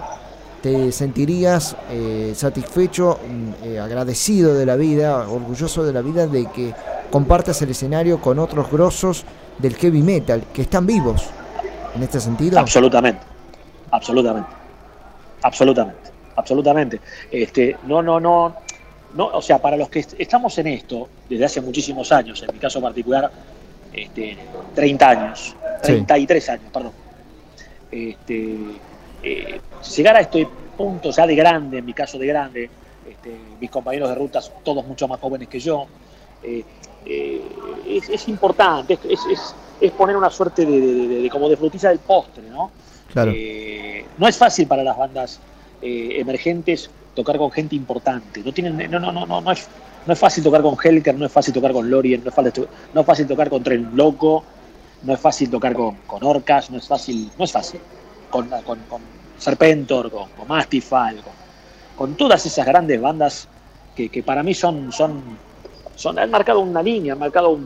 te 0.60 0.90
sentirías 0.92 1.76
eh, 1.90 2.32
satisfecho, 2.34 3.18
mm, 3.28 3.66
eh, 3.66 3.80
agradecido 3.80 4.54
de 4.54 4.66
la 4.66 4.76
vida, 4.76 5.28
orgulloso 5.28 5.84
de 5.84 5.92
la 5.92 6.00
vida 6.00 6.26
de 6.26 6.46
que 6.46 6.74
compartas 7.10 7.60
el 7.62 7.70
escenario 7.70 8.20
con 8.20 8.38
otros 8.38 8.70
grosos 8.70 9.24
del 9.58 9.74
heavy 9.76 10.02
metal 10.02 10.42
que 10.52 10.62
están 10.62 10.86
vivos 10.86 11.22
en 11.94 12.02
este 12.02 12.18
sentido. 12.18 12.58
Absolutamente, 12.58 13.20
absolutamente, 13.90 14.48
absolutamente, 15.42 16.10
absolutamente. 16.34 17.00
Este, 17.30 17.76
no, 17.86 18.02
no, 18.02 18.18
no, 18.18 18.56
no, 19.14 19.26
o 19.28 19.42
sea, 19.42 19.58
para 19.60 19.76
los 19.76 19.88
que 19.88 20.00
est- 20.00 20.14
estamos 20.18 20.56
en 20.58 20.66
esto 20.68 21.08
desde 21.28 21.44
hace 21.44 21.60
muchísimos 21.60 22.10
años, 22.12 22.42
en 22.42 22.52
mi 22.52 22.58
caso 22.58 22.80
particular, 22.80 23.30
este, 23.92 24.36
30 24.74 25.08
años, 25.10 25.54
Sí. 25.82 25.92
33 25.92 26.48
años, 26.48 26.64
perdón. 26.72 26.92
Este, 27.90 28.56
eh, 29.22 29.60
llegar 29.96 30.16
a 30.16 30.20
este 30.20 30.48
punto 30.76 31.10
ya 31.10 31.26
de 31.26 31.34
grande, 31.36 31.78
en 31.78 31.84
mi 31.84 31.92
caso 31.92 32.18
de 32.18 32.26
grande, 32.26 32.70
este, 33.08 33.30
mis 33.60 33.70
compañeros 33.70 34.08
de 34.08 34.14
rutas, 34.16 34.50
todos 34.64 34.84
mucho 34.86 35.06
más 35.06 35.20
jóvenes 35.20 35.48
que 35.48 35.60
yo, 35.60 35.86
eh, 36.42 36.64
eh, 37.06 37.40
es, 37.86 38.08
es 38.08 38.28
importante, 38.28 38.94
es, 38.94 39.20
es- 39.30 39.54
es- 39.80 39.90
poner 39.92 40.16
una 40.16 40.30
suerte 40.30 40.64
de, 40.64 40.80
de- 40.80 41.06
de- 41.08 41.22
de- 41.22 41.30
como 41.30 41.48
de 41.48 41.56
frutilla 41.56 41.90
del 41.90 41.98
postre, 41.98 42.42
¿no? 42.50 42.70
Claro. 43.12 43.32
No 44.18 44.26
es 44.28 44.36
fácil 44.36 44.66
para 44.66 44.82
las 44.82 44.96
bandas 44.96 45.38
emergentes 45.82 46.90
tocar 47.14 47.38
con 47.38 47.50
gente 47.50 47.76
importante. 47.76 48.42
No, 48.42 48.52
tienen, 48.52 48.90
no, 48.90 48.98
no, 49.00 49.12
no, 49.12 49.26
no, 49.26 49.40
no 49.40 49.52
es, 49.52 49.68
no 50.06 50.12
es 50.12 50.18
fácil 50.18 50.44
tocar 50.44 50.62
con 50.62 50.76
Helker, 50.82 51.14
no 51.14 51.26
es 51.26 51.32
fácil 51.32 51.54
tocar 51.54 51.72
con 51.72 51.88
Lorien, 51.90 52.22
no 52.24 52.30
es 52.30 52.34
fácil, 53.06 53.26
tocar 53.26 53.48
con 53.48 53.62
Tren 53.62 53.90
Loco, 53.94 54.44
no 55.02 55.14
es 55.14 55.20
fácil 55.20 55.50
tocar 55.50 55.74
con, 55.74 55.96
con 56.06 56.22
Orcas, 56.24 56.70
no 56.70 56.78
es 56.78 56.86
fácil, 56.86 57.30
no 57.38 57.44
es 57.44 57.52
fácil. 57.52 57.80
Con, 58.30 58.48
con, 58.64 58.80
con 58.88 59.00
Serpentor, 59.38 60.10
con, 60.10 60.28
con 60.30 60.48
con, 60.48 61.34
con 61.96 62.14
todas 62.16 62.44
esas 62.46 62.66
grandes 62.66 63.00
bandas 63.00 63.48
que, 63.94 64.08
que 64.08 64.22
para 64.22 64.42
mí 64.42 64.54
son, 64.54 64.90
son, 64.92 65.38
son, 65.94 66.18
han 66.18 66.30
marcado 66.30 66.60
una 66.60 66.82
línea, 66.82 67.12
han 67.12 67.18
marcado 67.18 67.58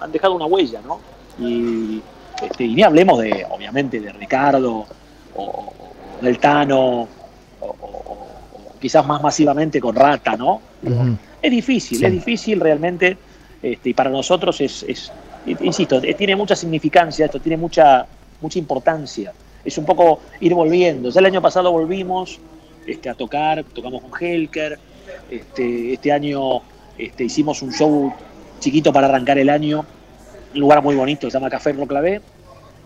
han 0.00 0.10
dejado 0.12 0.34
una 0.34 0.46
huella, 0.46 0.80
¿no? 0.82 1.00
Y, 1.38 2.02
este, 2.42 2.64
y 2.64 2.74
ni 2.74 2.82
hablemos 2.82 3.20
de, 3.20 3.46
obviamente, 3.48 4.00
de 4.00 4.12
Ricardo 4.12 4.86
o, 5.34 5.42
o- 5.42 5.72
del 6.20 6.38
Tano, 6.38 7.08
o 7.60 8.27
quizás 8.80 9.06
más 9.06 9.22
masivamente 9.22 9.80
con 9.80 9.94
Rata, 9.94 10.36
¿no? 10.36 10.60
Es 11.42 11.50
difícil, 11.50 11.98
Sí. 11.98 12.04
es 12.04 12.12
difícil 12.12 12.60
realmente, 12.60 13.16
este, 13.62 13.90
y 13.90 13.94
para 13.94 14.10
nosotros 14.10 14.60
es, 14.60 14.82
es- 14.84 15.12
insisto, 15.60 16.00
eh, 16.02 16.14
tiene 16.14 16.36
mucha 16.36 16.54
significancia, 16.56 17.26
esto 17.26 17.40
tiene 17.40 17.56
mucha, 17.56 18.06
mucha 18.40 18.58
importancia. 18.58 19.32
Es 19.64 19.76
un 19.78 19.84
poco 19.84 20.20
ir 20.40 20.54
volviendo. 20.54 21.10
Ya 21.10 21.20
el 21.20 21.26
año 21.26 21.42
pasado 21.42 21.70
volvimos 21.72 22.38
este, 22.86 23.08
a 23.10 23.14
tocar, 23.14 23.64
tocamos 23.64 24.02
con 24.02 24.10
Helker, 24.20 24.78
este, 25.30 25.92
este 25.94 26.12
año 26.12 26.60
este, 26.96 27.24
hicimos 27.24 27.62
un 27.62 27.72
show 27.72 28.12
chiquito 28.60 28.92
para 28.92 29.06
arrancar 29.08 29.38
el 29.38 29.50
año, 29.50 29.84
un 30.54 30.60
lugar 30.60 30.82
muy 30.82 30.94
bonito, 30.96 31.28
se 31.30 31.34
llama 31.34 31.50
Café 31.50 31.72
Roclavé, 31.72 32.20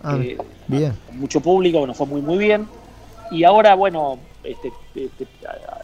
Ah, 0.05 0.19
eh, 0.21 0.37
bien. 0.67 0.93
mucho 1.13 1.41
público, 1.41 1.87
nos 1.87 1.97
fue 1.97 2.07
muy 2.07 2.21
muy 2.21 2.37
bien. 2.39 2.67
Y 3.31 3.45
ahora, 3.45 3.75
bueno, 3.77 4.19
este, 4.43 4.73
este, 4.97 5.27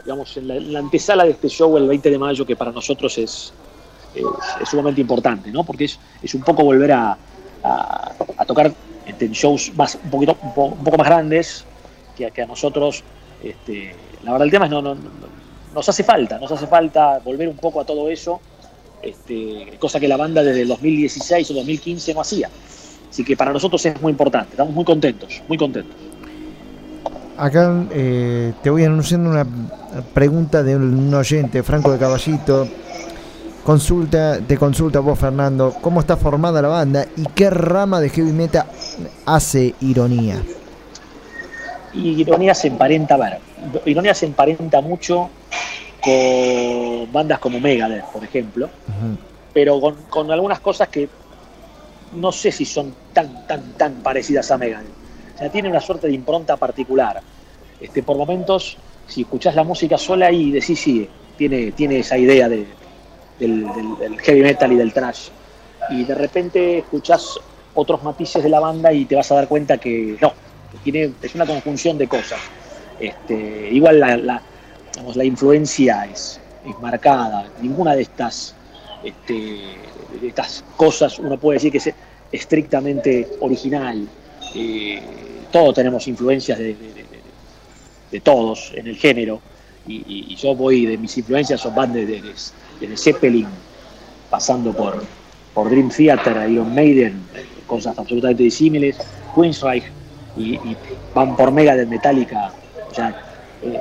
digamos, 0.09 0.35
en 0.39 0.73
la, 0.73 0.79
antesala 0.79 1.25
de 1.25 1.33
este 1.33 1.49
show 1.51 1.77
el 1.77 1.87
20 1.87 2.09
de 2.11 2.19
mayo, 2.19 2.47
que 2.47 2.57
para 2.57 2.73
nosotros 2.73 3.19
es, 3.19 3.53
es, 4.15 4.25
sumamente 4.69 5.03
importante, 5.03 5.51
¿no? 5.53 5.65
Porque 5.65 5.85
es, 5.85 6.01
es 6.23 6.35
un 6.35 6.43
poco 6.43 6.65
volver 6.65 6.93
a, 6.93 7.19
a- 7.63 8.45
tocar 8.47 8.75
este, 9.05 9.27
en 9.27 9.33
shows 9.33 9.71
más, 9.75 9.99
un, 10.03 10.11
poquito, 10.11 10.39
un, 10.41 10.55
po- 10.55 10.67
un 10.69 10.83
poco 10.83 10.97
más 10.97 11.07
grandes, 11.07 11.67
que, 12.15 12.25
a- 12.27 12.31
que 12.31 12.43
a 12.43 12.47
nosotros 12.47 13.05
Este, 13.39 13.95
la 14.23 14.33
verdad 14.33 14.47
el 14.47 14.51
tema 14.51 14.65
es 14.65 14.71
no, 14.71 14.81
no- 14.83 14.97
nos 15.73 15.89
hace 15.89 16.03
falta, 16.03 16.39
nos 16.39 16.51
hace 16.51 16.67
falta 16.67 17.19
volver 17.21 17.49
un 17.49 17.59
poco 17.59 17.81
a 17.81 17.85
todo 17.85 18.09
eso, 18.09 18.41
este, 19.01 19.77
cosa 19.79 20.01
que 20.01 20.09
la 20.09 20.17
banda 20.17 20.43
desde 20.43 20.63
el 20.63 20.69
2016 20.69 21.51
o 21.51 21.55
2015 21.55 22.15
no 22.15 22.21
hacía. 22.23 22.51
Así 23.11 23.25
que 23.25 23.37
para 23.37 23.53
nosotros 23.53 23.85
es 23.87 24.01
muy 24.01 24.11
importante, 24.11 24.57
estamos 24.57 24.75
muy 24.75 24.85
contentos, 24.85 25.43
muy 25.47 25.57
contentos. 25.59 26.08
Acá 27.39 27.85
eh, 27.93 28.53
te 28.63 28.69
voy 28.69 28.83
anunciando 28.83 29.31
una 29.31 29.47
pregunta 30.13 30.65
de 30.65 30.75
un 30.75 31.15
oyente, 31.15 31.63
Franco 31.63 31.93
de 31.93 31.99
Caballito. 31.99 32.67
Consulta, 33.65 34.41
te 34.41 34.57
consulta 34.57 34.99
vos, 34.99 35.19
Fernando, 35.19 35.75
¿cómo 35.81 36.01
está 36.01 36.17
formada 36.17 36.61
la 36.61 36.69
banda 36.69 37.07
y 37.17 37.25
qué 37.35 37.49
rama 37.51 38.01
de 38.01 38.09
heavy 38.09 38.33
metal 38.33 38.67
hace 39.25 39.75
ironía? 39.81 40.43
Ironía 41.95 42.55
se 42.55 42.69
emparenta, 42.69 43.17
Ironía 43.85 44.15
se 44.15 44.27
emparenta 44.27 44.81
mucho 44.81 45.29
con 46.03 47.13
bandas 47.13 47.39
como 47.39 47.61
Megadeth, 47.61 48.07
por 48.07 48.25
ejemplo, 48.25 48.69
pero 49.53 49.81
con, 49.81 49.95
con 50.09 50.31
algunas 50.33 50.61
cosas 50.61 50.89
que 50.89 51.09
no 52.15 52.33
sé 52.33 52.51
si 52.51 52.65
son 52.65 52.95
tan, 53.13 53.47
tan, 53.47 53.73
tan 53.75 53.95
parecidas 53.97 54.51
a 54.51 54.59
Megadeth. 54.59 55.08
O 55.39 55.41
sea, 55.41 55.51
tiene 55.51 55.69
una 55.69 55.81
suerte 55.81 56.09
de 56.09 56.15
impronta 56.15 56.57
particular. 56.57 57.21
Este, 57.81 58.03
por 58.03 58.17
momentos, 58.17 58.77
si 59.07 59.21
escuchás 59.23 59.55
la 59.55 59.63
música 59.63 59.97
sola 59.97 60.33
y 60.33 60.51
decís, 60.51 60.81
sí, 60.81 61.09
tiene, 61.37 61.71
tiene 61.71 62.01
esa 62.01 62.19
idea 62.19 62.49
de, 62.49 62.67
del, 63.39 63.65
heavy 64.21 64.41
metal 64.43 64.73
y 64.73 64.77
del 64.77 64.93
thrash. 64.93 65.29
Y 65.91 66.03
de 66.03 66.15
repente 66.17 66.79
escuchás 66.79 67.39
otros 67.75 68.03
matices 68.03 68.43
de 68.43 68.49
la 68.49 68.59
banda 68.59 68.93
y 68.93 69.05
te 69.05 69.15
vas 69.15 69.31
a 69.31 69.37
dar 69.37 69.47
cuenta 69.47 69.79
que 69.79 70.17
no, 70.21 70.33
tiene, 70.83 71.13
es 71.23 71.35
una 71.37 71.47
conjunción 71.47 71.97
de 71.97 72.09
cosas. 72.09 72.41
Este, 72.99 73.69
igual 73.71 74.01
la, 74.01 74.17
la- 74.17 74.43
la 75.15 75.25
influencia 75.25 76.05
es, 76.13 76.41
es 76.65 76.77
marcada. 76.81 77.47
Ninguna 77.63 77.95
de 77.95 78.03
estas, 78.03 78.57
este, 79.05 79.35
de 80.21 80.27
estas 80.27 80.65
cosas 80.77 81.17
uno 81.21 81.39
puede 81.39 81.59
decir 81.59 81.71
que 81.71 81.79
es 81.79 81.95
estrictamente 82.33 83.29
original. 83.39 84.09
Eh, 84.55 85.47
todos 85.51 85.75
tenemos 85.75 86.07
influencias 86.09 86.59
de, 86.59 86.75
de- 86.75 86.93
de- 86.95 87.03
de- 87.05 87.23
de 88.11 88.21
todos 88.21 88.73
en 88.75 88.87
el 88.87 88.97
género. 88.97 89.43
Y, 89.87 90.03
yo 90.37 90.55
voy 90.55 90.85
de 90.87 90.99
mis 90.99 91.17
influencias 91.17 91.61
son 91.61 91.75
van 91.75 91.93
desde, 91.93 92.21
Zeppelin, 92.97 93.49
pasando 94.29 94.75
por, 94.75 95.07
por 95.55 95.71
Dream 95.71 95.89
Theater, 95.89 96.51
Iron 96.51 96.75
Maiden, 96.75 97.29
cosas 97.67 97.99
absolutamente 97.99 98.43
disímiles, 98.43 98.99
Queensryche, 99.35 99.93
y, 100.37 100.55
y 100.57 100.77
van 101.15 101.35
por 101.37 101.53
Megadeth, 101.53 101.89
Metallica, 101.89 102.53
o 102.91 102.95
eh, 103.63 103.81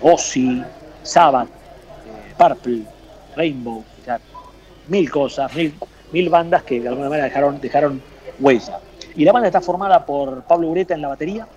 Ozzy, 0.00 0.62
Sabbath, 1.02 1.48
eh, 2.04 2.34
Purple, 2.36 2.82
Rainbow, 3.36 3.84
mil 4.88 5.10
cosas, 5.10 5.54
mil, 5.54 5.78
mil 6.10 6.28
bandas 6.28 6.64
que 6.64 6.80
de 6.80 6.88
alguna 6.88 7.08
manera 7.08 7.24
dejaron, 7.26 7.60
dejaron 7.60 8.02
huella. 8.38 8.80
Y 9.16 9.24
la 9.24 9.32
banda 9.32 9.48
está 9.48 9.60
formada 9.60 10.04
por 10.04 10.42
Pablo 10.42 10.68
Ureta 10.68 10.94
en 10.94 11.00
la 11.00 11.08
batería, 11.08 11.48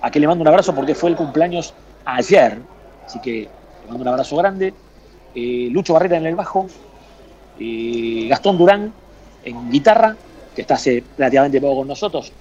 a 0.00 0.10
quien 0.10 0.22
le 0.22 0.28
mando 0.28 0.42
un 0.42 0.48
abrazo 0.48 0.74
porque 0.74 0.94
fue 0.94 1.10
el 1.10 1.16
cumpleaños 1.16 1.74
ayer, 2.04 2.58
así 3.04 3.20
que 3.20 3.48
le 3.82 3.88
mando 3.88 4.02
un 4.02 4.08
abrazo 4.08 4.36
grande. 4.36 4.72
Eh, 5.34 5.68
Lucho 5.70 5.92
Barrera 5.92 6.16
en 6.16 6.26
el 6.26 6.34
bajo, 6.34 6.66
eh, 7.60 8.26
Gastón 8.28 8.56
Durán 8.56 8.92
en 9.44 9.70
guitarra, 9.70 10.16
que 10.54 10.62
está 10.62 10.74
hace 10.74 11.04
relativamente 11.18 11.60
poco 11.60 11.76
con 11.76 11.88
nosotros, 11.88 12.32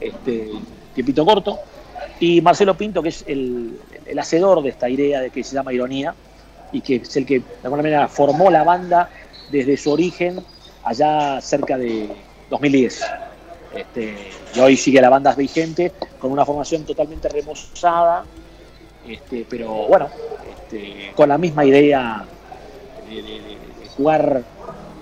este, 0.00 0.50
tiempito 0.92 1.24
corto, 1.24 1.60
y 2.18 2.40
Marcelo 2.40 2.76
Pinto, 2.76 3.02
que 3.02 3.10
es 3.10 3.24
el, 3.26 3.78
el 4.04 4.18
hacedor 4.18 4.62
de 4.62 4.70
esta 4.70 4.88
idea 4.88 5.20
de 5.20 5.30
que 5.30 5.44
se 5.44 5.54
llama 5.54 5.72
Ironía, 5.72 6.14
y 6.72 6.80
que 6.80 6.96
es 6.96 7.16
el 7.16 7.24
que 7.24 7.38
de 7.38 7.44
alguna 7.62 7.82
manera 7.82 8.08
formó 8.08 8.50
la 8.50 8.64
banda 8.64 9.08
desde 9.52 9.76
su 9.76 9.92
origen 9.92 10.44
allá 10.82 11.40
cerca 11.40 11.78
de 11.78 12.08
2010. 12.50 13.04
Este, 13.76 14.14
y 14.54 14.60
hoy 14.60 14.76
sigue 14.76 15.00
la 15.00 15.10
banda 15.10 15.34
vigente 15.34 15.92
con 16.18 16.30
una 16.30 16.44
formación 16.44 16.84
totalmente 16.84 17.28
remozada, 17.28 18.24
este, 19.06 19.44
pero 19.48 19.68
bueno, 19.88 20.08
este, 20.52 21.12
con 21.14 21.28
la 21.28 21.38
misma 21.38 21.64
idea 21.64 22.24
de, 23.08 23.58
jugar 23.96 24.42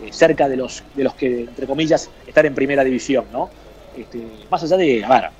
eh, 0.05 0.13
cerca 0.13 0.49
de 0.49 0.57
los, 0.57 0.83
de 0.95 1.05
los 1.05 1.15
que, 1.15 1.41
entre 1.43 1.67
comillas, 1.67 2.11
están 2.27 2.47
en 2.47 2.55
primera 2.55 2.83
división, 2.85 3.27
¿no? 3.33 3.51
Este, 3.97 4.23
más 4.51 4.63
allá 4.63 4.77
de, 4.77 5.05
a 5.05 5.09
ver, 5.09 5.31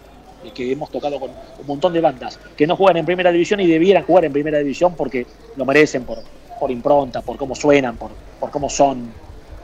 que 0.55 0.73
hemos 0.73 0.91
tocado 0.91 1.19
con 1.19 1.31
un 1.31 1.67
montón 1.67 1.93
de 1.93 2.01
bandas 2.01 2.39
que 2.57 2.67
no 2.67 2.77
juegan 2.77 2.99
en 2.99 3.07
primera 3.07 3.31
división 3.33 3.61
y 3.61 3.67
debieran 3.67 4.05
jugar 4.05 4.25
en 4.25 4.33
primera 4.33 4.59
división 4.59 4.95
porque 4.95 5.27
lo 5.57 5.65
merecen 5.65 6.05
por, 6.05 6.19
por 6.59 6.71
impronta, 6.71 7.23
por 7.23 7.37
cómo 7.37 7.55
suenan, 7.55 7.97
por, 7.97 8.11
por 8.41 8.51
cómo 8.51 8.69
son 8.69 9.15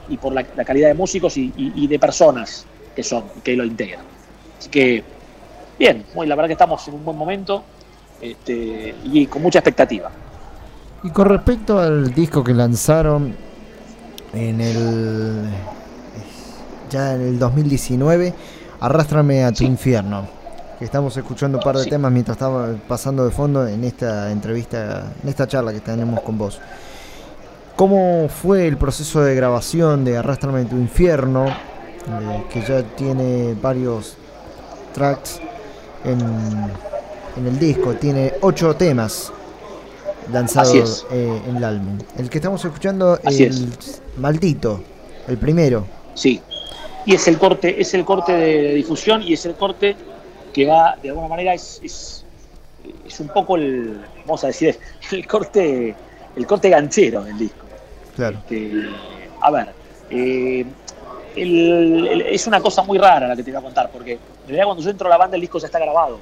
y 0.07 0.17
por 0.17 0.33
la, 0.33 0.43
calidad 0.43 0.87
de 0.87 0.93
músicos 0.95 1.37
y- 1.37 1.53
y 1.55 1.87
de 1.87 1.99
personas 1.99 2.65
que 2.99 3.03
son, 3.03 3.23
que 3.41 3.55
lo 3.55 3.63
integran. 3.63 4.03
Así 4.59 4.69
que, 4.69 5.01
bien, 5.79 6.03
muy, 6.13 6.27
la 6.27 6.35
verdad 6.35 6.47
que 6.49 6.53
estamos 6.53 6.85
en 6.89 6.95
un 6.95 7.05
buen 7.05 7.17
momento 7.17 7.63
este, 8.19 8.93
y 9.05 9.25
con 9.27 9.41
mucha 9.41 9.59
expectativa. 9.59 10.11
Y 11.01 11.09
con 11.11 11.29
respecto 11.29 11.79
al 11.79 12.13
disco 12.13 12.43
que 12.43 12.53
lanzaron 12.53 13.33
en 14.33 14.59
el 14.59 15.49
ya 16.89 17.15
en 17.15 17.21
el 17.21 17.39
2019, 17.39 18.33
Arrástrame 18.81 19.45
a 19.45 19.53
tu 19.53 19.63
infierno, 19.63 20.27
que 20.77 20.83
estamos 20.83 21.15
escuchando 21.15 21.57
un 21.59 21.63
par 21.63 21.77
de 21.77 21.83
Sí. 21.85 21.89
temas 21.89 22.11
mientras 22.11 22.35
estaba 22.35 22.67
pasando 22.85 23.23
de 23.23 23.31
fondo 23.31 23.65
en 23.65 23.85
esta 23.85 24.29
entrevista, 24.29 25.13
en 25.23 25.29
esta 25.29 25.47
charla 25.47 25.71
que 25.71 25.79
tenemos 25.79 26.19
con 26.19 26.37
vos. 26.37 26.59
¿Cómo 27.77 28.27
fue 28.27 28.67
el 28.67 28.75
proceso 28.75 29.21
de 29.21 29.35
grabación 29.35 30.03
de 30.03 30.17
Arrástrame 30.17 30.61
a 30.61 30.65
tu 30.65 30.75
infierno, 30.75 31.45
eh, 32.07 32.43
que 32.51 32.61
ya 32.61 32.83
tiene 32.95 33.55
varios 33.61 34.15
tracks 34.93 35.39
en, 36.05 36.19
en 37.37 37.47
el 37.47 37.59
disco? 37.59 37.93
Tiene 37.93 38.33
ocho 38.41 38.75
temas 38.75 39.31
lanzados 40.31 40.75
es. 40.75 41.05
eh, 41.11 41.41
en 41.47 41.57
el 41.57 41.63
álbum. 41.63 41.97
El 42.17 42.29
que 42.29 42.37
estamos 42.37 42.63
escuchando, 42.63 43.19
Así 43.23 43.43
el 43.43 43.69
Maldito, 44.17 44.81
el 45.27 45.37
primero. 45.37 45.85
Sí. 46.13 46.41
Y 47.05 47.15
es 47.15 47.27
el 47.27 47.37
corte, 47.37 47.81
es 47.81 47.93
el 47.93 48.05
corte 48.05 48.33
de 48.33 48.73
difusión 48.75 49.23
y 49.23 49.33
es 49.33 49.45
el 49.45 49.55
corte 49.55 49.95
que 50.53 50.65
va, 50.65 50.95
de 51.01 51.09
alguna 51.09 51.27
manera, 51.27 51.53
es, 51.53 51.79
es, 51.83 52.25
es 53.07 53.19
un 53.19 53.29
poco 53.29 53.55
el, 53.55 54.01
vamos 54.25 54.43
a 54.43 54.47
decir, 54.47 54.77
el 55.11 55.25
corte, 55.27 55.95
el 56.35 56.45
corte 56.47 56.69
ganchero 56.69 57.23
del 57.23 57.37
disco. 57.37 57.65
Claro. 58.15 58.37
Este, 58.39 58.89
a 59.41 59.51
ver, 59.51 59.69
eh, 60.09 60.65
el- 61.41 62.07
el- 62.07 62.21
es 62.21 62.45
una 62.47 62.59
cosa 62.61 62.83
muy 62.83 62.97
rara 62.97 63.27
la 63.27 63.35
que 63.35 63.43
te 63.43 63.51
voy 63.51 63.59
a 63.59 63.63
contar, 63.63 63.89
porque 63.91 64.13
en 64.13 64.19
realidad 64.47 64.65
cuando 64.65 64.83
yo 64.83 64.89
entro 64.89 65.07
a 65.07 65.09
la 65.09 65.17
banda 65.17 65.35
el 65.35 65.41
disco 65.41 65.59
ya 65.59 65.65
está 65.67 65.79
grabado, 65.79 66.19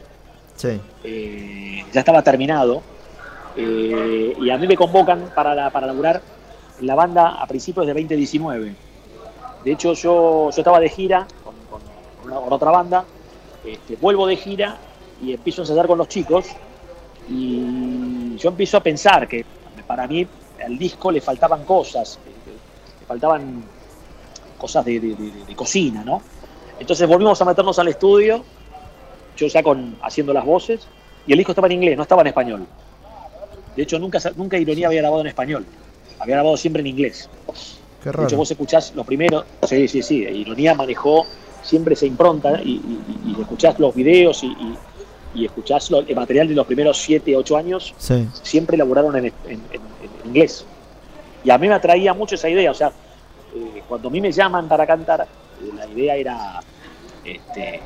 Sí. 0.56 0.80
eh, 1.03 1.84
ya 1.94 1.99
estaba 1.99 2.22
terminado, 2.22 2.81
eh, 3.56 4.35
y 4.39 4.49
a 4.49 4.57
mí 4.57 4.68
me 4.68 4.76
convocan 4.76 5.31
para, 5.35 5.53
la, 5.56 5.69
para 5.69 5.88
laburar. 5.88 6.22
La 6.81 6.94
banda 6.95 7.30
a 7.41 7.48
principios 7.48 7.88
de 7.88 7.94
2019. 7.94 8.76
De 9.64 9.72
hecho, 9.72 9.94
yo, 9.94 10.49
yo 10.52 10.57
estaba 10.57 10.80
de 10.80 10.89
gira 10.89 11.26
con, 11.44 11.56
con 11.69 11.81
una- 12.26 12.39
con 12.39 12.53
otra 12.53 12.69
banda, 12.72 13.03
este, 13.65 13.95
vuelvo 13.95 14.27
de 14.27 14.35
gira 14.38 14.77
y 15.22 15.34
empiezo 15.34 15.61
a 15.61 15.64
ensayar 15.64 15.88
con 15.88 15.98
los 15.98 16.07
chicos. 16.07 16.45
Y 17.30 18.35
yo 18.38 18.49
empiezo 18.49 18.77
a 18.77 18.81
pensar 18.81 19.27
que 19.27 19.44
para 19.85 20.07
mí 20.07 20.26
al 20.64 20.77
disco 20.77 21.11
le 21.11 21.19
faltaban 21.22 21.64
cosas, 21.65 22.19
le 22.99 23.06
faltaban 23.06 23.64
cosas 24.57 24.84
de, 24.85 24.99
de- 24.99 25.15
de- 25.15 25.45
de 25.47 25.55
cocina, 25.55 26.03
¿no? 26.03 26.21
Entonces 26.79 27.07
volvimos 27.07 27.41
a 27.41 27.45
meternos 27.45 27.77
al 27.79 27.88
estudio, 27.88 28.43
yo 29.35 29.47
ya 29.47 29.63
con, 29.63 29.95
haciendo 30.01 30.34
las 30.34 30.45
voces, 30.45 30.88
y 31.25 31.31
el 31.34 31.38
disco 31.38 31.51
estaba 31.51 31.67
en 31.67 31.73
inglés, 31.73 31.97
no 31.97 32.03
estaba 32.03 32.21
en 32.21 32.27
español. 32.27 32.65
De 33.75 33.84
hecho, 33.84 33.99
nunca, 33.99 34.19
nunca 34.35 34.57
Ironía 34.57 34.88
había 34.88 35.01
grabado 35.01 35.21
en 35.21 35.27
español, 35.27 35.65
había 36.19 36.35
grabado 36.35 36.57
siempre 36.57 36.81
en 36.81 36.88
inglés. 36.88 37.29
Qué 38.03 38.09
De 38.09 38.11
raro. 38.13 38.27
hecho, 38.27 38.38
vos 38.38 38.49
escuchás 38.49 38.93
los 38.95 39.05
primeros, 39.05 39.45
sí, 39.67 39.88
sí, 39.88 40.01
sí, 40.01 40.17
Ironía 40.23 40.73
manejó 40.73 41.25
siempre 41.63 41.93
esa 41.93 42.05
impronta 42.05 42.61
y, 42.63 42.71
y- 42.75 43.01
y- 43.38 43.41
escuchás 43.41 43.77
los 43.79 43.93
videos 43.93 44.43
y, 44.43 44.47
y- 44.47 44.77
y 45.35 45.45
escuchás 45.45 45.91
lo- 45.91 45.99
el 45.99 46.15
material 46.15 46.47
de 46.47 46.55
los 46.55 46.65
primeros 46.65 46.97
7, 46.99 47.35
8 47.35 47.57
años, 47.57 47.93
Sí. 47.97 48.27
siempre 48.43 48.75
elaboraron 48.75 49.15
en, 49.17 49.25
en- 49.25 49.34
en- 49.45 49.61
en 49.71 50.27
inglés. 50.27 50.65
Y 51.43 51.49
a 51.51 51.57
mí 51.57 51.67
me 51.67 51.73
atraía 51.75 52.13
mucho 52.13 52.35
esa 52.35 52.49
idea, 52.49 52.71
o 52.71 52.73
sea, 52.73 52.91
eh, 53.77 53.84
cuando 53.88 54.07
a 54.09 54.11
mí 54.11 54.21
me 54.21 54.31
llaman 54.31 54.67
para 54.67 54.85
cantar, 54.85 55.21
eh, 55.21 55.71
la 55.75 55.85
idea 55.88 56.15
era, 56.15 56.59
este, 57.23 57.79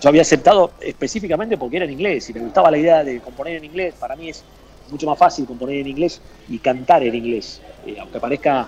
yo 0.00 0.08
había 0.08 0.22
aceptado 0.22 0.72
específicamente 0.80 1.56
porque 1.56 1.76
era 1.76 1.84
en 1.86 1.92
inglés 1.92 2.28
y 2.30 2.34
me 2.34 2.40
gustaba 2.40 2.70
la 2.70 2.78
idea 2.78 3.02
de 3.04 3.20
componer 3.20 3.56
en 3.56 3.64
inglés, 3.64 3.94
para 3.98 4.16
mí 4.16 4.28
es 4.28 4.44
mucho 4.90 5.06
más 5.06 5.18
fácil 5.18 5.46
componer 5.46 5.76
en 5.78 5.88
inglés 5.88 6.20
y 6.48 6.58
cantar 6.58 7.02
en 7.02 7.14
inglés, 7.14 7.60
Eh, 7.86 7.96
aunque 8.00 8.18
parezca 8.18 8.66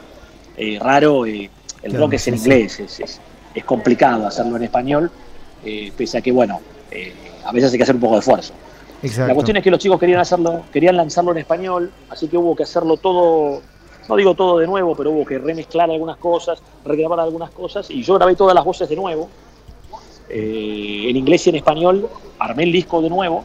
eh, 0.56 0.78
raro, 0.80 1.26
el 1.26 1.50
Claro, 1.82 1.98
rock 1.98 2.14
es 2.14 2.28
en 2.28 2.34
sí, 2.34 2.40
sí. 2.40 2.50
inglés, 2.50 2.80
es, 2.80 3.00
es- 3.00 3.20
es 3.54 3.64
complicado 3.64 4.26
hacerlo 4.26 4.56
en 4.56 4.62
español, 4.64 5.10
pese 5.96 6.18
a 6.18 6.20
que, 6.20 6.30
bueno, 6.30 6.60
a 7.44 7.52
veces 7.52 7.72
hay 7.72 7.78
que 7.78 7.82
hacer 7.82 7.94
un 7.96 8.00
poco 8.00 8.14
de 8.14 8.20
esfuerzo. 8.20 8.52
Exacto. 9.02 9.26
La 9.28 9.34
cuestión 9.34 9.56
es 9.56 9.64
que 9.64 9.70
los 9.70 9.80
chicos 9.80 9.98
querían 9.98 10.20
hacerlo, 10.20 10.64
querían 10.72 10.96
lanzarlo 10.96 11.32
en 11.32 11.38
español, 11.38 11.90
así 12.10 12.28
que 12.28 12.36
hubo 12.36 12.54
que 12.54 12.62
hacerlo 12.64 12.96
todo, 12.98 13.62
no 14.08 14.16
digo 14.16 14.34
todo 14.34 14.58
de 14.58 14.66
nuevo, 14.66 14.96
pero 14.96 15.10
hubo 15.10 15.24
que 15.24 15.38
remezclar 15.38 15.90
algunas 15.90 16.16
cosas, 16.16 16.62
regrabar 16.84 17.20
algunas 17.20 17.50
cosas, 17.50 17.90
y 17.90 18.02
yo 18.02 18.14
grabé 18.14 18.34
todas 18.34 18.54
las 18.54 18.64
voces 18.64 18.88
de 18.88 18.96
nuevo, 18.96 19.28
eh, 20.28 21.06
en 21.08 21.16
inglés 21.16 21.46
y 21.46 21.50
en 21.50 21.56
español, 21.56 22.08
armé 22.38 22.64
el 22.64 22.72
disco 22.72 23.02
de 23.02 23.10
nuevo, 23.10 23.44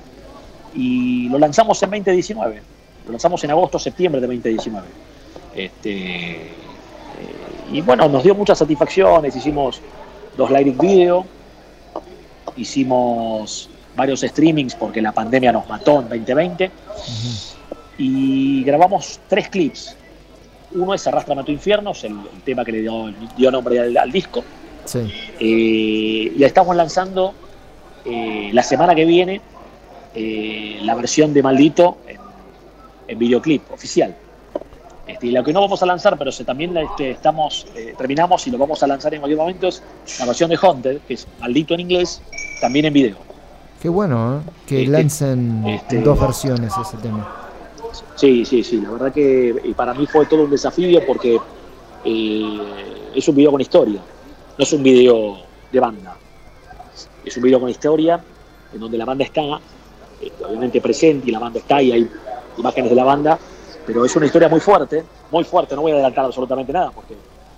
y 0.74 1.28
lo 1.30 1.38
lanzamos 1.38 1.82
en 1.84 1.90
2019, 1.90 2.62
lo 3.06 3.12
lanzamos 3.12 3.44
en 3.44 3.52
agosto, 3.52 3.78
septiembre 3.78 4.22
de 4.22 4.28
2019. 4.28 4.88
Este, 5.56 6.32
eh, 6.32 6.52
y 7.72 7.82
bueno, 7.82 8.08
nos 8.08 8.24
dio 8.24 8.34
muchas 8.34 8.58
satisfacciones, 8.58 9.36
hicimos 9.36 9.82
dos 10.38 10.50
lyric 10.50 10.80
video, 10.80 11.26
hicimos 12.56 13.70
varios 13.96 14.22
streamings 14.22 14.76
porque 14.76 15.02
la 15.02 15.12
pandemia 15.12 15.52
nos 15.52 15.68
mató 15.68 16.00
en 16.00 16.10
2020 16.10 16.72
y 17.98 18.64
grabamos 18.64 19.20
tres 19.28 19.50
clips. 19.50 19.98
Uno 20.76 20.94
es 20.94 21.06
Arrastrame 21.08 21.42
a 21.42 21.44
tu 21.46 21.52
infierno, 21.52 21.92
es 21.92 22.04
el, 22.04 22.12
el 22.14 22.42
tema 22.44 22.64
que 22.66 22.72
le 22.72 22.82
dio, 22.82 23.14
dio 23.38 23.52
nombre 23.52 23.80
al, 23.80 23.96
al 23.98 24.12
disco. 24.12 24.44
Sí. 24.86 25.00
Eh, 25.40 26.34
y 26.38 26.44
estamos 26.44 26.76
lanzando 26.76 27.34
eh, 28.06 28.50
la 28.54 28.64
semana 28.64 28.94
que 28.96 29.06
viene 29.06 29.42
eh, 30.16 30.80
la 30.82 30.96
versión 30.96 31.34
de 31.34 31.42
Maldito 31.44 31.98
en, 32.08 32.18
en 33.08 33.20
videoclip 33.20 33.72
oficial. 33.72 34.16
Este, 35.08 35.28
y 35.28 35.32
lo 35.32 35.44
que 35.44 35.52
no 35.54 35.62
vamos 35.62 35.84
a 35.84 35.86
lanzar, 35.86 36.18
pero 36.18 36.32
se, 36.32 36.44
también 36.46 36.76
este, 36.78 37.12
estamos, 37.12 37.68
terminamos 37.98 38.48
y 38.48 38.52
lo 38.52 38.58
vamos 38.58 38.82
a 38.84 38.88
lanzar 38.88 39.14
en 39.14 39.20
cualquier 39.20 39.38
momento, 39.40 39.68
es 39.68 39.84
la 40.20 40.26
versión 40.26 40.50
de 40.50 40.58
Haunted, 40.62 41.00
que 41.08 41.16
es 41.16 41.28
Maldito 41.40 41.74
en 41.74 41.82
inglés, 41.82 42.22
también 42.62 42.86
en 42.86 42.94
video. 42.94 43.18
Qué 43.82 43.90
bueno, 43.90 44.38
¿eh? 44.38 44.42
Que 44.66 44.80
Este- 44.84 44.92
lancen 44.92 45.68
este- 45.68 46.02
dos 46.02 46.20
versiones 46.20 46.72
ese 46.82 46.96
tema. 46.98 47.30
Sí, 48.16 48.46
sí, 48.46 48.64
sí, 48.64 48.82
la 48.82 48.92
verdad 48.92 49.14
que 49.14 49.74
para 49.76 49.94
mí 49.94 50.08
fue 50.08 50.26
todo 50.26 50.44
un 50.44 50.50
desafío 50.50 51.06
porque 51.06 51.40
eh, 52.06 52.60
es 53.14 53.28
un 53.28 53.36
video 53.36 53.52
con 53.52 53.62
historia, 53.62 54.00
no 54.58 54.64
es 54.64 54.74
un 54.74 54.84
video 54.84 55.38
de 55.72 55.80
banda, 55.80 56.16
es 57.24 57.38
un 57.38 57.44
video 57.44 57.60
con 57.60 57.70
historia 57.70 58.24
en 58.74 58.80
donde 58.80 58.98
la 58.98 59.06
banda 59.06 59.24
está 59.24 59.42
eh, 60.22 60.32
obviamente 60.48 60.82
presente 60.82 61.30
y 61.30 61.32
la 61.32 61.40
banda 61.40 61.60
está 61.60 61.82
y 61.82 61.92
hay 61.92 62.10
imágenes 62.58 62.90
de 62.90 62.96
la 62.96 63.04
banda, 63.04 63.38
pero 63.86 64.06
es 64.06 64.16
una 64.16 64.26
historia 64.26 64.50
muy 64.50 64.60
fuerte, 64.60 65.04
muy 65.32 65.44
fuerte, 65.44 65.76
no 65.76 65.82
voy 65.82 65.92
a 65.92 65.96
adelantar 65.96 66.26
absolutamente 66.26 66.74
nada 66.74 66.92
porque 66.92 67.16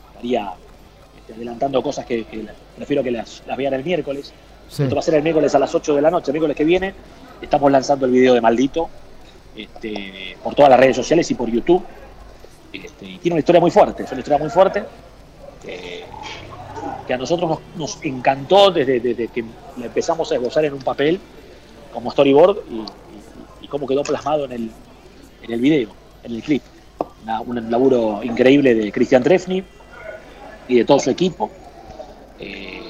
estaría 0.10 0.54
este, 1.18 1.34
adelantando 1.34 1.82
cosas 1.82 2.06
que, 2.06 2.26
que 2.26 2.46
prefiero 2.76 3.04
que 3.04 3.12
las, 3.12 3.44
las 3.48 3.58
vean 3.58 3.74
el 3.74 3.84
miércoles. 3.84 4.34
Sí. 4.68 4.84
Esto 4.84 4.96
va 4.96 5.00
a 5.00 5.04
ser 5.04 5.14
el 5.14 5.22
miércoles 5.24 5.54
a 5.54 5.60
las 5.60 5.76
8 5.76 5.96
de 5.96 6.02
la 6.02 6.10
noche, 6.10 6.32
el 6.32 6.34
miércoles 6.34 6.58
que 6.58 6.66
viene. 6.66 6.94
Estamos 7.40 7.72
lanzando 7.72 8.08
el 8.08 8.12
video 8.12 8.34
de 8.34 8.42
Maldito 8.42 8.90
este, 9.56 10.38
por 10.44 10.54
todas 10.56 10.70
las 10.72 10.80
redes 10.80 10.96
sociales 10.96 11.30
y 11.32 11.36
por 11.36 11.50
YouTube. 11.50 11.84
Este, 12.74 13.06
y 13.06 13.18
tiene 13.20 13.36
una 13.36 13.40
historia 13.40 13.62
muy 13.62 13.72
fuerte, 13.72 14.04
es 14.04 14.12
una 14.12 14.20
historia 14.20 14.38
muy 14.38 14.50
fuerte 14.50 14.84
eh, 15.66 16.04
que 17.08 17.14
a 17.14 17.18
nosotros 17.18 17.50
nos, 17.50 17.60
nos 17.78 18.04
encantó 18.04 18.70
desde, 18.72 19.00
desde 19.00 19.28
que 19.30 19.46
la 19.78 19.86
empezamos 19.86 20.30
a 20.32 20.36
esbozar 20.36 20.66
en 20.66 20.74
un 20.74 20.82
papel 20.82 21.20
como 21.94 22.12
storyboard 22.12 22.58
y, 22.70 22.76
y- 22.76 22.86
y 23.62 23.68
cómo 23.68 23.88
quedó 23.88 24.04
plasmado 24.04 24.44
en 24.46 24.52
el, 24.52 24.72
en 25.44 25.52
el 25.54 25.60
video, 25.62 25.90
en 26.24 26.36
el 26.36 26.42
clip. 26.44 26.62
Una- 27.24 27.40
un 27.42 27.72
laburo 27.72 28.22
increíble 28.24 28.76
de 28.76 28.92
Cristian 28.92 29.24
Trefni 29.24 29.64
y 30.68 30.76
de 30.76 30.84
todo 30.86 31.00
su 31.00 31.10
equipo. 31.10 31.50
Eh, 32.40 32.82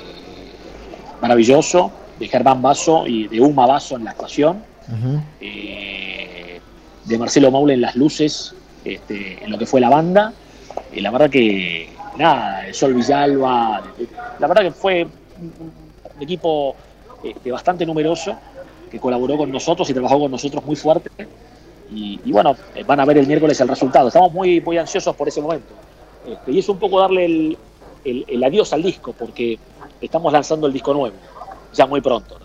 maravilloso, 1.22 1.92
de 2.20 2.28
Germán 2.28 2.62
Basso 2.62 3.06
y 3.06 3.28
de 3.28 3.40
Uma 3.40 3.68
Basso 3.68 3.96
en 3.98 4.06
la 4.06 4.12
actuación 4.12 4.64
eh, 5.42 6.45
de 7.06 7.18
Marcelo 7.18 7.52
Maule 7.52 7.74
en 7.76 7.82
las 7.82 7.96
luces, 7.96 8.54
este, 8.84 9.44
en 9.44 9.52
lo 9.52 9.58
que 9.58 9.66
fue 9.66 9.80
la 9.80 9.90
banda. 9.90 10.34
Y 10.92 11.02
la 11.02 11.12
verdad 11.12 11.30
que, 11.30 11.90
nada, 12.18 12.74
Sol 12.74 12.94
Villalba, 12.94 13.84
la 14.40 14.48
verdad 14.48 14.64
que 14.64 14.72
fue 14.72 15.08
un, 15.40 16.22
equipo 16.22 16.76
este, 17.24 17.52
bastante 17.52 17.86
numeroso 17.86 18.38
que 18.90 19.00
colaboró 19.00 19.38
con 19.38 19.52
nosotros 19.52 19.90
y 19.90 19.94
trabajó 19.94 20.20
con 20.20 20.32
nosotros 20.32 20.64
muy 20.66 20.76
fuerte. 20.76 21.10
Y, 21.92 22.32
bueno, 22.32 22.56
eh, 22.74 22.84
van 22.84 23.00
a 23.00 23.06
ver 23.06 23.20
el 23.20 23.28
miércoles 23.28 23.60
el 23.62 23.68
resultado. 23.68 24.08
Estamos 24.08 24.34
muy, 24.34 24.60
muy 24.60 24.78
ansiosos 24.78 25.16
por 25.16 25.28
ese 25.28 25.42
momento. 25.42 25.74
Este, 26.28 26.52
y 26.52 26.60
es 26.60 26.68
un 26.68 26.80
poco 26.80 27.00
darle 27.00 27.26
el- 27.26 27.58
el 28.04 28.44
adiós 28.44 28.74
al 28.74 28.84
disco, 28.84 29.14
porque 29.14 29.60
estamos 30.02 30.34
lanzando 30.34 30.68
el 30.68 30.74
disco 30.74 30.94
nuevo, 30.94 31.16
ya 31.74 31.86
muy 31.86 32.02
pronto. 32.02 32.45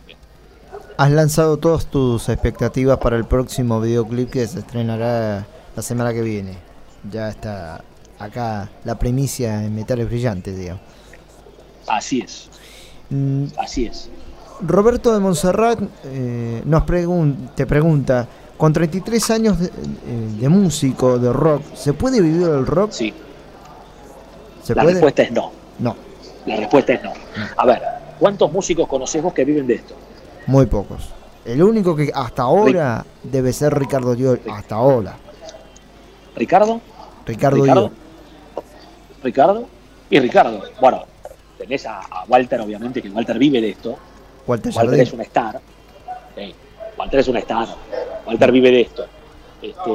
Has 1.01 1.11
lanzado 1.11 1.57
todas 1.57 1.87
tus 1.87 2.29
expectativas 2.29 2.99
para 2.99 3.17
el 3.17 3.25
próximo 3.25 3.81
videoclip 3.81 4.29
que 4.31 4.47
se 4.47 4.59
estrenará 4.59 5.47
la 5.75 5.83
semana 5.83 6.13
que 6.13 6.21
viene. 6.21 6.59
Ya 7.11 7.31
está 7.31 7.83
acá 8.19 8.69
la 8.85 8.99
primicia 8.99 9.65
en 9.65 9.75
Metales 9.75 10.07
Brillantes, 10.11 10.59
digamos. 10.59 10.83
Así 11.87 12.21
es, 12.21 12.49
Mm, 13.09 13.47
así 13.57 13.87
es. 13.87 14.11
Roberto 14.61 15.15
de 15.15 15.21
Montserrat 15.21 15.81
eh, 16.05 16.61
nos 16.67 16.83
pregun- 16.83 17.49
te 17.55 17.65
pregunta, 17.67 18.29
con 18.59 18.71
33 18.75 19.31
años 19.31 19.59
de, 19.59 19.67
eh, 19.69 19.71
de 20.39 20.49
músico, 20.51 21.19
de 21.19 21.33
rock, 21.33 21.63
¿se 21.75 21.95
puede 21.95 22.21
vivir 22.21 22.43
el 22.47 22.67
rock? 22.67 22.91
Sí. 22.93 23.15
¿Se 24.63 24.75
La 24.75 24.83
puede? 24.83 24.97
respuesta 24.97 25.23
es 25.23 25.33
no. 25.33 25.51
No, 25.79 25.97
La 26.45 26.57
respuesta 26.57 26.93
es 26.93 27.03
no. 27.03 27.13
A 27.57 27.65
ver, 27.65 27.81
¿cuántos 28.19 28.53
músicos 28.53 28.87
conocemos 28.87 29.33
que 29.33 29.47
viven 29.47 29.67
de 29.67 29.77
esto? 29.77 29.95
Muy 30.47 30.67
pocos. 30.67 31.11
El 31.45 31.62
único 31.62 31.97
que 31.97 32.11
hasta 32.15 32.43
ahora 32.43 33.05
debe 33.23 33.53
ser 33.53 33.77
Ricardo 33.79 34.15
Diol, 34.15 34.41
hasta 34.51 34.75
ahora. 34.75 35.17
¿Ricardo? 36.37 36.81
Ricardo, 37.27 37.57
¿Ricardo? 37.57 37.81
Diol. 37.81 37.93
¿Ricardo? 39.23 39.67
Y 40.11 40.19
Ricardo. 40.21 40.62
Bueno, 40.81 41.05
tenés 41.59 41.87
a, 41.87 42.01
a 42.01 42.25
Walter, 42.29 42.61
obviamente, 42.61 43.01
que 43.01 43.09
Walter 43.11 43.39
vive 43.39 43.61
de 43.61 43.71
esto. 43.71 43.97
Walter 44.47 45.01
es 45.01 45.12
un 45.12 45.21
star. 45.21 45.61
Sí, 46.37 46.55
Walter 46.99 47.21
es 47.21 47.29
un 47.29 47.37
star. 47.37 47.69
Walter 48.27 48.53
vive 48.53 48.71
de 48.71 48.81
esto. 48.83 49.07
Este, 49.62 49.91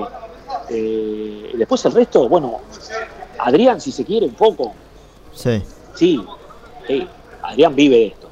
eh, 0.70 1.52
después 1.56 1.84
el 1.86 1.94
resto, 1.94 2.30
bueno, 2.30 2.60
Adrián, 3.40 3.82
si 3.82 3.92
se 3.92 4.06
quiere, 4.06 4.26
un 4.28 4.36
poco. 4.36 4.74
Sí. 5.34 5.62
Sí, 5.96 6.24
sí, 6.88 7.08
Adrián 7.42 7.76
vive 7.76 7.96
de 7.98 8.08
esto. 8.08 8.25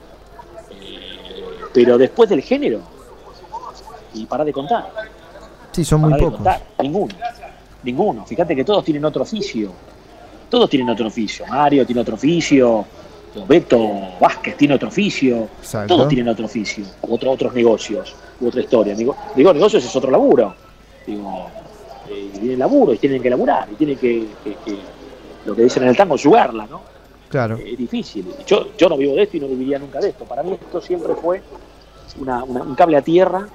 Pero 1.73 1.97
después 1.97 2.29
del 2.29 2.41
género, 2.41 2.79
y 4.13 4.25
para 4.25 4.43
de 4.45 4.53
contar. 4.53 4.89
Sí, 5.71 5.83
son 5.83 6.01
muy 6.01 6.13
de 6.13 6.19
pocos. 6.19 6.35
contar, 6.35 6.61
Ninguno. 6.81 7.15
Ninguno. 7.83 8.25
Fíjate 8.25 8.55
que 8.55 8.63
todos 8.63 8.83
tienen 8.85 9.03
otro 9.05 9.23
oficio. 9.23 9.71
Todos 10.49 10.69
tienen 10.69 10.89
otro 10.89 11.07
oficio. 11.07 11.45
Mario 11.47 11.85
tiene 11.85 12.01
otro 12.01 12.15
oficio. 12.15 12.85
Beto 13.47 13.79
Vázquez 14.21 14.55
tiene 14.55 14.75
otro 14.75 14.87
oficio. 14.89 15.47
Exacto. 15.59 15.95
Todos 15.95 16.07
tienen 16.09 16.27
otro 16.29 16.45
oficio. 16.45 16.85
Otro, 17.01 17.31
otros 17.31 17.53
negocios. 17.53 18.15
otra 18.45 18.61
historia. 18.61 18.93
Digo, 18.93 19.15
digo, 19.35 19.51
negocios 19.53 19.83
es 19.83 19.95
otro 19.95 20.11
laburo. 20.11 20.53
Digo, 21.07 21.47
eh, 22.09 22.29
tienen 22.39 22.59
laburo 22.59 22.93
y 22.93 22.97
tienen 22.99 23.21
que 23.21 23.29
laburar. 23.31 23.67
Y 23.71 23.75
tienen 23.75 23.97
que, 23.97 24.27
que- 24.43 24.55
que- 24.63 24.79
lo 25.45 25.55
que 25.55 25.63
dicen 25.63 25.83
en 25.83 25.89
el 25.89 25.97
tango, 25.97 26.15
jugarla, 26.17 26.67
¿no? 26.67 26.81
Claro. 27.33 27.57
Es 27.57 27.75
difícil. 27.77 28.31
Yo, 28.45 28.67
yo 28.77 28.87
no 28.89 28.95
vivo 28.95 29.15
de 29.15 29.23
esto 29.23 29.37
y 29.37 29.39
no 29.39 29.47
viviría 29.47 29.79
nunca 29.79 29.99
de 29.99 30.09
esto. 30.09 30.25
Para 30.27 30.43
mí 30.43 30.53
esto 30.53 30.79
siempre 30.79 31.15
fue 31.15 31.41
una- 32.17 32.43
un 32.43 32.75
cable 32.75 32.97
a 32.97 33.01
tierra 33.01 33.49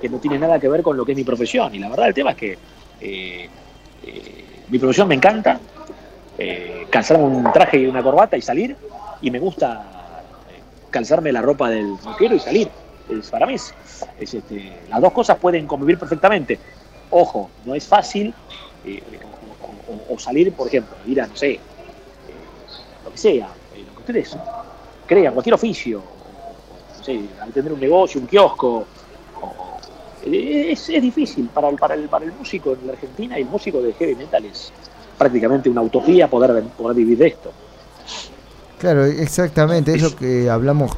que 0.00 0.08
no 0.08 0.18
tiene 0.18 0.38
nada 0.38 0.58
que 0.58 0.68
ver 0.68 0.80
con 0.82 0.96
lo 0.96 1.04
que 1.04 1.12
es 1.12 1.16
mi 1.18 1.24
profesión. 1.24 1.74
Y 1.74 1.78
la 1.78 1.90
verdad 1.90 2.08
el 2.08 2.14
tema 2.14 2.30
es 2.30 2.36
que 2.36 2.58
eh, 3.00 3.50
eh, 4.02 4.64
mi 4.68 4.78
profesión 4.78 5.08
me 5.08 5.14
encanta, 5.14 5.60
eh, 6.38 6.86
calzarme 6.90 7.24
un 7.24 7.52
traje 7.52 7.78
y 7.78 7.86
una 7.86 8.02
corbata 8.02 8.36
y 8.38 8.40
salir, 8.42 8.76
y 9.20 9.30
me 9.30 9.38
gusta 9.40 10.24
eh, 10.48 10.62
calzarme 10.90 11.30
la 11.32 11.42
ropa 11.42 11.68
del 11.68 11.98
rockero 11.98 12.34
y 12.34 12.40
salir. 12.40 12.70
Es, 13.08 13.28
para 13.30 13.46
mí 13.46 13.54
es, 13.54 13.74
es, 14.16 14.34
este, 14.34 14.84
las 14.88 15.00
dos 15.02 15.12
cosas 15.12 15.38
pueden 15.38 15.66
convivir 15.66 15.98
perfectamente. 15.98 16.60
Ojo, 17.10 17.52
no 17.64 17.74
es 17.74 17.86
fácil 17.86 18.34
eh, 18.84 19.20
o, 19.40 20.04
o- 20.14 20.18
salir, 20.18 20.54
por 20.54 20.68
ejemplo, 20.68 20.96
ir 21.04 21.20
a, 21.20 21.26
no 21.26 21.34
sé, 21.36 21.50
eh, 21.50 21.60
que 23.18 23.22
sea, 23.30 23.48
eh, 23.74 23.84
lo 23.86 23.94
que 23.94 23.98
ustedes 23.98 24.36
crean, 25.06 25.34
cualquier 25.34 25.54
oficio, 25.54 26.02
no 26.98 27.04
sé, 27.04 27.20
al 27.40 27.50
tener 27.50 27.72
un 27.72 27.80
negocio, 27.80 28.20
un 28.20 28.26
kiosco, 28.26 28.84
eh, 30.24 30.68
es, 30.70 30.88
es 30.88 31.02
difícil 31.02 31.48
para 31.48 31.68
el, 31.68 31.76
para, 31.76 31.94
el, 31.94 32.08
para 32.08 32.24
el 32.24 32.32
músico 32.32 32.76
en 32.80 32.86
la 32.86 32.92
Argentina 32.92 33.38
y 33.38 33.42
el 33.42 33.48
músico 33.48 33.82
de 33.82 33.92
heavy 33.94 34.14
metal 34.14 34.44
es 34.44 34.72
prácticamente 35.16 35.68
una 35.68 35.82
utopía 35.82 36.28
poder, 36.28 36.62
poder 36.76 36.96
vivir 36.96 37.18
de 37.18 37.26
esto. 37.26 37.50
Claro, 38.78 39.04
exactamente, 39.04 39.94
es 39.94 40.02
lo 40.02 40.14
que 40.14 40.48
hablamos 40.48 40.92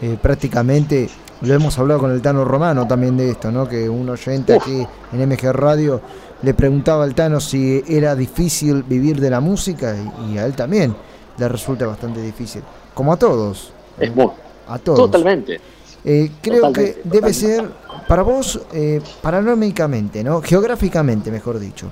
eh, 0.00 0.16
prácticamente, 0.20 1.08
lo 1.42 1.52
hemos 1.52 1.78
hablado 1.78 2.00
con 2.00 2.12
el 2.12 2.22
Tano 2.22 2.44
Romano 2.44 2.86
también 2.86 3.16
de 3.18 3.30
esto, 3.30 3.52
¿no? 3.52 3.68
Que 3.68 3.88
un 3.88 4.08
oyente 4.08 4.54
aquí 4.54 4.86
en 5.12 5.28
MG 5.28 5.52
Radio 5.52 6.00
le 6.40 6.54
preguntaba 6.54 7.04
al 7.04 7.14
Tano 7.14 7.40
si 7.40 7.84
era 7.86 8.16
difícil 8.16 8.82
vivir 8.84 9.20
de 9.20 9.28
la 9.28 9.40
música 9.40 9.94
y, 9.94 10.32
y 10.32 10.38
a 10.38 10.46
él 10.46 10.54
también 10.54 10.94
le 11.38 11.48
resulta 11.48 11.86
bastante 11.86 12.20
difícil, 12.20 12.62
como 12.94 13.12
a 13.12 13.16
todos. 13.16 13.72
Es 13.98 14.14
muy, 14.14 14.28
A 14.68 14.78
todos. 14.78 14.98
totalmente. 14.98 15.60
Eh, 16.04 16.30
creo 16.40 16.62
Totalmente, 16.68 17.00
que 17.02 17.08
debe 17.08 17.34
ser, 17.34 17.68
para 18.06 18.22
vos, 18.22 18.60
eh, 18.72 19.00
panorámicamente, 19.20 20.22
¿no? 20.22 20.40
Geográficamente, 20.40 21.30
mejor 21.30 21.58
dicho. 21.58 21.90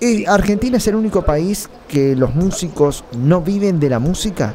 Eh, 0.00 0.24
¿Argentina 0.26 0.78
es 0.78 0.86
el 0.88 0.96
único 0.96 1.22
país 1.22 1.68
que 1.88 2.16
los 2.16 2.34
músicos 2.34 3.04
no 3.16 3.40
viven 3.40 3.78
de 3.78 3.90
la 3.90 3.98
música? 3.98 4.54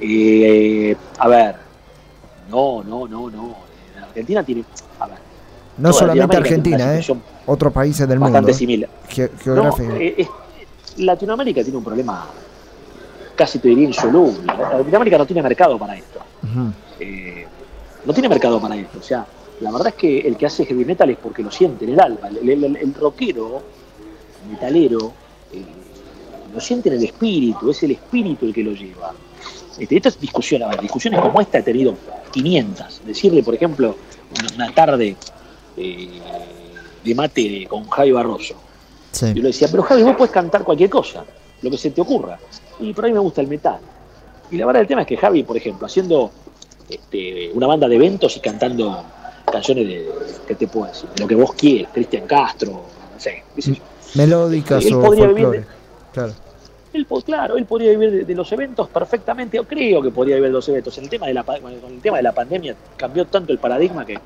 Eh, 0.00 0.94
a 1.18 1.28
ver, 1.28 1.56
no, 2.50 2.82
no, 2.82 3.06
no, 3.08 3.30
no. 3.30 3.56
Argentina 4.02 4.42
tiene, 4.42 4.64
a 5.00 5.06
ver, 5.06 5.18
No 5.78 5.92
solamente 5.92 6.36
Argentina, 6.36 6.96
¿eh? 6.98 7.06
Otros 7.46 7.72
países 7.72 8.06
del 8.08 8.18
mundo. 8.18 8.32
bastante 8.32 8.50
¿eh? 8.52 8.54
similar. 8.54 8.90
Ge- 9.08 9.30
No, 9.32 9.38
geográfico. 9.38 9.92
es- 9.98 10.28
Latinoamérica 10.98 11.62
tiene 11.62 11.78
un 11.78 11.84
problema 11.84 12.26
casi 13.34 13.58
te 13.58 13.68
diría 13.68 13.86
insoluble. 13.86 14.46
Latinoamérica 14.46 15.18
no 15.18 15.26
tiene 15.26 15.42
mercado 15.42 15.78
para 15.78 15.94
esto. 15.96 16.20
Eh, 17.00 17.46
no 18.04 18.12
tiene 18.14 18.28
mercado 18.30 18.60
para 18.60 18.76
esto. 18.76 18.98
O 18.98 19.02
sea, 19.02 19.26
la 19.60 19.70
verdad 19.70 19.88
es 19.88 19.94
que 19.94 20.20
el 20.20 20.36
que 20.36 20.46
hace 20.46 20.64
heavy 20.64 20.84
metal 20.86 21.10
es 21.10 21.18
porque 21.18 21.42
lo 21.42 21.50
siente 21.50 21.84
en 21.84 21.92
el 21.92 22.00
alma. 22.00 22.28
El, 22.28 22.48
el- 22.48 22.64
el- 22.64 22.76
el 22.76 22.94
rockero, 22.94 23.62
metalero, 24.50 25.12
eh, 25.52 25.62
lo 26.54 26.60
siente 26.60 26.88
en 26.88 26.94
el 26.96 27.04
espíritu, 27.04 27.70
es 27.70 27.82
el 27.82 27.90
espíritu 27.90 28.46
el 28.46 28.54
que 28.54 28.62
lo 28.62 28.72
lleva. 28.72 29.12
Este, 29.78 29.96
esta 29.96 30.08
es 30.08 30.18
discusión, 30.18 30.62
a 30.62 30.68
ver, 30.68 30.80
discusiones 30.80 31.20
como 31.20 31.38
esta 31.40 31.58
he 31.58 31.62
tenido 31.62 31.94
500. 32.32 33.02
Decirle, 33.04 33.42
por 33.42 33.54
ejemplo, 33.54 33.94
una, 34.38 34.64
una 34.64 34.74
tarde 34.74 35.14
eh, 35.76 36.20
de 37.04 37.14
mate 37.14 37.66
con 37.68 37.86
Javi 37.90 38.12
Barroso. 38.12 38.54
Sí. 39.16 39.32
Yo 39.32 39.42
le 39.42 39.48
decía, 39.48 39.68
pero 39.70 39.82
Javi, 39.82 40.02
vos 40.02 40.14
puedes 40.14 40.32
cantar 40.32 40.62
cualquier 40.62 40.90
cosa, 40.90 41.24
lo 41.62 41.70
que 41.70 41.78
se 41.78 41.90
te 41.90 42.02
ocurra. 42.02 42.38
Y 42.80 42.92
por 42.92 43.06
ahí 43.06 43.12
me 43.14 43.18
gusta 43.18 43.40
el 43.40 43.48
metal. 43.48 43.78
Y 44.50 44.58
la 44.58 44.66
verdad 44.66 44.80
del 44.80 44.88
tema 44.88 45.00
es 45.00 45.06
que 45.06 45.16
Javi, 45.16 45.42
por 45.42 45.56
ejemplo, 45.56 45.86
haciendo 45.86 46.30
este, 46.90 47.50
una 47.54 47.66
banda 47.66 47.88
de 47.88 47.96
eventos 47.96 48.36
y 48.36 48.40
cantando 48.40 49.02
canciones 49.50 49.88
de, 49.88 50.06
¿qué 50.46 50.54
te 50.54 50.66
puedo 50.66 50.86
decir? 50.86 51.08
De 51.16 51.22
lo 51.22 51.28
que 51.28 51.34
vos 51.34 51.52
quieres, 51.54 51.88
Cristian 51.94 52.26
Castro, 52.26 52.72
no 52.72 53.18
sé, 53.20 53.42
qué 53.54 53.62
sé 53.62 53.74
yo. 53.76 53.82
Melódicas 54.16 54.84
Él 54.84 54.94
o 54.94 55.00
podría 55.00 55.28
vivir. 55.28 55.66
Claro. 56.12 56.32
Él, 56.92 57.06
claro, 57.24 57.56
él 57.56 57.64
podría 57.64 57.90
vivir 57.92 58.10
de, 58.10 58.24
de 58.24 58.34
los 58.34 58.52
eventos 58.52 58.88
perfectamente, 58.90 59.58
o 59.58 59.64
creo 59.64 60.02
que 60.02 60.10
podría 60.10 60.36
vivir 60.36 60.50
de 60.50 60.54
los 60.54 60.68
eventos. 60.68 60.96
En 60.98 61.04
el 61.04 61.10
tema 61.10 61.26
de 61.26 61.32
la, 61.32 61.42
con 61.42 61.72
el 61.72 62.00
tema 62.02 62.18
de 62.18 62.22
la 62.22 62.32
pandemia 62.32 62.76
cambió 62.98 63.24
tanto 63.26 63.52
el 63.52 63.58
paradigma 63.58 64.04
que, 64.04 64.18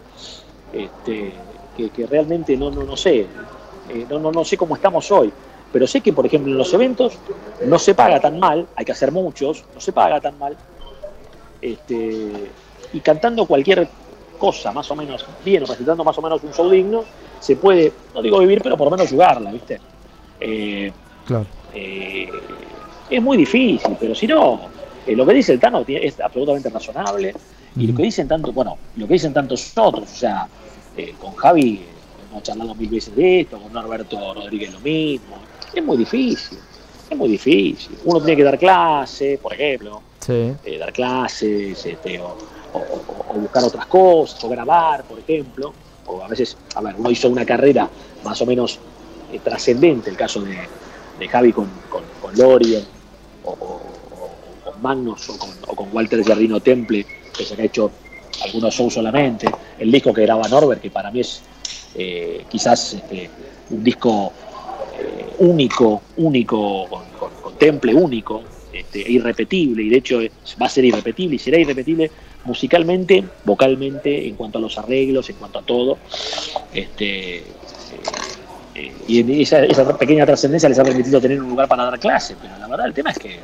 este, 0.73 1.33
que, 1.77 1.91
que 1.91 2.07
realmente 2.07 2.57
no, 2.57 2.71
no, 2.73 2.83
no 2.83 2.97
sé, 2.97 3.27
eh, 3.93 4.07
no, 4.09 4.19
no, 4.19 4.33
no 4.33 4.45
sé 4.45 4.57
cómo 4.57 4.75
estamos 4.77 5.11
hoy. 5.11 5.33
Pero 5.73 5.87
sé 5.87 6.01
que, 6.01 6.13
por 6.13 6.27
ejemplo, 6.27 6.51
en 6.51 6.59
los 6.59 6.73
eventos 6.75 7.15
no 7.65 7.79
se 7.79 7.95
paga 7.95 8.19
tan 8.21 8.41
mal, 8.41 8.67
hay 8.75 8.85
que 8.85 8.93
hacer 8.93 9.13
muchos, 9.13 9.65
no 9.75 9.81
se 9.81 9.93
paga 9.93 10.21
tan 10.21 10.37
mal. 10.39 10.57
Este, 11.63 12.51
y 12.93 13.01
cantando 13.01 13.47
cualquier 13.47 13.89
cosa 14.39 14.73
más 14.73 14.91
o 14.91 14.97
menos 14.97 15.25
bien 15.45 15.63
o 15.63 15.67
presentando 15.67 16.03
más 16.03 16.17
o 16.19 16.23
menos 16.23 16.43
un 16.43 16.53
show 16.53 16.69
digno, 16.69 17.05
se 17.39 17.57
puede, 17.57 17.93
no 18.15 18.23
digo 18.23 18.39
vivir, 18.39 18.63
pero 18.63 18.77
por 18.77 18.87
lo 18.87 18.91
menos 18.97 19.11
jugarla, 19.11 19.53
¿viste? 19.53 19.79
Eh, 20.41 20.91
Claro. 21.27 21.47
eh, 21.75 22.29
es 23.09 23.23
muy 23.23 23.37
difícil, 23.37 23.97
pero 24.01 24.15
si 24.15 24.27
no, 24.27 24.63
eh, 25.07 25.15
lo 25.15 25.25
que 25.27 25.35
dice 25.35 25.53
el 25.53 25.61
Tano 25.61 25.85
es 25.87 26.19
absolutamente 26.19 26.71
razonable 26.71 27.35
y 27.77 27.87
lo 27.87 27.97
que 27.97 28.03
dicen 28.03 28.27
tanto, 28.27 28.51
bueno, 28.53 28.77
lo 28.97 29.07
que 29.07 29.13
dicen 29.13 29.33
tantos 29.33 29.73
otros, 29.77 30.11
o 30.11 30.17
sea, 30.17 30.49
con 31.21 31.35
Javi 31.37 31.85
hemos 32.31 32.43
charlado 32.43 32.75
mil 32.75 32.89
veces 32.89 33.15
de 33.15 33.41
esto, 33.41 33.59
con 33.59 33.73
Norberto 33.73 34.35
Rodríguez 34.35 34.73
lo 34.73 34.81
mismo, 34.81 35.37
es 35.75 35.83
muy 35.85 35.97
difícil, 35.97 36.59
es 37.11 37.17
muy 37.17 37.29
difícil. 37.31 37.99
Uno 38.05 38.21
tiene 38.21 38.37
que 38.37 38.45
dar 38.45 38.59
clases, 38.59 39.39
por 39.39 39.53
ejemplo, 39.53 40.03
Sí. 40.21 40.53
eh, 40.65 40.79
dar 40.79 40.93
clases, 40.93 41.85
este, 41.85 42.19
o, 42.21 42.27
o- 42.73 42.79
o- 42.79 43.25
o 43.31 43.35
buscar 43.35 43.65
otras 43.65 43.87
cosas, 43.87 44.43
o 44.45 44.49
grabar, 44.49 45.05
por 45.05 45.19
ejemplo, 45.19 45.73
o 46.07 46.23
a 46.23 46.29
veces, 46.29 46.57
a 46.75 46.81
ver, 46.81 46.95
uno 46.97 47.11
hizo 47.11 47.29
una 47.29 47.45
carrera 47.45 47.89
más 48.25 48.41
o 48.43 48.47
menos 48.47 48.79
eh, 49.33 49.39
trascendente, 49.43 50.11
el 50.11 50.17
caso 50.17 50.41
de, 50.43 50.57
de 51.19 51.29
Javi 51.29 51.53
con, 51.53 51.69
con, 51.89 52.03
con 52.21 52.37
Lorien, 52.37 52.85
o, 53.45 53.55
con 54.65 54.83
Magnus, 54.83 55.29
o 55.31 55.39
con, 55.39 55.51
o 55.69 55.75
con 55.77 55.89
Walter 55.93 56.23
Giardino 56.25 56.61
Temple, 56.61 57.07
que 57.37 57.45
se 57.45 57.55
han 57.55 57.61
hecho 57.61 57.91
algunos 58.45 58.75
shows 58.75 58.95
solamente, 58.95 59.47
el 59.81 59.91
disco 59.91 60.13
que 60.13 60.23
graba 60.23 60.47
Norbert, 60.49 60.81
que 60.81 60.91
para 60.91 61.11
mí 61.11 61.21
es 61.21 61.43
eh, 61.95 62.45
quizás 62.49 62.95
este, 62.95 63.31
un 63.71 63.83
disco 63.83 64.33
eh, 64.99 65.27
único, 65.39 66.03
único, 66.19 66.87
con, 67.19 67.55
temple 67.59 67.95
único, 67.95 68.43
este, 68.73 69.07
e 69.07 69.13
irrepetible, 69.13 69.83
y 69.83 69.89
de 69.89 69.97
hecho 69.97 70.21
va 70.61 70.67
a 70.67 70.69
ser 70.69 70.85
irrepetible 70.85 71.37
y 71.37 71.39
será 71.39 71.59
irrepetible 71.59 72.11
musicalmente, 72.45 73.25
vocalmente, 73.45 74.27
en 74.27 74.35
cuanto 74.37 74.59
a 74.59 74.61
los 74.61 74.79
arreglos, 74.79 75.29
en 75.29 75.37
cuanto 75.37 75.59
a 75.59 75.63
todo. 75.63 75.99
Este, 76.73 77.39
eh, 78.75 78.93
y 79.09 79.21
en 79.21 79.31
esa, 79.31 79.65
esa 79.65 79.99
pequeña 79.99 80.25
trascendencia 80.25 80.69
les 80.69 80.79
ha 80.79 80.85
permitido 80.85 81.21
tener 81.21 81.43
un 81.43 81.51
lugar 81.51 81.69
para 81.69 81.85
dar 81.85 81.99
clases, 81.99 82.37
pero 82.41 82.57
la 82.59 82.69
verdad 82.69 82.87
el 82.87 82.95
tema 82.95 83.11
es 83.11 83.19
que 83.19 83.41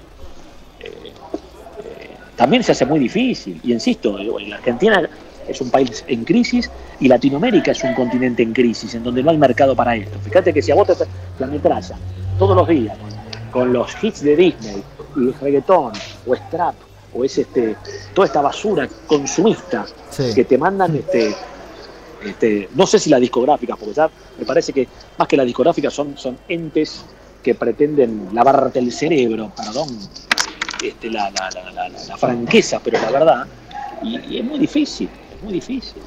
también 2.37 2.63
se 2.63 2.73
hace 2.73 2.85
muy 2.85 3.01
difícil, 3.01 3.61
y 3.65 3.73
insisto, 3.73 4.19
eh, 4.19 4.47
la 4.47 4.57
Argentina 4.57 5.09
es 5.49 5.61
un 5.61 5.71
país 5.71 6.05
en 6.07 6.25
crisis 6.25 6.71
y 7.01 7.09
Latinoamérica 7.09 7.73
es 7.73 7.83
un 7.85 7.95
continente 7.95 8.43
en 8.43 8.53
crisis, 8.53 8.95
en 8.95 9.03
donde 9.03 9.23
no 9.23 9.31
hay 9.31 9.39
mercado 9.39 9.75
para 9.77 9.95
esto. 9.97 10.19
Fíjate 10.21 10.53
que 10.53 10.63
si 10.63 10.73
a 10.73 10.75
vos 10.75 10.87
te 10.87 10.95
la 11.39 11.47
metralla 11.47 11.97
todos 12.39 12.57
los 12.57 12.69
días 12.69 12.97
con, 13.51 13.73
los 13.73 13.93
hits 14.03 14.23
de 14.23 14.37
Disney 14.37 14.83
y 15.17 15.31
reggaetón 15.43 15.93
o 16.27 16.35
strap 16.37 16.75
o 17.15 17.25
es 17.25 17.39
este 17.39 17.77
toda 18.15 18.27
esta 18.27 18.43
basura 18.43 18.89
consumista 19.07 19.87
Sí. 20.11 20.33
que 20.35 20.45
te 20.45 20.57
mandan 20.59 20.95
este 20.97 21.35
este, 22.25 22.69
no 22.75 22.87
sé 22.87 22.99
si 22.99 23.11
las 23.11 23.21
discográficas, 23.21 23.77
porque 23.79 23.95
ya 23.95 24.11
me 24.39 24.45
parece 24.45 24.73
que 24.73 24.89
más 25.19 25.29
que 25.29 25.37
las 25.37 25.47
discográficas 25.47 25.93
son, 25.95 26.17
son 26.17 26.37
entes 26.49 27.05
que 27.43 27.55
pretenden 27.55 28.29
lavarte 28.33 28.79
el 28.81 28.91
cerebro, 28.91 29.53
perdón, 29.57 29.89
este, 30.83 31.11
la, 31.11 31.31
la- 31.31 31.51
la- 31.55 31.71
la- 31.73 31.89
la- 31.89 32.05
la 32.09 32.17
franqueza, 32.17 32.81
pero 32.83 33.01
la 33.01 33.11
verdad, 33.11 33.47
y, 34.03 34.19
y 34.35 34.39
es 34.39 34.45
muy 34.45 34.59
difícil, 34.59 35.09
es 35.37 35.43
muy 35.43 35.53
difícil. 35.55 36.03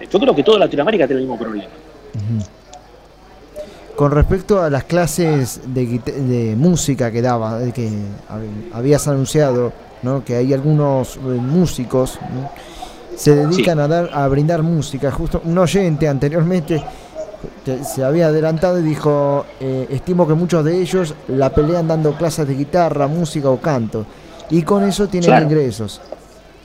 Eh, 0.00 0.08
Yo 0.10 0.18
creo 0.20 0.34
que 0.34 0.42
toda 0.42 0.58
Latinoamérica 0.58 1.06
tiene 1.06 1.22
el 1.22 1.28
mismo 1.28 1.38
problema. 1.38 1.68
Con 3.96 4.10
respecto 4.10 4.60
a 4.60 4.70
las 4.70 4.84
clases 4.84 5.60
de, 5.66 6.54
música 6.56 7.12
que 7.12 7.22
daba, 7.22 7.58
de 7.58 7.72
que 7.72 7.88
hab- 7.88 8.72
habías 8.72 9.06
anunciado, 9.06 9.72
¿no? 10.02 10.24
que 10.24 10.34
hay 10.36 10.52
algunos 10.52 11.16
eh, 11.16 11.20
músicos 11.20 12.18
¿no? 12.20 12.50
se 13.16 13.36
dedican 13.36 13.78
a 13.78 13.86
dar 13.86 14.10
a 14.12 14.26
brindar 14.26 14.62
música. 14.64 15.12
Justo 15.12 15.40
un 15.44 15.56
oyente 15.58 16.08
anteriormente 16.08 16.82
te- 17.64 17.84
se 17.84 18.02
había 18.02 18.26
adelantado 18.26 18.80
y 18.80 18.82
dijo, 18.82 19.46
eh, 19.60 19.86
estimo 19.90 20.26
que 20.26 20.34
muchos 20.34 20.64
de 20.64 20.80
ellos 20.80 21.14
la 21.28 21.50
pelean 21.50 21.86
dando 21.86 22.14
clases 22.16 22.48
de 22.48 22.54
guitarra, 22.56 23.06
música 23.06 23.48
o 23.48 23.60
canto, 23.60 24.04
y 24.50 24.62
con 24.62 24.82
eso 24.82 25.06
tienen 25.06 25.30
Claro. 25.30 25.44
ingresos. 25.44 26.00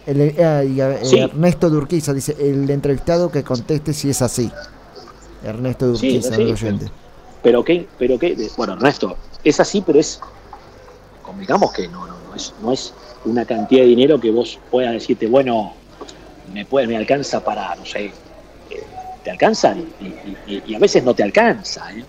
El, 0.09 0.21
eh, 0.21 0.65
y, 0.75 0.81
eh, 0.81 0.99
Sí. 1.03 1.19
Ernesto 1.19 1.69
Durquiza 1.69 2.13
dice, 2.13 2.35
el 2.39 2.67
entrevistado 2.69 3.29
que 3.31 3.43
conteste 3.43 3.93
si 3.93 4.09
es 4.09 4.21
así. 4.23 4.51
Ernesto 5.43 5.87
Durquiza, 5.87 6.35
sí, 6.35 6.41
el 6.41 6.51
oyente. 6.51 6.85
Pero 7.43 7.63
qué, 7.63 7.87
pero 7.99 8.17
qué, 8.17 8.49
bueno, 8.57 8.73
Ernesto, 8.73 9.15
es 9.43 9.59
así, 9.59 9.81
pero 9.85 9.99
es, 9.99 10.19
digamos 11.39 11.71
que 11.73 11.87
no, 11.87 12.07
no, 12.07 12.15
no 12.27 12.35
es, 12.35 12.53
no 12.61 12.71
es 12.73 12.93
una 13.25 13.45
cantidad 13.45 13.81
de 13.81 13.87
dinero 13.87 14.19
que 14.19 14.31
vos 14.31 14.57
puedas 14.71 14.93
decirte, 14.93 15.27
bueno, 15.27 15.73
me 16.53 16.65
puede, 16.65 16.87
me 16.87 16.97
alcanza 16.97 17.43
para, 17.43 17.75
no 17.75 17.85
sé, 17.85 18.05
eh, 18.05 18.11
te 19.23 19.29
alcanza 19.31 19.75
y, 19.75 20.05
y- 20.05 20.37
y- 20.47 20.63
y 20.65 20.75
a 20.75 20.79
veces 20.79 21.03
no 21.03 21.13
te 21.13 21.21
alcanza, 21.23 21.91
¿eh? 21.93 22.03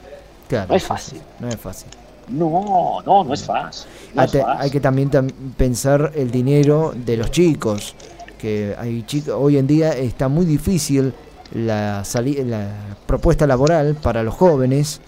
Claro, 0.49 0.69
No 0.71 0.75
es 0.77 0.85
fácil. 0.85 1.21
No 1.39 1.49
es 1.49 1.57
fácil. 1.57 1.91
No, 2.31 3.03
no, 3.05 3.25
no 3.25 3.35
es 3.35 3.45
fácil. 3.45 3.89
No 4.15 4.23
Ah, 4.23 4.25
es 4.25 4.33
te- 4.33 4.41
fácil. 4.43 4.63
hay 4.63 4.71
que 4.71 4.81
también 4.81 5.11
tam- 5.11 5.31
pensar 5.57 6.13
el 6.15 6.31
dinero 6.31 6.93
de 6.95 7.17
los 7.17 7.31
chicos, 7.31 7.95
que 8.39 8.75
hay 8.79 9.03
chicos, 9.03 9.35
hoy 9.39 9.59
en 9.59 9.67
día 9.67 9.91
está 9.97 10.29
muy 10.29 10.47
difícil 10.47 11.13
la, 11.55 12.03
la 12.47 12.69
propuesta 13.07 13.47
laboral 13.47 13.97
para 14.01 14.23
los 14.23 14.35
jóvenes 14.35 15.01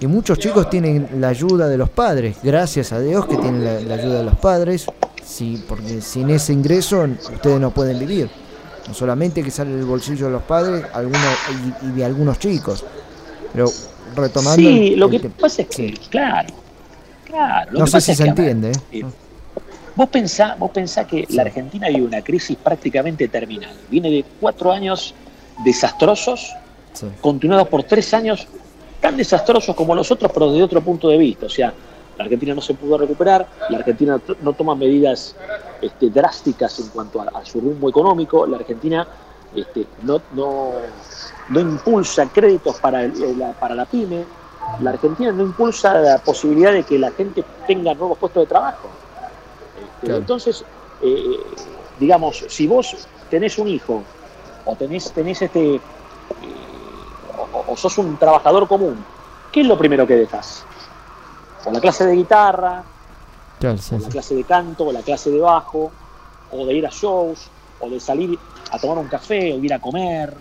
y 0.00 0.06
muchos 0.06 0.38
chicos 0.38 0.68
tienen 0.70 1.08
la 1.20 1.28
ayuda 1.28 1.68
de 1.68 1.76
los 1.78 1.88
padres, 1.88 2.36
gracias 2.42 2.92
a 2.92 3.00
Dios 3.00 3.26
que 3.26 3.36
tienen 3.36 3.64
la, 3.64 3.80
la 3.80 3.94
ayuda 3.94 4.18
de 4.18 4.24
los 4.24 4.36
padres, 4.36 4.86
sí, 5.24 5.64
porque 5.68 6.00
sin 6.00 6.30
ese 6.30 6.52
ingreso 6.52 7.04
ustedes 7.32 7.60
no 7.60 7.70
pueden 7.72 7.98
vivir. 7.98 8.28
No 8.86 8.94
solamente 8.94 9.42
que 9.42 9.50
sale 9.50 9.72
del 9.76 9.84
bolsillo 9.84 10.26
de 10.26 10.32
los 10.32 10.42
padres 10.44 10.84
algunos, 10.94 11.22
y, 11.82 11.86
y 11.86 11.90
de 11.92 12.04
algunos 12.04 12.38
chicos, 12.38 12.84
pero 13.52 13.66
retomando... 14.18 14.56
Sí, 14.60 14.92
el- 14.94 15.00
lo 15.00 15.08
que 15.08 15.20
pasa 15.20 15.62
es 15.62 15.68
que, 15.68 15.94
claro, 16.10 16.48
claro. 17.24 17.70
lo 17.72 17.78
no 17.80 17.84
que 17.84 17.90
sé 17.90 17.96
pasa 17.96 18.04
si 18.06 18.10
es 18.12 18.18
se 18.18 18.24
que, 18.24 18.28
entiende. 18.30 18.70
¿eh? 18.70 18.74
eh, 18.92 19.04
Vos 19.96 20.08
pensá, 20.10 20.54
vos 20.58 20.70
pensá 20.70 21.06
que 21.06 21.26
la 21.30 21.42
Argentina 21.42 21.88
vive 21.88 22.02
una 22.02 22.22
crisis 22.22 22.56
prácticamente 22.56 23.26
terminal. 23.26 23.74
Viene 23.90 24.10
de 24.10 24.24
cuatro 24.40 24.70
años 24.70 25.12
desastrosos, 25.64 26.54
continuados 27.20 27.66
por 27.68 27.82
tres 27.82 28.14
años 28.14 28.46
tan 29.00 29.16
desastrosos 29.16 29.74
como 29.74 29.94
los 29.96 30.08
otros, 30.12 30.30
pero 30.32 30.50
desde 30.52 30.62
otro 30.62 30.80
punto 30.82 31.08
de 31.08 31.18
vista. 31.18 31.46
O 31.46 31.50
sea, 31.50 31.72
La 32.16 32.24
Argentina 32.24 32.54
no 32.54 32.60
se 32.60 32.74
pudo 32.74 32.96
recuperar, 32.98 33.46
la 33.70 33.78
Argentina 33.78 34.20
no 34.42 34.52
toma 34.52 34.74
medidas 34.76 35.34
este, 35.82 36.10
drásticas 36.10 36.78
en 36.80 36.88
cuanto 36.88 37.20
a, 37.20 37.24
a 37.36 37.44
su 37.44 37.60
rumbo 37.60 37.88
económico, 37.88 38.46
la 38.46 38.56
Argentina 38.58 39.06
este, 39.54 39.86
no, 40.02 40.20
no, 40.34 40.72
no 41.48 41.60
impulsa 41.60 42.26
créditos 42.28 42.78
para, 42.80 43.04
el- 43.04 43.38
la, 43.38 43.52
para 43.52 43.74
la 43.74 43.86
pyme, 43.86 44.26
la 44.80 44.90
Argentina 44.90 45.32
no 45.32 45.42
impulsa 45.42 45.94
la 45.98 46.18
posibilidad 46.18 46.72
de 46.72 46.84
que 46.84 46.98
la 46.98 47.10
gente 47.10 47.44
tenga 47.66 47.94
nuevos 47.94 48.18
puestos 48.18 48.42
de 48.42 48.46
trabajo. 48.46 48.90
Este, 49.76 50.06
Claro. 50.06 50.20
Entonces, 50.20 50.64
eh, 51.00 51.54
digamos, 51.98 52.44
si 52.48 52.66
vos 52.66 53.08
tenés 53.30 53.58
un 53.58 53.68
hijo 53.68 54.04
o 54.64 54.76
tenés, 54.76 55.12
tenés 55.12 55.40
este, 55.42 55.76
eh, 55.76 55.80
o, 57.36 57.64
o 57.68 57.76
sos 57.76 57.96
un 57.98 58.16
trabajador 58.16 58.68
común, 58.68 59.04
¿qué 59.50 59.60
es 59.62 59.66
lo 59.66 59.78
primero 59.78 60.06
que 60.06 60.16
dejas? 60.16 60.66
O 61.64 61.72
la 61.72 61.80
clase 61.80 62.06
de 62.06 62.14
guitarra, 62.14 62.84
Claro, 63.58 63.78
sí, 63.78 63.94
o 63.94 63.98
la 63.98 64.08
clase 64.08 64.34
de 64.36 64.44
canto, 64.44 64.86
o 64.86 64.92
la 64.92 65.02
clase 65.02 65.30
de 65.30 65.40
bajo, 65.40 65.92
o 66.50 66.66
de 66.66 66.74
ir 66.74 66.86
a 66.86 66.90
shows, 66.90 67.50
o 67.80 67.88
de 67.90 67.98
salir 67.98 68.38
a 68.70 68.78
tomar 68.78 68.98
un 68.98 69.08
café, 69.08 69.52
o 69.52 69.56
ir 69.58 69.72
a 69.72 69.80
comer. 69.80 70.32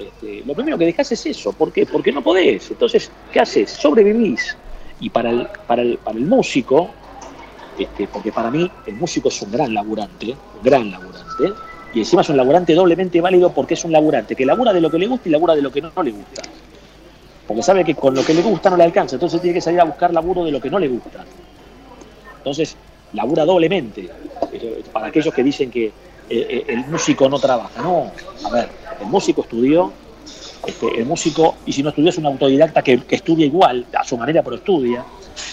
Este, 0.00 0.42
lo 0.44 0.54
primero 0.54 0.78
que 0.78 0.86
dejas 0.86 1.10
es 1.12 1.26
eso. 1.26 1.52
¿Por 1.52 1.72
qué? 1.72 1.86
Porque 1.86 2.12
no 2.12 2.22
podés. 2.22 2.70
Entonces, 2.70 3.10
¿qué 3.32 3.40
haces? 3.40 3.70
Sobrevivís. 3.70 4.56
Y 5.00 5.10
para 5.10 5.30
el, 5.30 5.48
para 5.66 5.82
el, 5.82 5.98
para 5.98 6.18
el 6.18 6.26
músico, 6.26 6.90
este, 7.78 8.08
porque 8.08 8.32
para 8.32 8.50
mí 8.50 8.70
el 8.86 8.94
músico 8.96 9.28
es 9.28 9.40
un 9.42 9.52
gran 9.52 9.72
laburante, 9.72 10.26
un 10.26 10.62
gran 10.62 10.90
laburante, 10.90 11.52
y 11.94 12.00
encima 12.00 12.22
es 12.22 12.28
un 12.28 12.36
laburante 12.36 12.74
doblemente 12.74 13.20
válido 13.20 13.52
porque 13.52 13.74
es 13.74 13.84
un 13.84 13.92
laburante 13.92 14.34
que 14.34 14.44
labura 14.44 14.72
de 14.72 14.80
lo 14.80 14.90
que 14.90 14.98
le 14.98 15.06
gusta 15.06 15.28
y 15.28 15.32
labura 15.32 15.54
de 15.54 15.62
lo 15.62 15.70
que 15.70 15.80
no, 15.80 16.02
le 16.02 16.10
gusta. 16.10 16.42
Porque 17.46 17.62
sabe 17.62 17.84
que 17.84 17.94
con 17.94 18.14
lo 18.14 18.24
que 18.24 18.34
le 18.34 18.42
gusta 18.42 18.68
no 18.70 18.76
le 18.76 18.84
alcanza, 18.84 19.16
entonces 19.16 19.40
tiene 19.40 19.54
que 19.54 19.60
salir 19.60 19.80
a 19.80 19.84
buscar 19.84 20.12
laburo 20.12 20.44
de 20.44 20.50
lo 20.50 20.60
que 20.60 20.68
no 20.68 20.78
le 20.78 20.88
gusta. 20.88 21.24
Entonces, 22.38 22.76
labura 23.12 23.44
doblemente. 23.44 24.10
Para 24.92 25.06
aquellos 25.06 25.32
que 25.32 25.42
dicen 25.42 25.70
que 25.70 25.86
eh, 25.86 25.92
eh, 26.30 26.64
el 26.68 26.86
músico 26.86 27.28
no 27.28 27.38
trabaja. 27.38 27.80
No, 27.80 28.10
a 28.44 28.50
ver, 28.50 28.68
el 29.00 29.06
músico 29.06 29.42
estudió, 29.42 29.92
este, 30.66 30.98
el 30.98 31.06
músico, 31.06 31.56
y 31.66 31.72
si 31.72 31.82
no 31.82 31.90
estudió 31.90 32.10
es 32.10 32.18
un 32.18 32.26
autodidacta 32.26 32.82
que, 32.82 32.98
que 33.00 33.16
estudia 33.16 33.46
igual, 33.46 33.86
a 33.94 34.04
su 34.04 34.16
manera, 34.16 34.42
pero 34.42 34.56
estudia. 34.56 35.04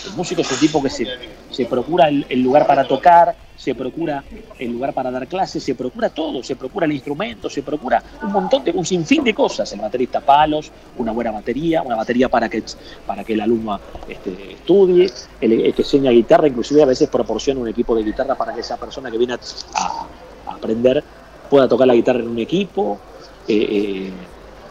El 0.08 0.14
músico 0.14 0.42
es 0.42 0.52
un 0.52 0.60
tipo 0.60 0.82
que 0.82 0.90
se, 0.90 1.08
se 1.56 1.66
procura 1.66 2.10
el, 2.10 2.42
lugar 2.42 2.68
para 2.68 2.86
tocar, 2.86 3.36
se 3.56 3.74
procura 3.74 4.24
el 4.60 4.72
lugar 4.72 4.94
para 4.94 5.10
dar 5.10 5.26
clases, 5.26 5.64
se 5.64 5.74
procura 5.74 6.10
todo, 6.10 6.44
se 6.44 6.56
procura 6.56 6.86
el 6.86 6.92
instrumento, 6.92 7.50
se 7.50 7.64
procura 7.64 8.04
un 8.22 8.32
montón 8.32 8.64
de, 8.66 8.72
un 8.72 8.86
sinfín 8.86 9.24
de 9.24 9.34
cosas. 9.34 9.72
El 9.72 9.80
baterista 9.80 10.20
palos, 10.20 10.70
una 10.98 11.14
buena 11.14 11.32
batería, 11.32 11.82
una 11.82 11.96
batería 11.96 12.28
para 12.28 12.50
que, 12.50 12.62
para 13.08 13.24
que 13.24 13.34
el 13.34 13.42
alumno 13.42 13.80
este, 14.10 14.54
estudie, 14.54 15.10
el, 15.40 15.74
que 15.74 15.82
enseña 15.82 16.12
guitarra, 16.12 16.48
inclusive 16.48 16.84
a 16.84 16.86
veces 16.86 17.08
proporciona 17.10 17.62
un 17.62 17.70
equipo 17.70 17.96
de 17.96 18.04
guitarra 18.04 18.36
para 18.36 18.54
que 18.54 18.60
esa 18.60 18.78
persona 18.78 19.10
que 19.10 19.18
viene 19.18 19.34
a 19.34 20.08
aprender 20.52 21.04
pueda 21.50 21.68
tocar 21.70 21.88
la 21.88 21.96
guitarra 21.96 22.20
en 22.20 22.28
un 22.28 22.40
equipo. 22.40 23.00
Eh, 23.48 24.10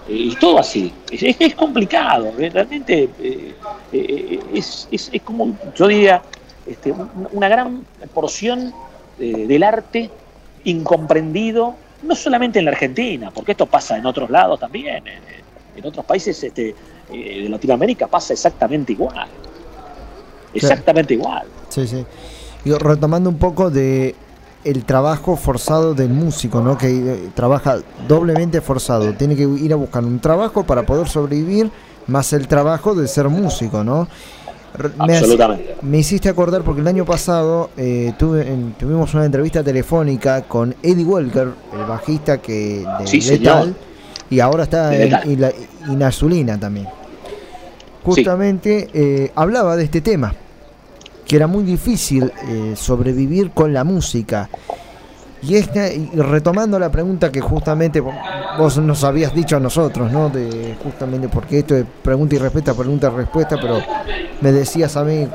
eh, 0.09 0.13
y 0.13 0.35
todo 0.37 0.59
así. 0.59 0.93
Es, 1.11 1.55
complicado, 1.55 2.33
¿eh? 2.39 2.51
realmente 2.51 3.09
eh, 3.21 3.55
eh, 3.93 4.41
es, 4.55 4.89
es- 4.91 5.11
es 5.13 5.23
como, 5.23 5.57
yo 5.75 5.87
diría, 5.87 6.23
este, 6.67 6.93
un- 6.93 7.29
una 7.33 7.49
gran 7.49 7.85
porción 8.13 8.73
eh, 9.19 9.47
del 9.47 9.63
arte 9.63 10.11
incomprendido, 10.65 11.75
no 12.03 12.15
solamente 12.15 12.59
en 12.59 12.65
la 12.67 12.73
Argentina, 12.73 13.31
porque 13.31 13.53
esto 13.53 13.67
pasa 13.67 13.97
en 13.97 14.05
otros 14.07 14.29
lados 14.31 14.59
también, 14.61 15.07
en, 15.07 15.23
en 15.77 15.87
otros 15.87 16.05
países 16.05 16.43
este, 16.43 16.75
eh, 17.13 17.43
de 17.43 17.49
Latinoamérica 17.49 18.07
pasa 18.07 18.33
exactamente 18.33 18.93
igual. 18.93 19.29
Exactamente 20.53 21.15
igual. 21.15 21.47
Sí, 21.69 21.87
sí. 21.87 22.05
Y 22.65 22.73
retomando 22.73 23.29
un 23.29 23.39
poco 23.39 23.71
de 23.71 24.15
el 24.65 24.85
trabajo 24.85 25.37
forzado 25.37 25.95
del 25.95 26.11
músico, 26.11 26.61
¿no? 26.61 26.77
Que 26.79 26.89
eh, 26.89 27.29
trabaja 27.35 27.79
doblemente 28.09 28.61
forzado. 28.61 29.13
Tiene 29.15 29.37
que 29.37 29.43
ir 29.43 29.73
a 29.73 29.77
buscar 29.77 30.05
un 30.05 30.19
trabajo 30.21 30.65
para 30.65 30.85
poder 30.85 31.09
sobrevivir, 31.09 31.71
más 32.07 32.33
el 32.33 32.49
trabajo 32.49 32.95
de 32.95 33.07
ser 33.09 33.29
músico, 33.29 33.85
¿no? 33.85 34.09
Me 35.07 35.17
Absolutamente. 35.19 35.77
Me 35.83 35.99
hiciste 35.99 36.29
acordar 36.29 36.63
porque 36.63 36.81
el 36.81 36.89
año 36.89 37.05
pasado 37.05 37.71
eh, 37.77 38.13
tuve, 38.19 38.49
en- 38.53 38.73
tuvimos 38.73 39.15
una 39.15 39.25
entrevista 39.25 39.63
telefónica 39.63 40.43
con 40.43 40.75
Eddie 40.83 41.05
Welker, 41.05 41.49
el 41.73 41.85
bajista 41.87 42.39
que 42.39 42.85
de 42.99 43.07
Sí, 43.07 43.21
Letal, 43.21 43.63
señor. 43.67 43.75
y 44.31 44.41
ahora 44.41 44.65
está 44.65 44.97
en. 44.97 45.13
Ila- 45.13 45.53
Inazulina 45.89 46.59
también. 46.59 46.89
Justamente 48.03 48.91
eh, 48.93 49.31
hablaba 49.35 49.77
de 49.77 49.85
este 49.85 50.01
tema, 50.01 50.35
que 51.27 51.37
era 51.37 51.47
muy 51.47 51.65
difícil 51.65 52.33
eh, 52.49 52.75
sobrevivir 52.77 53.51
con 53.51 53.73
la 53.73 53.85
música. 53.85 54.49
Y, 55.43 55.57
esta, 55.57 55.93
y 55.93 56.09
retomando 56.15 56.79
la 56.79 56.91
pregunta 56.91 57.31
que 57.31 57.41
justamente 57.41 58.03
vo- 58.03 58.15
vos 58.59 58.79
nos 58.79 59.05
habías 59.05 59.35
dicho 59.35 59.57
a 59.57 59.61
nosotros, 59.61 60.11
¿no? 60.11 60.31
De 60.31 60.75
justamente 60.83 61.29
porque 61.29 61.59
esto 61.59 61.77
es 61.77 61.85
pregunta 62.03 62.35
y 62.35 62.39
respuesta, 62.39 62.73
pregunta 62.75 63.11
y 63.13 63.17
respuesta, 63.17 63.57
pero 63.61 63.79
me 64.41 64.53
decías 64.53 64.97
a 64.97 65.05
mí 65.05 65.29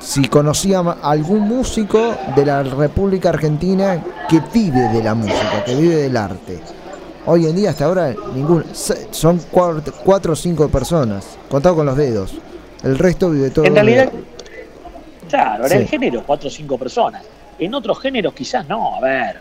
si 0.00 0.28
conocía 0.28 0.80
algún 1.02 1.40
músico 1.48 2.14
de 2.36 2.44
la 2.44 2.62
República 2.62 3.30
Argentina 3.30 4.02
que 4.28 4.40
vive 4.52 4.88
de 4.92 5.02
la 5.02 5.14
música, 5.14 5.64
que 5.64 5.74
vive 5.74 5.96
del 5.96 6.16
arte. 6.16 6.60
Hoy 7.26 7.46
en 7.46 7.56
día 7.56 7.70
hasta 7.70 7.86
ahora 7.86 8.14
ninguno, 8.34 8.64
son 9.10 9.40
cuatro, 9.50 9.92
cuatro 10.04 10.32
o 10.34 10.36
cinco 10.36 10.68
personas, 10.68 11.24
contado 11.50 11.74
con 11.76 11.86
los 11.86 11.96
dedos. 11.96 12.34
El 12.82 12.98
resto 12.98 13.30
vive 13.30 13.50
todo 13.50 13.64
En 13.64 13.74
de- 13.74 13.82
realidad, 13.82 14.12
claro, 15.28 15.64
en 15.64 15.70
Sí. 15.70 15.76
el 15.76 15.86
género 15.88 16.22
cuatro 16.26 16.48
o 16.48 16.50
cinco 16.50 16.76
personas. 16.78 17.22
En 17.58 17.74
otros 17.74 17.98
géneros 18.00 18.34
quizás 18.34 18.66
no, 18.68 18.96
a 18.96 19.00
ver. 19.00 19.40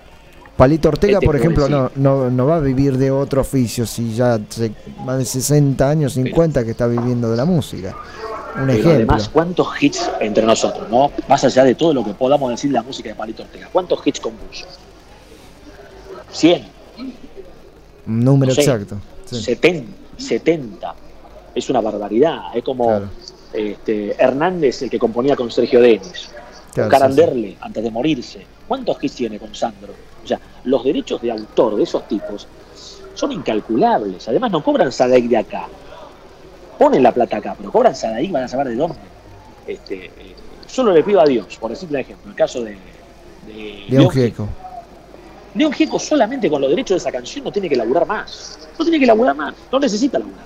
Palito 0.56 0.90
Ortega, 0.90 1.20
¿Qué 1.20 1.20
te 1.22 1.26
por 1.28 1.36
ejemplo, 1.36 1.70
no, 1.70 1.92
no, 1.96 2.32
no 2.32 2.46
va 2.48 2.56
a 2.56 2.60
vivir 2.60 2.98
de 2.98 3.12
otro 3.12 3.42
oficio 3.42 3.86
si 3.86 4.14
ya 4.16 4.34
hace 4.36 4.72
más 5.06 5.20
de 5.20 5.26
60 5.26 5.88
años, 5.88 6.14
50 6.14 6.64
que 6.66 6.72
está 6.72 6.88
viviendo 6.88 7.30
de 7.30 7.38
la 7.38 7.46
música. 7.46 7.96
Un 8.56 8.62
Pero 8.66 8.72
ejemplo. 8.72 8.92
además, 8.92 9.30
¿cuántos 9.30 9.68
hits 9.84 10.10
entre 10.20 10.44
nosotros, 10.48 10.90
no? 10.90 11.12
Más 11.28 11.44
allá 11.44 11.64
de 11.64 11.76
todo 11.76 11.94
lo 11.94 12.04
que 12.04 12.14
podamos 12.16 12.50
decir 12.50 12.72
de 12.72 12.74
la 12.74 12.82
música 12.82 13.10
de 13.10 13.14
Palito 13.16 13.44
Ortega, 13.44 13.70
¿cuántos 13.72 14.00
hits 14.08 14.20
compuso? 14.20 14.66
100, 16.32 16.66
Un 18.08 18.20
número 18.24 18.50
no 18.52 18.56
sé, 18.56 18.62
exacto. 18.62 18.98
sí. 19.26 19.42
70, 19.44 19.92
70. 20.18 20.96
Es 21.54 21.70
una 21.70 21.82
barbaridad. 21.82 22.40
Es 22.56 22.64
como 22.64 22.86
Claro. 22.88 23.10
Este, 23.58 24.16
Hernández, 24.22 24.82
el 24.84 24.90
que 24.90 25.00
componía 25.00 25.36
con 25.36 25.50
Sergio 25.50 25.82
Denis. 25.82 26.30
Claro, 26.74 26.90
Caranderle, 26.90 27.48
sí, 27.48 27.54
sí. 27.54 27.58
antes 27.62 27.84
de 27.84 27.92
morirse. 27.92 28.46
¿Cuántos 28.68 29.04
hits 29.04 29.16
tiene 29.16 29.40
con 29.40 29.54
Sandro? 29.56 29.94
O 30.24 30.28
sea, 30.28 30.40
los 30.66 30.84
derechos 30.84 31.22
de 31.22 31.32
autor 31.32 31.76
de 31.76 31.84
esos 31.84 32.08
tipos 32.08 32.48
son 33.14 33.32
incalculables. 33.32 34.28
Además, 34.28 34.52
no 34.52 34.64
cobran 34.64 34.92
Sadaic 34.92 35.26
de 35.26 35.38
acá. 35.38 35.68
Ponen 36.78 37.02
la 37.02 37.12
plata 37.12 37.38
acá, 37.38 37.56
pero 37.58 37.72
cobran 37.72 37.96
Sadaic, 37.96 38.32
van 38.32 38.44
a 38.44 38.48
saber 38.48 38.68
de 38.68 38.76
dónde. 38.76 38.98
Este, 39.66 40.06
eh, 40.06 40.12
solo 40.68 40.94
le 40.94 41.04
pido 41.04 41.20
a 41.20 41.26
Dios, 41.26 41.58
por 41.58 41.72
decirle 41.72 41.98
un 41.98 42.02
ejemplo, 42.02 42.30
el 42.30 42.36
caso 42.36 42.64
de, 42.64 42.78
de 43.48 43.86
León 43.90 44.12
Gieco. 44.12 44.48
León 45.56 45.74
Gieco 45.74 45.98
solamente 45.98 46.50
con 46.50 46.62
los 46.62 46.70
derechos 46.70 46.96
de 46.96 46.98
esa 46.98 47.12
canción 47.12 47.46
no 47.46 47.52
tiene 47.52 47.68
que 47.68 47.76
laburar 47.76 48.06
más. 48.06 48.60
No 48.78 48.86
tiene 48.86 49.00
que 49.00 49.08
laburar 49.08 49.36
más, 49.36 49.56
no 49.72 49.80
necesita 49.80 50.20
laburar. 50.20 50.46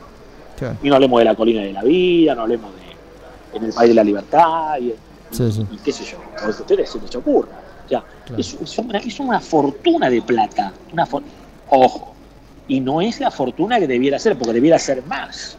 Claro. 0.57 0.77
Y 0.81 0.89
no 0.89 0.95
hablemos 0.95 1.19
de 1.19 1.25
la 1.25 1.35
colina 1.35 1.61
de 1.61 1.73
la 1.73 1.83
vida, 1.83 2.35
no 2.35 2.43
hablemos 2.43 2.73
de 2.75 2.80
en 3.53 3.63
el 3.65 3.73
país 3.73 3.89
de 3.89 3.95
la 3.95 4.03
libertad 4.03 4.77
y, 4.79 4.93
Sí, 5.31 5.51
sí. 5.51 5.65
y 5.71 5.77
qué 5.77 5.91
sé 5.93 6.03
yo, 6.05 6.17
por 6.39 6.49
eso 6.49 6.61
ustedes 6.61 6.89
se 6.89 6.99
les 6.99 7.15
ocurra. 7.15 7.49
O 7.85 7.89
sea, 7.89 8.03
Claro. 8.25 8.41
es, 8.41 8.53
es 8.61 8.77
una, 8.77 8.97
es 8.99 9.19
una 9.19 9.39
fortuna 9.39 10.09
de 10.09 10.21
plata. 10.21 10.73
Una 10.93 11.05
for- 11.05 11.23
Ojo, 11.69 12.13
y 12.67 12.79
no 12.81 12.99
es 13.01 13.19
la 13.19 13.31
fortuna 13.31 13.79
que 13.79 13.87
debiera 13.87 14.19
ser, 14.19 14.37
porque 14.37 14.53
debiera 14.53 14.77
ser 14.77 15.03
más. 15.05 15.55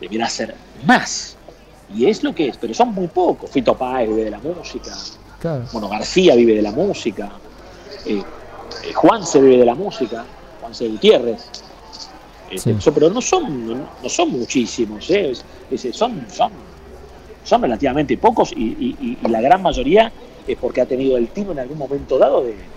Debiera 0.00 0.28
ser 0.28 0.54
más. 0.86 1.36
Y 1.94 2.06
es 2.06 2.22
lo 2.22 2.34
que 2.34 2.48
es, 2.48 2.56
pero 2.56 2.72
son 2.72 2.94
muy 2.94 3.08
pocos. 3.08 3.50
Fito 3.50 3.76
Páez 3.76 4.08
vive 4.08 4.24
de 4.24 4.30
la 4.30 4.38
música, 4.38 4.96
Claro. 5.40 5.64
bueno, 5.72 5.88
García 5.88 6.34
vive 6.34 6.54
de 6.54 6.62
la 6.62 6.72
música, 6.72 7.30
eh, 8.06 8.22
eh, 8.84 8.92
Juan 8.94 9.26
se 9.26 9.40
vive 9.40 9.58
de 9.58 9.66
la 9.66 9.74
música, 9.74 10.24
Juan 10.60 10.74
C. 10.74 10.88
Gutiérrez. 10.88 11.44
Este, 12.50 12.78
Sí. 12.80 12.90
pero 12.94 13.08
no 13.10 13.20
son, 13.20 13.66
no, 14.02 14.08
son 14.08 14.30
muchísimos, 14.30 15.08
¿eh? 15.10 15.32
Son, 15.92 16.26
son, 16.30 16.50
son 17.42 17.62
relativamente 17.62 18.16
pocos 18.18 18.52
y, 18.54 19.18
la 19.28 19.40
gran 19.40 19.62
mayoría 19.62 20.12
es 20.46 20.56
porque 20.58 20.80
ha 20.80 20.86
tenido 20.86 21.16
el 21.16 21.30
tino 21.30 21.52
en 21.52 21.58
algún 21.60 21.78
momento 21.78 22.18
dado 22.18 22.44
de, 22.44 22.70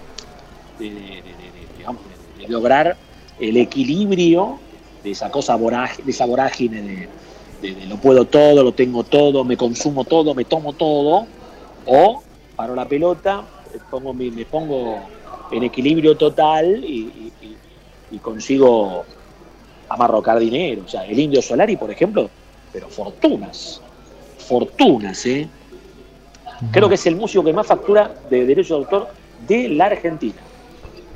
de- 0.77 1.21
de- 1.21 2.47
lograr 2.47 2.97
el 3.39 3.57
equilibrio 3.57 4.61
de 5.03 5.11
esa 5.11 5.29
cosa 5.29 5.57
de 5.57 6.11
esa 6.11 6.25
vorágine 6.25 6.81
de, 6.81 7.85
lo 7.87 7.97
puedo 7.97 8.25
todo, 8.27 8.63
lo 8.63 8.73
tengo 8.73 9.03
todo, 9.03 9.43
me 9.43 9.57
consumo 9.57 10.05
todo, 10.05 10.35
me 10.35 10.45
tomo 10.45 10.73
todo, 10.73 11.27
o 11.85 12.23
paro 12.55 12.75
la 12.75 12.87
pelota, 12.87 13.47
eh, 13.73 13.79
pongo 13.89 14.13
me 14.13 14.45
pongo 14.45 15.09
en 15.51 15.63
equilibrio 15.63 16.15
total 16.17 16.83
y- 16.83 17.33
y 18.11 18.19
consigo 18.19 19.05
amarrocar 19.89 20.39
dinero. 20.39 20.83
O 20.83 20.87
sea, 20.87 21.05
el 21.05 21.19
indio 21.19 21.41
Solari, 21.41 21.77
por 21.77 21.91
ejemplo, 21.91 22.31
pero 22.71 22.89
fortunas, 22.89 23.81
fortunas, 24.47 25.25
¿eh? 25.25 25.47
Creo 26.71 26.87
que 26.87 26.95
es 26.95 27.05
el 27.05 27.15
músico 27.15 27.43
que 27.43 27.51
más 27.53 27.67
factura 27.67 28.13
de 28.29 28.45
derecho 28.45 28.75
de 28.75 28.79
autor 28.85 29.07
de 29.47 29.69
la 29.69 29.85
Argentina. 29.87 30.35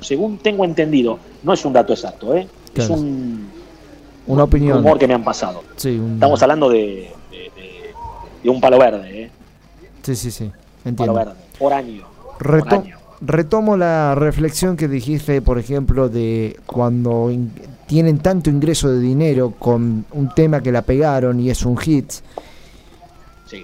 Según 0.01 0.37
tengo 0.37 0.65
entendido, 0.65 1.17
no 1.43 1.53
es 1.53 1.63
un 1.65 1.73
dato 1.73 1.93
exacto, 1.93 2.35
¿eh? 2.35 2.47
es 2.75 2.89
un 2.89 3.49
Una 4.27 4.43
opinión. 4.43 4.77
rumor 4.77 4.97
que 4.99 5.07
me 5.07 5.13
han 5.13 5.23
pasado. 5.23 5.63
Sí, 5.75 5.97
un- 5.97 6.13
Estamos 6.15 6.41
hablando 6.43 6.69
de, 6.69 7.11
de- 7.31 7.37
de- 7.55 7.93
de 8.43 8.49
un 8.49 8.59
palo 8.61 8.77
verde, 8.77 9.23
¿eh? 9.23 9.31
sí, 10.03 10.15
sí, 10.15 10.31
sí. 10.31 10.43
Un 10.45 10.51
palo 10.51 11.11
Entiendo. 11.11 11.13
verde, 11.13 11.33
por 11.57 11.73
año. 11.73 12.03
por 12.37 12.73
año. 12.73 12.95
retomo 13.21 13.75
la 13.75 14.15
reflexión 14.15 14.77
que 14.77 14.87
dijiste, 14.87 15.41
por 15.41 15.57
ejemplo, 15.59 16.07
de 16.09 16.57
cuando 16.65 17.29
tienen 17.87 18.19
tanto 18.19 18.49
ingreso 18.49 18.89
de 18.89 18.99
dinero 18.99 19.53
con 19.59 20.05
un 20.13 20.29
tema 20.33 20.61
que 20.61 20.71
la 20.71 20.83
pegaron 20.83 21.39
y 21.39 21.49
es 21.49 21.65
un 21.65 21.75
hit. 21.77 22.11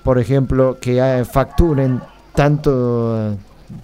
Por 0.03 0.19
ejemplo, 0.19 0.77
que 0.79 0.97
eh, 0.99 1.25
facturen 1.25 2.01
tanto 2.33 3.35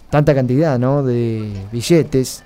tanta 0.10 0.36
cantidad, 0.36 0.78
¿no? 0.80 1.04
de 1.04 1.52
billetes. 1.72 2.44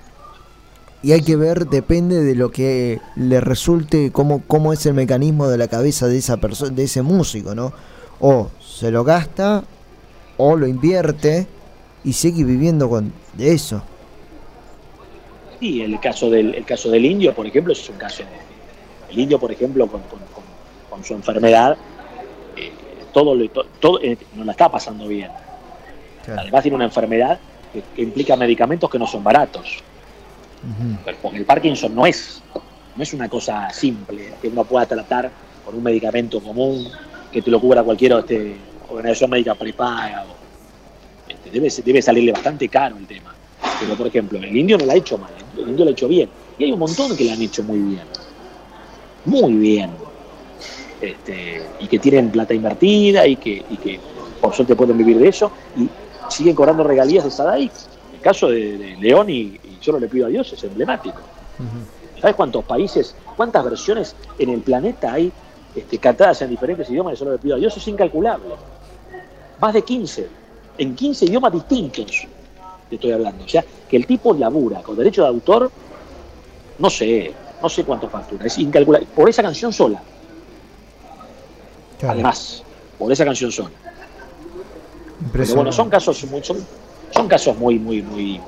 Y 1.02 1.12
hay 1.12 1.22
que 1.22 1.36
ver, 1.36 1.66
depende 1.68 2.22
de 2.22 2.34
lo 2.34 2.50
que 2.50 3.00
le 3.16 3.40
resulte, 3.40 4.10
cómo, 4.10 4.42
cómo 4.46 4.72
es 4.72 4.84
el 4.86 4.94
mecanismo 4.94 5.46
de 5.48 5.58
la 5.58 5.68
cabeza 5.68 6.08
de 6.08 6.16
esa 6.18 6.38
persona, 6.38 6.70
de 6.74 6.84
ese 6.84 7.02
músico, 7.02 7.54
¿no? 7.54 7.72
O 8.18 8.50
se 8.60 8.90
lo 8.90 9.04
gasta, 9.04 9.62
o 10.38 10.56
lo 10.56 10.66
invierte 10.66 11.46
y 12.02 12.12
sigue 12.14 12.44
viviendo 12.44 12.88
con 12.88 13.12
de 13.34 13.52
eso. 13.52 13.82
Sí, 15.60 15.80
el 15.82 15.98
caso 16.00 16.28
del, 16.30 16.54
el 16.54 16.64
caso 16.64 16.90
del 16.90 17.04
indio, 17.04 17.34
por 17.34 17.46
ejemplo, 17.46 17.72
es 17.72 17.88
un 17.88 17.96
caso. 17.96 18.22
El 19.10 19.18
indio, 19.18 19.38
por 19.38 19.52
ejemplo, 19.52 19.86
con, 19.86 20.00
con- 20.02 20.18
con- 20.34 20.44
con 20.90 21.04
su 21.04 21.14
enfermedad, 21.14 21.76
todo, 23.16 23.34
lo- 23.34 23.48
todo 23.80 23.98
eh, 24.02 24.18
no 24.32 24.44
la 24.44 24.52
está 24.52 24.70
pasando 24.70 25.08
bien. 25.08 25.30
Además 26.36 26.60
tiene 26.62 26.74
una 26.74 26.84
enfermedad 26.84 27.40
que, 27.72 27.80
que 27.94 28.02
implica 28.02 28.36
medicamentos 28.36 28.90
que 28.90 28.98
no 28.98 29.06
son 29.06 29.24
baratos. 29.24 29.82
Porque 31.22 31.38
el 31.38 31.46
Parkinson 31.46 31.94
no 31.94 32.04
es, 32.04 32.42
no 32.94 33.02
es 33.02 33.12
una 33.14 33.26
cosa 33.26 33.70
simple 33.70 34.34
que 34.38 34.48
uno 34.48 34.64
pueda 34.64 34.84
tratar 34.84 35.32
con 35.64 35.74
un 35.74 35.82
medicamento 35.82 36.42
común 36.42 36.86
que 37.32 37.40
te 37.40 37.50
lo 37.50 37.58
cubra 37.58 37.82
cualquier 37.82 38.12
este, 38.12 38.60
organización 38.88 39.30
médica 39.30 39.54
prepaga. 39.54 40.26
o- 40.26 40.36
este, 41.26 41.50
debe, 41.50 41.68
debe 41.84 42.02
salirle 42.02 42.32
bastante 42.32 42.68
caro 42.68 42.98
el 42.98 43.06
tema. 43.06 43.34
Pero, 43.80 43.96
por 43.96 44.08
ejemplo, 44.08 44.38
el 44.38 44.54
indio 44.54 44.76
no 44.76 44.84
lo 44.84 44.92
ha 44.92 44.96
hecho 44.96 45.16
mal, 45.16 45.32
el 45.56 45.68
indio 45.68 45.86
lo 45.86 45.90
ha 45.90 45.92
hecho 45.92 46.06
bien. 46.06 46.30
Y 46.58 46.64
hay 46.64 46.72
un 46.72 46.78
montón 46.78 47.16
que 47.16 47.24
lo 47.24 47.32
han 47.32 47.40
hecho 47.40 47.62
muy 47.62 47.78
bien. 47.78 48.06
Muy 49.24 49.54
bien. 49.54 49.90
Este, 51.00 51.62
y 51.78 51.86
que 51.88 51.98
tienen 51.98 52.30
plata 52.30 52.54
invertida 52.54 53.26
y 53.26 53.36
que, 53.36 53.62
y 53.68 53.76
que 53.76 54.00
por 54.40 54.54
suerte 54.54 54.74
pueden 54.74 54.96
vivir 54.96 55.18
de 55.18 55.28
eso 55.28 55.52
y 55.76 55.88
siguen 56.30 56.54
cobrando 56.54 56.84
regalías 56.84 57.24
de 57.24 57.30
Sadai. 57.30 57.70
El 58.14 58.20
caso 58.20 58.48
de, 58.48 58.78
de 58.78 58.96
León 58.96 59.28
y, 59.28 59.60
y 59.62 59.78
Solo 59.80 60.00
le 60.00 60.08
pido 60.08 60.26
a 60.26 60.28
Dios 60.28 60.52
es 60.52 60.64
emblemático. 60.64 61.20
¿Sabes 62.20 62.34
cuántos 62.34 62.64
países, 62.64 63.14
cuántas 63.36 63.64
versiones 63.64 64.16
en 64.38 64.50
el 64.50 64.60
planeta 64.60 65.12
hay 65.12 65.30
este, 65.74 65.98
cantadas 65.98 66.42
en 66.42 66.50
diferentes 66.50 66.88
idiomas 66.90 67.12
de 67.12 67.16
Solo 67.18 67.32
le 67.32 67.38
pido 67.38 67.54
a 67.54 67.58
Dios? 67.58 67.76
Es 67.76 67.86
incalculable. 67.86 68.54
Más 69.60 69.74
de 69.74 69.82
15, 69.82 70.28
en 70.78 70.96
15 70.96 71.26
idiomas 71.26 71.52
distintos 71.52 72.26
te 72.88 72.94
estoy 72.96 73.12
hablando. 73.12 73.44
O 73.44 73.48
sea, 73.48 73.64
que 73.88 73.96
el 73.96 74.06
tipo 74.06 74.34
labura 74.34 74.82
con 74.82 74.96
derecho 74.96 75.22
de 75.22 75.28
autor, 75.28 75.70
no 76.78 76.90
sé, 76.90 77.32
no 77.62 77.68
sé 77.68 77.84
cuánto 77.84 78.08
factura, 78.08 78.46
es 78.46 78.58
incalculable. 78.58 79.06
Por 79.14 79.28
esa 79.28 79.42
canción 79.42 79.72
sola. 79.72 80.02
Además, 82.02 82.62
por 82.98 83.10
esa 83.12 83.24
canción 83.24 83.50
sola. 83.52 83.70
Pero 85.32 85.54
bueno, 85.56 85.72
son 85.72 85.88
casos 85.90 86.24
muy, 86.24 86.42
son, 86.44 86.58
son 87.10 87.28
casos 87.28 87.56
muy, 87.56 87.78
muy, 87.78 88.02
muy, 88.02 88.40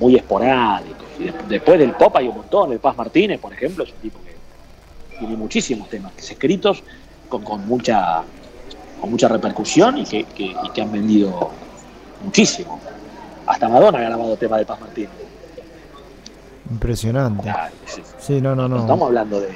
muy 0.00 0.16
esporádicos. 0.16 1.04
Y 1.18 1.24
de- 1.24 1.34
después 1.48 1.78
del 1.78 1.92
pop 1.92 2.16
hay 2.16 2.28
un 2.28 2.36
montón. 2.36 2.72
El 2.72 2.78
Paz 2.80 2.96
Martínez, 2.96 3.40
por 3.40 3.52
ejemplo, 3.52 3.84
es 3.84 3.90
un 3.90 3.98
tipo 3.98 4.18
que 4.24 5.18
tiene 5.18 5.36
muchísimos 5.36 5.88
temas 5.88 6.12
escritos 6.18 6.82
con, 7.28 7.42
con 7.42 7.66
mucha 7.66 8.22
con 9.00 9.10
mucha 9.10 9.28
repercusión 9.28 9.98
y 9.98 10.04
que, 10.04 10.24
que- 10.24 10.54
y 10.62 10.70
que 10.72 10.80
han 10.82 10.90
vendido 10.90 11.50
muchísimo. 12.24 12.80
Hasta 13.46 13.68
Madonna 13.68 13.98
ha 13.98 14.02
grabado 14.02 14.36
temas 14.36 14.60
de 14.60 14.66
Paz 14.66 14.80
Martínez. 14.80 15.10
Impresionante. 16.70 17.52
Sí, 18.18 18.40
no, 18.40 18.54
no, 18.54 18.68
no. 18.68 18.78
Estamos 18.80 19.06
hablando 19.08 19.40
de. 19.40 19.48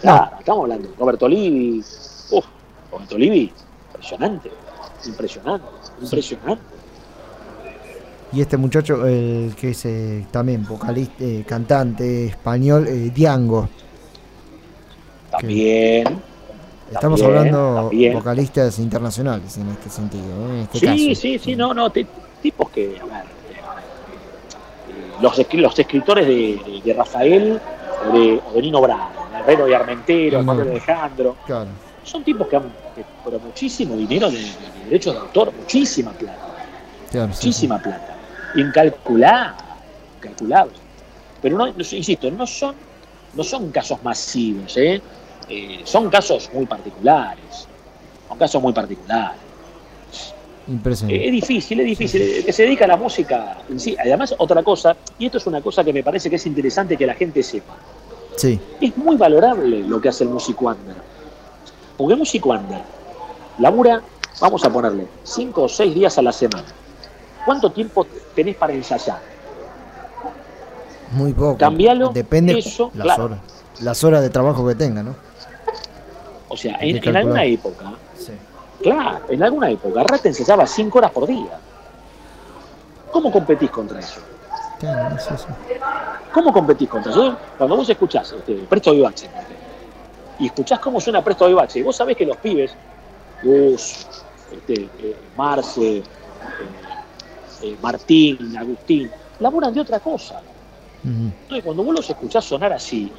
Claro, 0.00 0.30
estamos 0.38 0.62
hablando 0.64 0.88
de 0.88 0.96
Roberto 0.96 1.28
Livi. 1.28 1.84
Uf, 2.30 2.44
Roberto 2.90 3.18
Livi, 3.18 3.52
impresionante. 3.92 4.50
Impresionante. 5.06 5.66
Impresionante. 6.00 6.62
Y 8.32 8.40
este 8.40 8.56
muchacho, 8.56 9.06
el 9.06 9.54
que 9.54 9.70
es 9.70 9.84
eh, 9.84 10.26
también 10.30 10.64
vocalista, 10.66 11.22
eh, 11.22 11.44
cantante 11.46 12.26
español, 12.26 12.86
eh, 12.88 13.10
Diango. 13.14 13.68
También. 15.30 16.20
Estamos 16.90 17.20
También, 17.20 17.38
hablando 17.54 17.74
también. 17.88 18.12
vocalistas 18.14 18.78
internacionales 18.78 19.56
en 19.56 19.68
este 19.70 19.88
sentido, 19.88 20.24
¿eh? 20.24 20.50
en 20.50 20.58
este 20.60 20.78
Sí, 20.78 20.86
caso. 20.86 21.20
sí, 21.20 21.38
sí, 21.38 21.56
no, 21.56 21.72
no, 21.72 21.90
tipos 21.90 22.68
que, 22.70 22.98
a 23.00 23.04
ver, 23.06 23.24
eh, 23.24 25.22
los, 25.22 25.54
los 25.54 25.78
escritores 25.78 26.26
de, 26.26 26.80
de- 26.84 26.92
Rafael 26.92 27.58
o 28.10 28.12
de, 28.18 28.40
o 28.46 28.52
de 28.52 28.60
Nino 28.62 28.80
Bravo, 28.82 29.10
Herrero 29.38 29.68
y 29.68 29.72
Armentero. 29.72 30.42
Manuel 30.42 30.68
Alejandro, 30.70 31.36
Claro. 31.46 31.70
Son 32.04 32.24
tipos 32.24 32.46
que 32.48 32.56
han, 32.56 32.72
pero 33.24 33.38
muchísimo 33.40 33.96
dinero 33.96 34.30
de, 34.30 34.38
de 34.38 34.84
derechos 34.86 35.14
de 35.14 35.20
autor, 35.20 35.52
muchísima 35.52 36.12
plata, 36.12 36.38
sí, 37.10 37.18
muchísima 37.18 37.78
plata, 37.78 38.16
incalculable. 38.54 39.62
Pero 41.40 41.58
no, 41.58 41.66
insisto, 41.68 42.30
no 42.30 42.46
son, 42.46 42.74
no 43.34 43.42
son 43.42 43.70
casos 43.72 44.02
masivos, 44.04 44.76
¿eh? 44.76 45.00
Eh, 45.48 45.80
son 45.84 46.08
casos 46.08 46.48
muy 46.54 46.66
particulares, 46.66 47.66
son 48.28 48.38
casos 48.38 48.62
muy 48.62 48.72
particulares. 48.72 49.40
Impresionante. 50.68 51.26
Es 51.26 51.32
difícil, 51.32 51.80
es 51.80 51.86
difícil. 51.86 52.22
El 52.22 52.44
que 52.44 52.52
se 52.52 52.62
dedica 52.62 52.84
a 52.84 52.88
la 52.88 52.96
música 52.96 53.58
en 53.68 53.80
sí. 53.80 53.96
Además, 53.98 54.32
otra 54.38 54.62
cosa, 54.62 54.96
y 55.18 55.26
esto 55.26 55.38
es 55.38 55.46
una 55.48 55.60
cosa 55.60 55.82
que 55.82 55.92
me 55.92 56.04
parece 56.04 56.30
que 56.30 56.36
es 56.36 56.46
interesante 56.46 56.96
que 56.96 57.06
la 57.06 57.14
gente 57.14 57.42
sepa. 57.42 57.74
Sí. 58.36 58.60
Es 58.80 58.96
muy 58.96 59.16
valorable 59.16 59.82
lo 59.82 60.00
que 60.00 60.08
hace 60.08 60.22
el 60.22 60.30
músico 60.30 60.66
under. 60.66 60.94
El 62.10 62.16
músico 62.16 62.50
under 62.50 62.82
labura, 63.58 64.02
vamos 64.40 64.64
a 64.64 64.70
ponerle, 64.70 65.06
cinco 65.22 65.62
o 65.64 65.68
seis 65.68 65.94
días 65.94 66.16
a 66.18 66.22
la 66.22 66.32
semana. 66.32 66.64
¿Cuánto 67.44 67.70
tiempo 67.70 68.06
tenés 68.34 68.56
para 68.56 68.72
ensayar? 68.72 69.20
Muy 71.12 71.32
poco. 71.32 71.58
Cambialo, 71.58 72.10
Depende 72.10 72.58
eso, 72.58 72.90
las 72.94 73.04
claro. 73.04 73.24
horas. 73.24 73.38
Las 73.80 74.04
horas 74.04 74.22
de 74.22 74.30
trabajo 74.30 74.66
que 74.66 74.74
tenga, 74.74 75.02
¿no? 75.02 75.14
O 76.48 76.56
sea, 76.56 76.76
en, 76.80 77.16
alguna 77.16 77.44
época, 77.44 77.94
claro, 78.82 79.20
en 79.28 79.42
alguna 79.42 79.70
época, 79.70 80.02
Rata 80.04 80.28
ensayaba 80.28 80.66
cinco 80.66 80.98
horas 80.98 81.10
por 81.10 81.26
día. 81.26 81.58
¿Cómo 83.10 83.32
competís 83.32 83.70
contra 83.70 83.98
eso? 83.98 84.20
Claro, 84.78 85.16
sí, 85.18 85.34
sí. 85.36 85.74
¿Cómo 86.32 86.52
competís 86.52 86.88
contra 86.88 87.10
eso? 87.10 87.36
Cuando 87.56 87.76
vos 87.76 87.88
escuchás 87.88 88.32
este, 88.32 88.54
Presto 88.68 88.90
por 88.90 88.98
ejemplo, 88.98 89.61
y 90.38 90.46
escuchás 90.46 90.78
cómo 90.80 91.00
suena 91.00 91.22
Presto 91.22 91.46
Vivace, 91.46 91.78
y 91.78 91.82
vos 91.82 91.96
sabés 91.96 92.16
que 92.16 92.26
los 92.26 92.36
pibes, 92.38 92.76
Gus, 93.42 94.06
este, 94.50 94.74
eh, 94.98 95.16
Marce, 95.36 95.98
eh, 95.98 96.04
eh, 97.62 97.76
Martín, 97.80 98.56
Agustín, 98.56 99.10
laburan 99.38 99.72
de 99.72 99.80
otra 99.80 100.00
cosa. 100.00 100.42
Entonces, 101.04 101.64
cuando 101.64 101.82
vos 101.82 101.94
los 101.94 102.10
escuchás 102.10 102.44
sonar 102.44 102.72
así, 102.72 103.12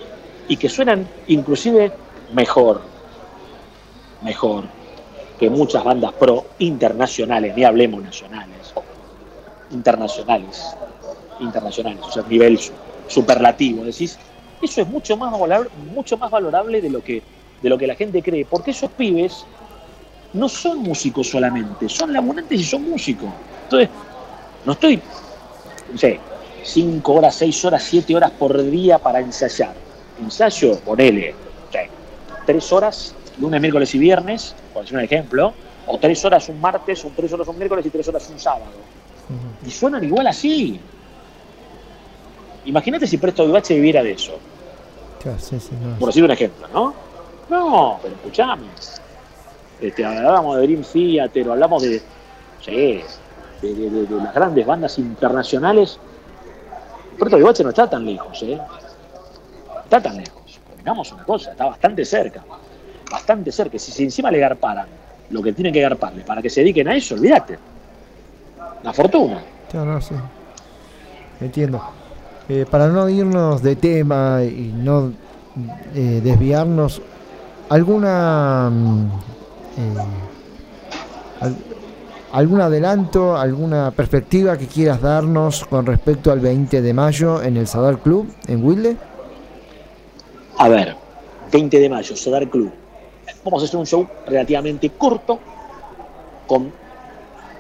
y 0.47 0.57
que 0.57 0.69
suenan 0.69 1.07
inclusive 1.27 1.91
mejor, 2.33 2.81
mejor 4.21 4.65
que 5.37 5.49
muchas 5.49 5.83
bandas 5.83 6.13
pro 6.13 6.45
internacionales, 6.59 7.55
ni 7.55 7.63
hablemos 7.63 8.01
nacionales, 8.01 8.73
internacionales, 9.71 10.61
internacionales, 11.39 12.01
o 12.05 12.11
sea, 12.11 12.23
nivel 12.23 12.57
su- 12.57 12.73
superlativo, 13.07 13.83
decís, 13.83 14.17
eso 14.65 14.81
es 14.81 14.87
mucho 14.87 15.17
más 15.17 15.31
valorable, 15.31 15.69
mucho 15.93 16.17
más 16.17 16.31
valorable 16.31 16.81
de 16.81 16.89
lo 16.89 17.01
que 17.01 17.21
de 17.61 17.69
lo 17.69 17.77
que 17.77 17.87
la 17.87 17.95
gente 17.95 18.21
cree, 18.21 18.45
porque 18.45 18.71
esos 18.71 18.91
pibes 18.91 19.45
no 20.33 20.49
son 20.49 20.79
músicos 20.79 21.29
solamente, 21.29 21.87
son 21.87 22.11
laburantes 22.11 22.59
y 22.59 22.63
son 22.63 22.83
músicos. 22.83 23.29
Entonces, 23.63 23.89
no 24.65 24.73
estoy, 24.73 25.01
no 25.91 25.97
sé, 25.97 26.19
cinco 26.63 27.13
horas, 27.13 27.35
seis 27.35 27.63
horas, 27.63 27.83
siete 27.83 28.15
horas 28.15 28.31
por 28.31 28.61
día 28.69 28.99
para 28.99 29.19
ensayar. 29.19 29.73
Ensayo, 30.21 30.77
ponele, 30.79 31.33
no 31.65 31.71
sé, 31.71 31.89
tres 32.45 32.71
horas, 32.73 33.15
lunes, 33.39 33.61
miércoles 33.61 33.95
y 33.95 33.97
viernes, 33.97 34.53
por 34.73 34.83
decir 34.83 34.97
un 34.97 35.03
ejemplo, 35.03 35.53
o 35.87 35.97
tres 35.97 36.23
horas 36.25 36.49
un 36.49 36.59
martes, 36.59 37.03
o 37.05 37.11
tres 37.15 37.31
horas 37.31 37.47
un 37.47 37.57
miércoles 37.57 37.85
y 37.85 37.89
tres 37.89 38.07
horas 38.09 38.29
un 38.29 38.39
sábado. 38.39 38.73
Y 39.65 39.71
suenan 39.71 40.03
igual 40.03 40.27
así. 40.27 40.79
Imagínate 42.65 43.07
si 43.07 43.17
Presto 43.17 43.45
Vivace 43.45 43.73
viviera 43.73 44.03
de 44.03 44.11
eso, 44.11 44.39
Claro, 45.23 45.39
sí, 45.39 45.59
sí, 45.59 45.71
no. 45.81 45.97
por 45.99 46.07
decir 46.09 46.23
un 46.23 46.31
ejemplo, 46.31 46.67
¿no? 46.73 46.93
No, 47.49 47.99
pero 48.01 48.15
escuchame. 48.15 48.67
Este, 49.81 50.05
hablamos 50.05 50.57
de 50.57 50.63
Dream 50.63 50.83
Theater, 50.83 51.49
hablamos 51.49 51.81
de. 51.83 52.01
Sí, 52.61 53.01
de, 53.61 53.73
de- 53.73 53.89
de- 53.89 54.05
de 54.05 54.15
las 54.23 54.33
grandes 54.33 54.65
bandas 54.65 54.97
internacionales. 54.99 55.99
Puerto 57.17 57.37
Vivache 57.37 57.63
no 57.63 57.69
está 57.69 57.89
tan 57.89 58.05
lejos, 58.05 58.41
¿eh? 58.43 58.59
Está 59.83 60.01
tan 60.01 60.17
lejos. 60.17 60.59
Digamos 60.77 61.11
una 61.13 61.23
cosa, 61.23 61.51
está 61.51 61.65
bastante 61.65 62.03
cerca. 62.05 62.43
Bastante 63.11 63.51
cerca. 63.51 63.77
Si, 63.79 63.91
si 63.91 64.03
encima 64.03 64.29
le 64.31 64.39
garparan 64.39 64.87
lo 65.29 65.41
que 65.41 65.53
tienen 65.53 65.71
que 65.73 65.81
garparle 65.81 66.23
para 66.23 66.41
que 66.41 66.49
se 66.49 66.61
dediquen 66.61 66.87
a 66.87 66.95
eso, 66.95 67.15
olvídate. 67.15 67.57
Una 68.81 68.91
fortuna. 68.93 69.41
Claro, 69.69 69.93
no, 69.93 70.01
sí. 70.01 70.15
Entiendo. 71.39 71.81
Eh, 72.49 72.65
para 72.69 72.87
no 72.87 73.07
irnos 73.07 73.61
de 73.63 73.75
tema 73.75 74.43
y 74.43 74.73
no 74.75 75.13
eh, 75.95 76.19
desviarnos, 76.23 77.01
¿alguna 77.69 78.69
mm, 78.69 79.05
eh, 79.77 79.93
al- 81.41 81.57
algún 82.33 82.59
adelanto, 82.61 83.37
alguna 83.37 83.91
perspectiva 83.91 84.57
que 84.57 84.67
quieras 84.67 85.01
darnos 85.01 85.65
con 85.65 85.85
respecto 85.85 86.31
al 86.31 86.39
20 86.41 86.81
de 86.81 86.93
mayo 86.93 87.41
en 87.41 87.55
el 87.57 87.67
Sadar 87.67 87.99
Club 87.99 88.27
en 88.47 88.65
Wilde? 88.65 88.97
A 90.57 90.67
ver, 90.67 90.95
20 91.51 91.79
de 91.79 91.89
mayo, 91.89 92.15
Sodar 92.15 92.47
Club. 92.49 92.71
Vamos 93.45 93.61
a 93.63 93.65
hacer 93.65 93.79
un 93.79 93.85
show 93.85 94.07
relativamente 94.27 94.89
corto, 94.89 95.39
con 96.47 96.71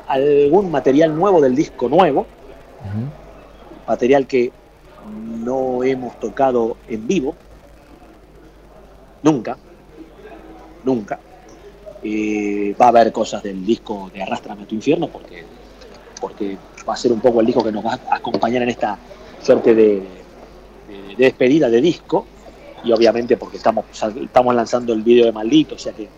algún 0.07 0.69
material 0.71 1.15
nuevo 1.15 1.39
del 1.39 1.55
disco 1.55 1.87
nuevo, 1.87 2.25
material 3.87 4.27
que 4.27 4.51
no 5.05 5.83
hemos 5.83 6.19
tocado 6.19 6.77
en 6.87 7.07
vivo, 7.07 7.35
nunca, 9.21 9.57
nunca. 10.83 11.19
Eh, 12.03 12.75
va 12.79 12.85
a 12.87 12.89
haber 12.89 13.11
cosas 13.11 13.41
del 13.43 13.65
disco 13.65 14.09
de 14.13 14.21
Arrástrame 14.21 14.63
a 14.63 14.65
tu 14.65 14.75
infierno, 14.75 15.07
porque, 15.07 15.43
porque 16.19 16.57
va 16.87 16.93
a 16.93 16.97
ser 16.97 17.11
un 17.13 17.21
poco 17.21 17.39
el 17.39 17.45
disco 17.45 17.63
que 17.63 17.71
nos 17.71 17.85
va 17.85 17.93
a 18.09 18.15
acompañar 18.17 18.61
en 18.63 18.69
esta 18.69 18.97
suerte 19.41 19.73
de, 19.73 19.83
de- 20.87 21.15
de 21.15 21.23
despedida 21.25 21.69
de 21.69 21.81
disco. 21.81 22.27
Y 22.83 22.91
obviamente 22.91 23.37
porque 23.37 23.55
estamos, 23.57 23.85
estamos 24.21 24.53
lanzando 24.53 24.91
el 24.91 25.01
vídeo 25.03 25.25
de 25.25 25.31
Maldito, 25.31 25.75
o 25.75 25.77
sea 25.77 25.93
que 25.93 26.03
eh, 26.03 26.09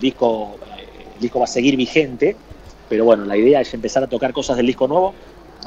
disco, 0.00 0.56
eh, 0.78 1.06
el 1.14 1.20
disco 1.20 1.38
va 1.38 1.44
a 1.44 1.48
seguir 1.48 1.76
vigente, 1.76 2.36
pero 2.88 3.04
bueno, 3.04 3.26
la 3.26 3.36
idea 3.36 3.60
es 3.60 3.74
empezar 3.74 4.02
a 4.02 4.06
tocar 4.06 4.32
cosas 4.32 4.56
del 4.56 4.66
disco 4.66 4.88
nuevo, 4.88 5.14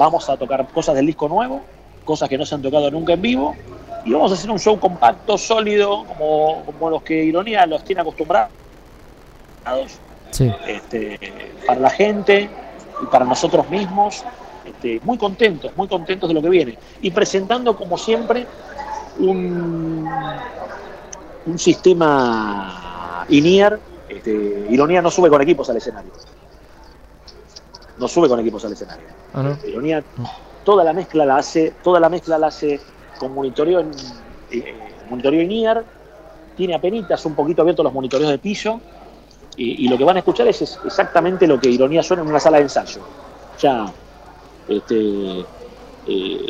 vamos 0.00 0.30
a 0.30 0.36
tocar 0.38 0.66
cosas 0.68 0.94
del 0.94 1.04
disco 1.04 1.28
nuevo, 1.28 1.60
cosas 2.04 2.26
que 2.26 2.38
no 2.38 2.46
se 2.46 2.54
han 2.54 2.62
tocado 2.62 2.90
nunca 2.90 3.12
en 3.12 3.20
vivo, 3.20 3.54
y 4.06 4.12
vamos 4.12 4.30
a 4.32 4.34
hacer 4.34 4.50
un 4.50 4.58
show 4.58 4.80
compacto, 4.80 5.36
sólido, 5.36 6.06
como, 6.06 6.62
como 6.64 6.88
los 6.88 7.02
que 7.02 7.22
Ironía 7.22 7.66
los 7.66 7.84
tiene 7.84 8.00
acostumbrados, 8.00 8.50
Sí. 10.30 10.50
este, 10.66 11.18
para 11.66 11.80
la 11.80 11.90
gente 11.90 12.48
y 13.02 13.06
para 13.06 13.26
nosotros 13.26 13.68
mismos, 13.68 14.24
este, 14.64 15.00
muy 15.04 15.18
contentos, 15.18 15.70
muy 15.76 15.86
contentos 15.86 16.28
de 16.30 16.34
lo 16.34 16.40
que 16.40 16.48
viene. 16.48 16.78
Y 17.02 17.10
presentando, 17.10 17.76
como 17.76 17.98
siempre, 17.98 18.46
un, 19.18 20.08
un 21.44 21.58
sistema 21.58 23.26
INIAR. 23.28 23.78
Este, 24.08 24.66
Ironía 24.70 25.02
no 25.02 25.10
sube 25.10 25.28
con 25.28 25.42
equipos 25.42 25.68
al 25.68 25.76
escenario. 25.76 26.10
No 28.00 28.08
sube 28.08 28.28
con 28.28 28.40
equipos 28.40 28.64
al 28.64 28.72
escenario. 28.72 29.06
Ah, 29.34 29.42
¿no? 29.42 29.58
Ironía, 29.68 30.02
toda 30.64 30.82
la 30.82 30.92
mezcla 30.94 31.26
la 31.26 31.36
hace, 31.36 31.74
toda 31.82 32.00
la 32.00 32.08
mezcla 32.08 32.38
la 32.38 32.46
hace 32.46 32.80
con 33.18 33.34
monitoreo 33.34 33.80
en 33.80 33.90
eh, 34.50 34.94
monitoreo 35.08 35.42
INIAR, 35.42 35.84
tiene 36.56 36.74
apenitas 36.74 37.24
un 37.26 37.34
poquito 37.34 37.60
abiertos 37.60 37.84
los 37.84 37.92
monitoreos 37.92 38.30
de 38.30 38.38
piso, 38.38 38.80
y, 39.56 39.84
y 39.84 39.88
lo 39.88 39.98
que 39.98 40.04
van 40.04 40.16
a 40.16 40.20
escuchar 40.20 40.48
es, 40.48 40.62
es 40.62 40.78
exactamente 40.84 41.46
lo 41.46 41.60
que 41.60 41.68
Ironía 41.68 42.02
suena 42.02 42.22
en 42.22 42.28
una 42.30 42.40
sala 42.40 42.56
de 42.56 42.62
ensayo. 42.64 43.02
Ya 43.60 43.92
este, 44.66 45.40
eh, 46.06 46.46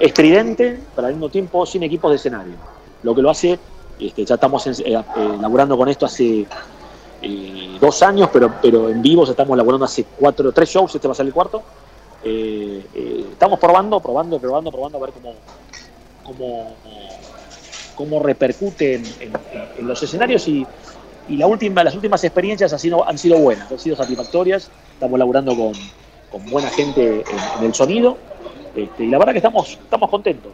estridente, 0.00 0.86
pero 0.94 1.08
al 1.08 1.14
mismo 1.14 1.28
tiempo 1.28 1.66
sin 1.66 1.82
equipos 1.82 2.10
de 2.10 2.16
escenario. 2.16 2.56
Lo 3.02 3.14
que 3.14 3.22
lo 3.22 3.28
hace, 3.30 3.58
este, 3.98 4.24
ya 4.24 4.36
estamos 4.36 4.66
en- 4.66 4.74
eh, 4.86 5.04
eh, 5.16 5.38
laburando 5.40 5.76
con 5.76 5.88
esto 5.88 6.06
hace 6.06 6.46
eh, 7.22 7.76
dos 7.80 8.02
años, 8.02 8.30
pero, 8.32 8.54
pero 8.62 8.88
en 8.88 9.02
vivo 9.02 9.24
ya 9.24 9.32
estamos 9.32 9.56
laburando 9.56 9.84
hace 9.84 10.04
cuatro, 10.18 10.52
tres 10.52 10.68
shows, 10.68 10.94
este 10.94 11.08
va 11.08 11.12
a 11.12 11.16
ser 11.16 11.26
el 11.26 11.32
cuarto. 11.32 11.62
Eh, 12.24 12.84
eh, 12.94 13.24
estamos 13.32 13.58
probando, 13.58 14.00
probando, 14.00 14.38
probando, 14.38 14.70
probando 14.70 14.98
a 14.98 15.00
ver 15.00 15.10
cómo, 15.12 15.34
cómo, 16.24 16.76
cómo 17.94 18.22
repercute 18.22 18.94
en, 18.94 19.86
los 19.86 20.02
escenarios 20.02 20.46
y, 20.48 20.66
y 21.28 21.36
la 21.36 21.46
última, 21.46 21.84
las 21.84 21.94
últimas 21.94 22.22
experiencias 22.24 22.72
han 22.72 22.78
sido, 22.78 23.06
han 23.06 23.18
sido 23.18 23.38
buenas, 23.38 23.70
han 23.70 23.78
sido 23.78 23.96
satisfactorias. 23.96 24.70
Estamos 24.94 25.18
laburando 25.18 25.56
con, 25.56 25.72
con 26.30 26.50
buena 26.50 26.68
gente 26.70 27.24
en, 27.58 27.64
el 27.64 27.74
sonido 27.74 28.16
este, 28.74 29.04
y 29.04 29.08
la 29.08 29.18
verdad 29.18 29.32
que 29.32 29.38
estamos, 29.38 29.70
estamos 29.70 30.10
contentos. 30.10 30.52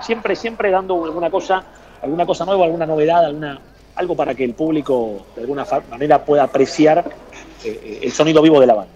Siempre, 0.00 0.36
siempre 0.36 0.70
dando 0.70 1.04
alguna 1.04 1.30
cosa, 1.30 1.64
alguna 2.02 2.26
cosa 2.26 2.44
nueva, 2.44 2.64
alguna 2.64 2.86
novedad, 2.86 3.24
alguna, 3.24 3.60
algo 3.96 4.16
para 4.16 4.34
que 4.34 4.44
el 4.44 4.54
público 4.54 5.26
de 5.34 5.42
alguna 5.42 5.66
manera 5.90 6.24
pueda 6.24 6.44
apreciar 6.44 7.04
eh, 7.64 7.80
eh, 7.84 8.00
el 8.02 8.12
sonido 8.12 8.42
vivo 8.42 8.60
de 8.60 8.66
la 8.66 8.74
banda. 8.74 8.94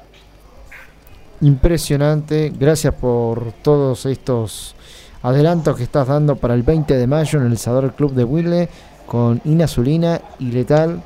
Impresionante. 1.40 2.52
Gracias 2.58 2.94
por 2.94 3.52
todos 3.62 4.06
estos 4.06 4.74
adelantos 5.22 5.76
que 5.76 5.84
estás 5.84 6.08
dando 6.08 6.36
para 6.36 6.54
el 6.54 6.62
20 6.62 6.96
de 6.96 7.06
mayo 7.06 7.40
en 7.40 7.46
el 7.46 7.58
Sador 7.58 7.94
Club 7.94 8.12
de 8.14 8.24
Wilde 8.24 8.68
con 9.06 9.40
Ina 9.44 9.66
Zulina 9.66 10.20
y 10.38 10.50
Letal 10.50 11.02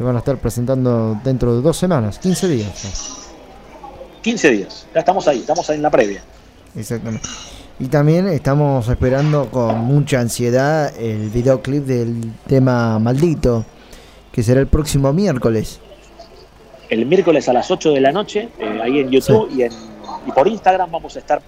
que 0.00 0.04
van 0.04 0.16
a 0.16 0.20
estar 0.20 0.38
presentando 0.38 1.20
dentro 1.22 1.54
de 1.54 1.60
dos 1.60 1.76
semanas, 1.76 2.18
15 2.18 2.48
días. 2.48 3.20
15 4.22 4.50
días, 4.50 4.86
ya 4.94 5.00
estamos 5.00 5.28
ahí, 5.28 5.40
estamos 5.40 5.68
ahí 5.68 5.76
en 5.76 5.82
la 5.82 5.90
previa. 5.90 6.22
Exactamente. 6.74 7.28
Y 7.80 7.86
también 7.86 8.28
estamos 8.28 8.86
esperando 8.88 9.48
con 9.50 9.78
mucha 9.78 10.20
ansiedad 10.20 10.92
el 11.00 11.30
videoclip 11.30 11.84
del 11.86 12.34
tema 12.46 12.98
Maldito, 12.98 13.64
que 14.30 14.42
será 14.42 14.60
el 14.60 14.66
próximo 14.66 15.14
miércoles. 15.14 15.80
El 16.90 17.06
miércoles 17.06 17.48
a 17.48 17.54
las 17.54 17.70
8 17.70 17.92
de 17.92 18.00
la 18.02 18.12
noche, 18.12 18.50
eh, 18.58 18.80
ahí 18.82 18.98
en 18.98 19.08
YouTube 19.08 19.48
y, 19.56 19.62
en, 19.62 19.72
y 20.26 20.30
por 20.32 20.46
Instagram 20.46 20.92
vamos 20.92 21.16
a 21.16 21.20
estar 21.20 21.40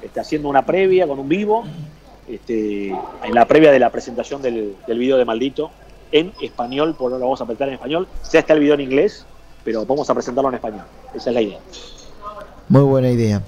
este, 0.00 0.20
haciendo 0.20 0.48
una 0.48 0.64
previa 0.64 1.08
con 1.08 1.18
un 1.18 1.28
vivo, 1.28 1.64
este, 2.28 2.90
en 2.90 3.34
la 3.34 3.48
previa 3.48 3.72
de 3.72 3.80
la 3.80 3.90
presentación 3.90 4.40
del, 4.40 4.76
del 4.86 4.98
video 4.98 5.16
de 5.16 5.24
Maldito, 5.24 5.72
en 6.12 6.32
español, 6.40 6.94
por 6.96 7.10
lo 7.10 7.18
vamos 7.18 7.40
a 7.40 7.44
presentar 7.44 7.66
en 7.66 7.74
español. 7.74 8.06
Ya 8.30 8.38
está 8.38 8.52
el 8.52 8.60
video 8.60 8.74
en 8.74 8.82
inglés, 8.82 9.26
pero 9.64 9.84
vamos 9.84 10.08
a 10.08 10.14
presentarlo 10.14 10.48
en 10.48 10.54
español. 10.54 10.84
Esa 11.12 11.30
es 11.30 11.34
la 11.34 11.42
idea. 11.42 11.58
Muy 12.68 12.82
buena 12.82 13.10
idea. 13.10 13.42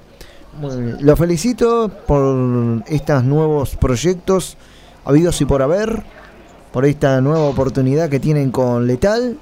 Muy 0.59 0.75
bien. 0.81 0.97
Lo 1.01 1.15
felicito 1.15 1.89
por 2.07 2.83
estos 2.87 3.23
nuevos 3.23 3.75
proyectos 3.75 4.57
habidos 5.03 5.39
y 5.41 5.45
por 5.45 5.61
haber, 5.61 6.03
por 6.71 6.85
esta 6.85 7.19
nueva 7.21 7.45
oportunidad 7.45 8.09
que 8.09 8.19
tienen 8.19 8.51
con 8.51 8.87
Letal 8.87 9.37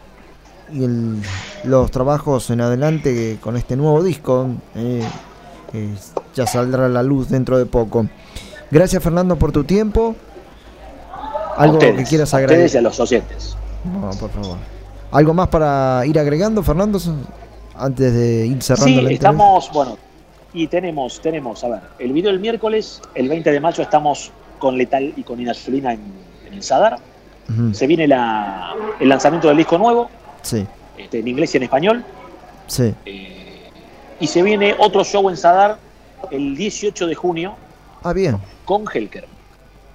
y 0.72 0.84
el- 0.84 1.22
los 1.66 1.92
trabajos 1.92 2.50
en 2.50 2.62
adelante 2.62 3.38
con 3.42 3.58
este 3.58 3.76
nuevo 3.76 4.02
disco, 4.04 4.48
eh, 4.76 5.04
que 5.72 5.90
ya 6.36 6.48
saldrá 6.48 6.86
a 6.88 6.90
la 6.90 7.04
luz 7.04 7.30
dentro 7.30 7.58
de 7.58 7.66
poco. 7.66 8.08
Gracias 8.72 9.02
Fernando 9.04 9.36
por 9.38 9.52
tu 9.52 9.64
tiempo. 9.64 10.16
Algo 11.58 11.76
ustedes, 11.78 11.96
que 11.98 12.04
quieras 12.06 12.34
a 12.34 12.38
ustedes 12.38 12.50
y 12.50 12.54
agradecer. 12.56 12.80
a 12.80 12.82
los 12.82 13.00
oyentes. 13.00 13.56
No, 13.86 14.10
por 14.20 14.32
favor. 14.32 14.58
¿Algo 15.12 15.34
más 15.36 15.48
para 15.50 16.04
ir 16.08 16.18
agregando, 16.18 16.64
Fernando, 16.64 17.00
antes 17.76 18.14
de 18.14 18.48
ir 18.48 18.64
cerrando 18.64 18.88
Sí, 19.00 19.02
la 19.02 19.12
estamos, 19.12 19.70
bueno, 19.72 19.98
y 20.54 20.68
tenemos, 20.68 21.20
tenemos, 21.22 21.64
a 21.64 21.70
ver, 21.70 21.80
el 22.00 22.14
video 22.14 22.32
el 22.32 22.40
miércoles, 22.40 23.02
el 23.16 23.28
20 23.30 23.52
de 23.52 23.60
mayo 23.60 23.82
estamos 23.84 24.32
con 24.60 24.78
Letal 24.78 25.14
y 25.16 25.24
con 25.24 25.40
Inasulina 25.42 25.94
en, 25.94 26.02
en 26.48 26.54
el 26.54 26.64
Sadar. 26.64 26.98
Se 27.74 27.88
viene 27.88 28.08
la- 28.08 28.74
el 29.00 29.10
lanzamiento 29.10 29.48
del 29.50 29.58
disco 29.58 29.78
nuevo, 29.78 30.10
Sí, 30.44 30.66
este, 30.98 31.20
en 31.20 31.28
inglés 31.28 31.54
y 31.54 31.58
en 31.58 31.64
español. 31.64 32.04
sí. 32.68 32.94
Y 34.20 34.28
se 34.28 34.42
viene 34.42 34.74
otro 34.80 35.04
show 35.04 35.28
en 35.30 35.36
Sadar 35.36 35.78
el 36.32 36.56
18 36.56 37.08
de 37.08 37.16
junio 37.16 37.56
Ah, 38.04 38.14
bien. 38.14 38.38
con 38.64 38.86
Helker. 38.88 39.26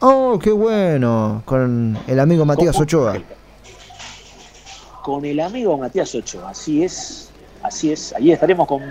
Oh, 0.01 0.39
qué 0.43 0.51
bueno. 0.53 1.41
Con 1.47 1.99
el 2.07 2.21
amigo 2.21 2.45
Matías. 2.45 2.79
Ochoa. 2.79 3.17
Con 5.03 5.25
el 5.25 5.41
amigo 5.41 5.79
Matías 5.79 6.15
Ochoa, 6.15 6.51
así 6.51 6.85
es, 6.85 7.31
así 7.63 7.91
es. 7.93 8.13
Allí 8.13 8.33
estaremos 8.33 8.67
con, 8.69 8.83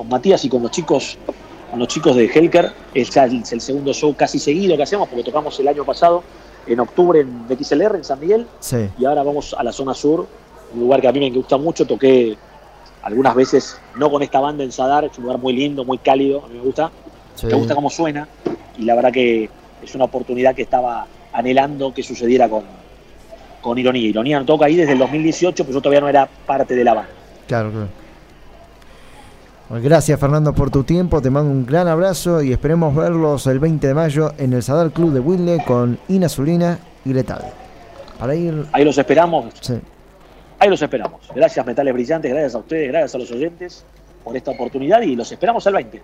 con 0.00 0.08
Matías 0.08 0.42
y 0.46 0.48
con 0.48 0.62
los 0.62 0.70
chicos, 0.70 1.18
con 1.70 1.78
los 1.78 1.86
chicos 1.86 2.16
de 2.16 2.24
Helker. 2.24 2.72
Es 2.94 3.14
el, 3.18 3.42
el 3.52 3.60
segundo 3.60 3.92
show 3.92 4.16
casi 4.16 4.38
seguido 4.38 4.74
que 4.74 4.82
hacemos, 4.82 5.06
porque 5.06 5.22
tocamos 5.22 5.60
el 5.60 5.68
año 5.68 5.84
pasado, 5.84 6.22
en 6.66 6.80
octubre 6.80 7.20
en 7.20 7.44
XLR, 7.54 7.96
en 7.96 8.04
San 8.04 8.18
Miguel. 8.18 8.46
Sí. 8.60 8.88
Y 8.98 9.04
ahora 9.04 9.22
vamos 9.22 9.52
a 9.52 9.62
la 9.62 9.72
zona 9.72 9.92
sur, 9.92 10.26
un 10.72 10.80
lugar 10.80 11.02
que 11.02 11.08
a 11.08 11.12
mí 11.12 11.20
me 11.20 11.28
gusta 11.28 11.58
mucho. 11.58 11.86
Toqué 11.86 12.34
algunas 13.02 13.34
veces, 13.34 13.78
no 13.94 14.10
con 14.10 14.22
esta 14.22 14.40
banda 14.40 14.64
en 14.64 14.72
Sadar, 14.72 15.04
es 15.04 15.18
un 15.18 15.24
lugar 15.24 15.38
muy 15.38 15.52
lindo, 15.52 15.84
muy 15.84 15.98
cálido, 15.98 16.46
a 16.46 16.48
mí 16.48 16.54
me 16.54 16.62
gusta. 16.62 16.90
Sí. 17.34 17.48
Me 17.48 17.54
gusta 17.54 17.74
cómo 17.74 17.90
suena 17.90 18.26
y 18.78 18.84
la 18.84 18.94
verdad 18.94 19.12
que 19.12 19.50
es 19.82 19.94
una 19.94 20.04
oportunidad 20.04 20.54
que 20.54 20.62
estaba 20.62 21.06
anhelando 21.34 21.92
que 21.92 22.02
sucediera 22.02 22.48
con, 22.48 22.62
con 23.60 23.76
Ironía. 23.76 24.08
Ironía 24.08 24.38
no 24.38 24.46
toca 24.46 24.64
ahí 24.64 24.76
desde 24.76 24.94
el 24.94 24.98
2018, 24.98 25.62
pero 25.62 25.74
yo 25.74 25.82
todavía 25.82 26.00
no 26.00 26.08
era 26.08 26.26
parte 26.46 26.74
de 26.74 26.84
la 26.84 26.94
banda. 26.94 27.10
Claro, 27.46 27.70
claro. 27.70 28.00
Gracias 29.78 30.18
Fernando 30.18 30.52
por 30.52 30.68
tu 30.68 30.82
tiempo, 30.82 31.22
te 31.22 31.30
mando 31.30 31.52
un 31.52 31.64
gran 31.64 31.86
abrazo 31.86 32.42
y 32.42 32.52
esperemos 32.52 32.92
verlos 32.92 33.46
el 33.46 33.60
20 33.60 33.86
de 33.86 33.94
mayo 33.94 34.32
en 34.36 34.52
el 34.52 34.64
Sadar 34.64 34.90
Club 34.90 35.12
de 35.12 35.20
Wilde 35.20 35.62
con 35.64 35.96
Inazulina 36.08 36.80
y 37.04 37.12
Letal. 37.12 37.44
Para 38.18 38.34
ir... 38.34 38.66
Ahí 38.72 38.84
los 38.84 38.98
esperamos. 38.98 39.54
Sí. 39.60 39.80
Ahí 40.58 40.68
los 40.68 40.82
esperamos. 40.82 41.20
Gracias, 41.36 41.64
Metales 41.64 41.94
Brillantes, 41.94 42.32
gracias 42.32 42.56
a 42.56 42.58
ustedes, 42.58 42.88
gracias 42.88 43.14
a 43.14 43.18
los 43.18 43.30
oyentes 43.30 43.84
por 44.24 44.36
esta 44.36 44.50
oportunidad 44.50 45.02
y 45.02 45.14
los 45.14 45.30
esperamos 45.30 45.64
el 45.68 45.74
20. 45.74 46.02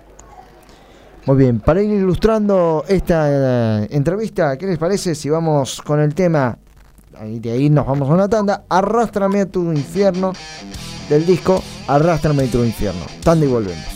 Muy 1.26 1.36
bien, 1.36 1.58
para 1.58 1.82
ir 1.82 1.90
ilustrando 1.90 2.84
esta 2.86 3.82
eh, 3.82 3.88
entrevista, 3.90 4.56
¿qué 4.56 4.66
les 4.66 4.78
parece 4.78 5.16
si 5.16 5.28
vamos 5.28 5.82
con 5.82 5.98
el 6.00 6.14
tema? 6.14 6.56
De 7.20 7.50
ahí 7.50 7.68
nos 7.68 7.84
vamos 7.84 8.08
a 8.08 8.12
una 8.12 8.28
tanda. 8.28 8.62
Arrástrame 8.68 9.40
a 9.40 9.46
tu 9.46 9.72
infierno 9.72 10.32
del 11.08 11.26
disco 11.26 11.62
Arrástrame 11.88 12.44
a 12.44 12.46
tu 12.50 12.64
infierno. 12.64 13.06
Tanda 13.22 13.46
y 13.46 13.48
volvemos. 13.48 13.95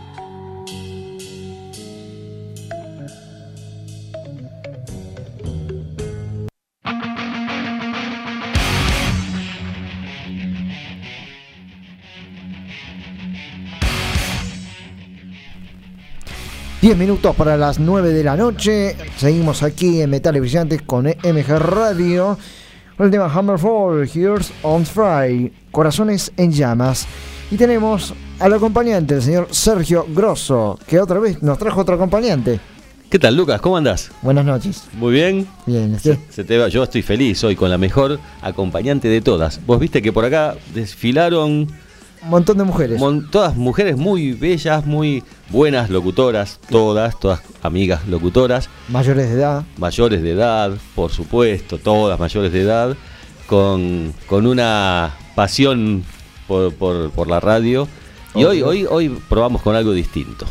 Diez 16.81 16.97
minutos 16.97 17.35
para 17.35 17.57
las 17.57 17.77
9 17.79 18.09
de 18.09 18.23
la 18.23 18.35
noche. 18.35 18.95
Seguimos 19.15 19.61
aquí 19.61 20.01
en 20.01 20.09
Metales 20.09 20.41
Brillantes 20.41 20.81
con 20.81 21.05
MG 21.05 21.59
Radio. 21.59 22.39
Con 22.97 23.05
el 23.05 23.11
tema 23.11 23.31
Hammerfall, 23.31 24.09
Here's 24.11 24.51
on 24.63 24.83
Fry, 24.83 25.53
Corazones 25.69 26.31
en 26.37 26.51
Llamas. 26.51 27.05
Y 27.51 27.57
tenemos 27.57 28.15
al 28.39 28.53
acompañante, 28.53 29.13
el 29.13 29.21
señor 29.21 29.47
Sergio 29.51 30.07
Grosso, 30.09 30.79
que 30.87 30.99
otra 30.99 31.19
vez 31.19 31.43
nos 31.43 31.59
trajo 31.59 31.81
otro 31.81 31.93
acompañante. 31.93 32.59
¿Qué 33.11 33.19
tal, 33.19 33.35
Lucas? 33.35 33.61
¿Cómo 33.61 33.77
andás? 33.77 34.09
Buenas 34.23 34.45
noches. 34.45 34.85
Muy 34.93 35.13
bien. 35.13 35.45
Bien, 35.67 35.99
Se, 35.99 36.17
se 36.29 36.43
te 36.43 36.57
va. 36.57 36.67
Yo 36.67 36.81
estoy 36.81 37.03
feliz 37.03 37.43
hoy 37.43 37.55
con 37.55 37.69
la 37.69 37.77
mejor 37.77 38.19
acompañante 38.41 39.07
de 39.07 39.21
todas. 39.21 39.63
Vos 39.67 39.79
viste 39.79 40.01
que 40.01 40.11
por 40.11 40.25
acá 40.25 40.55
desfilaron 40.73 41.67
Un 42.23 42.29
montón 42.29 42.57
de 42.57 42.63
mujeres. 42.63 42.99
mon- 42.99 43.29
todas 43.31 43.55
mujeres 43.55 43.97
muy 43.97 44.33
bellas, 44.33 44.85
muy 44.85 45.23
buenas 45.49 45.89
locutoras, 45.89 46.59
todas, 46.69 47.19
todas 47.19 47.41
amigas 47.63 48.07
locutoras, 48.07 48.69
Mayores 48.89 49.29
de 49.29 49.35
edad. 49.35 49.63
mayores 49.77 50.21
de 50.21 50.31
edad, 50.31 50.71
por 50.95 51.11
supuesto, 51.11 51.77
todas 51.79 52.19
mayores 52.19 52.51
de 52.53 52.61
edad, 52.61 52.95
con, 53.47 54.13
con 54.27 54.45
una 54.45 55.15
pasión 55.35 56.03
por, 56.47 56.73
por- 56.75 57.09
por 57.11 57.27
la 57.27 57.39
radio. 57.39 57.87
Y 58.35 58.43
hoy, 58.45 58.61
Obvio. 58.61 58.67
hoy, 58.91 59.09
hoy 59.09 59.21
probamos 59.27 59.61
con 59.61 59.75
algo 59.75 59.91
distinto. 59.91 60.45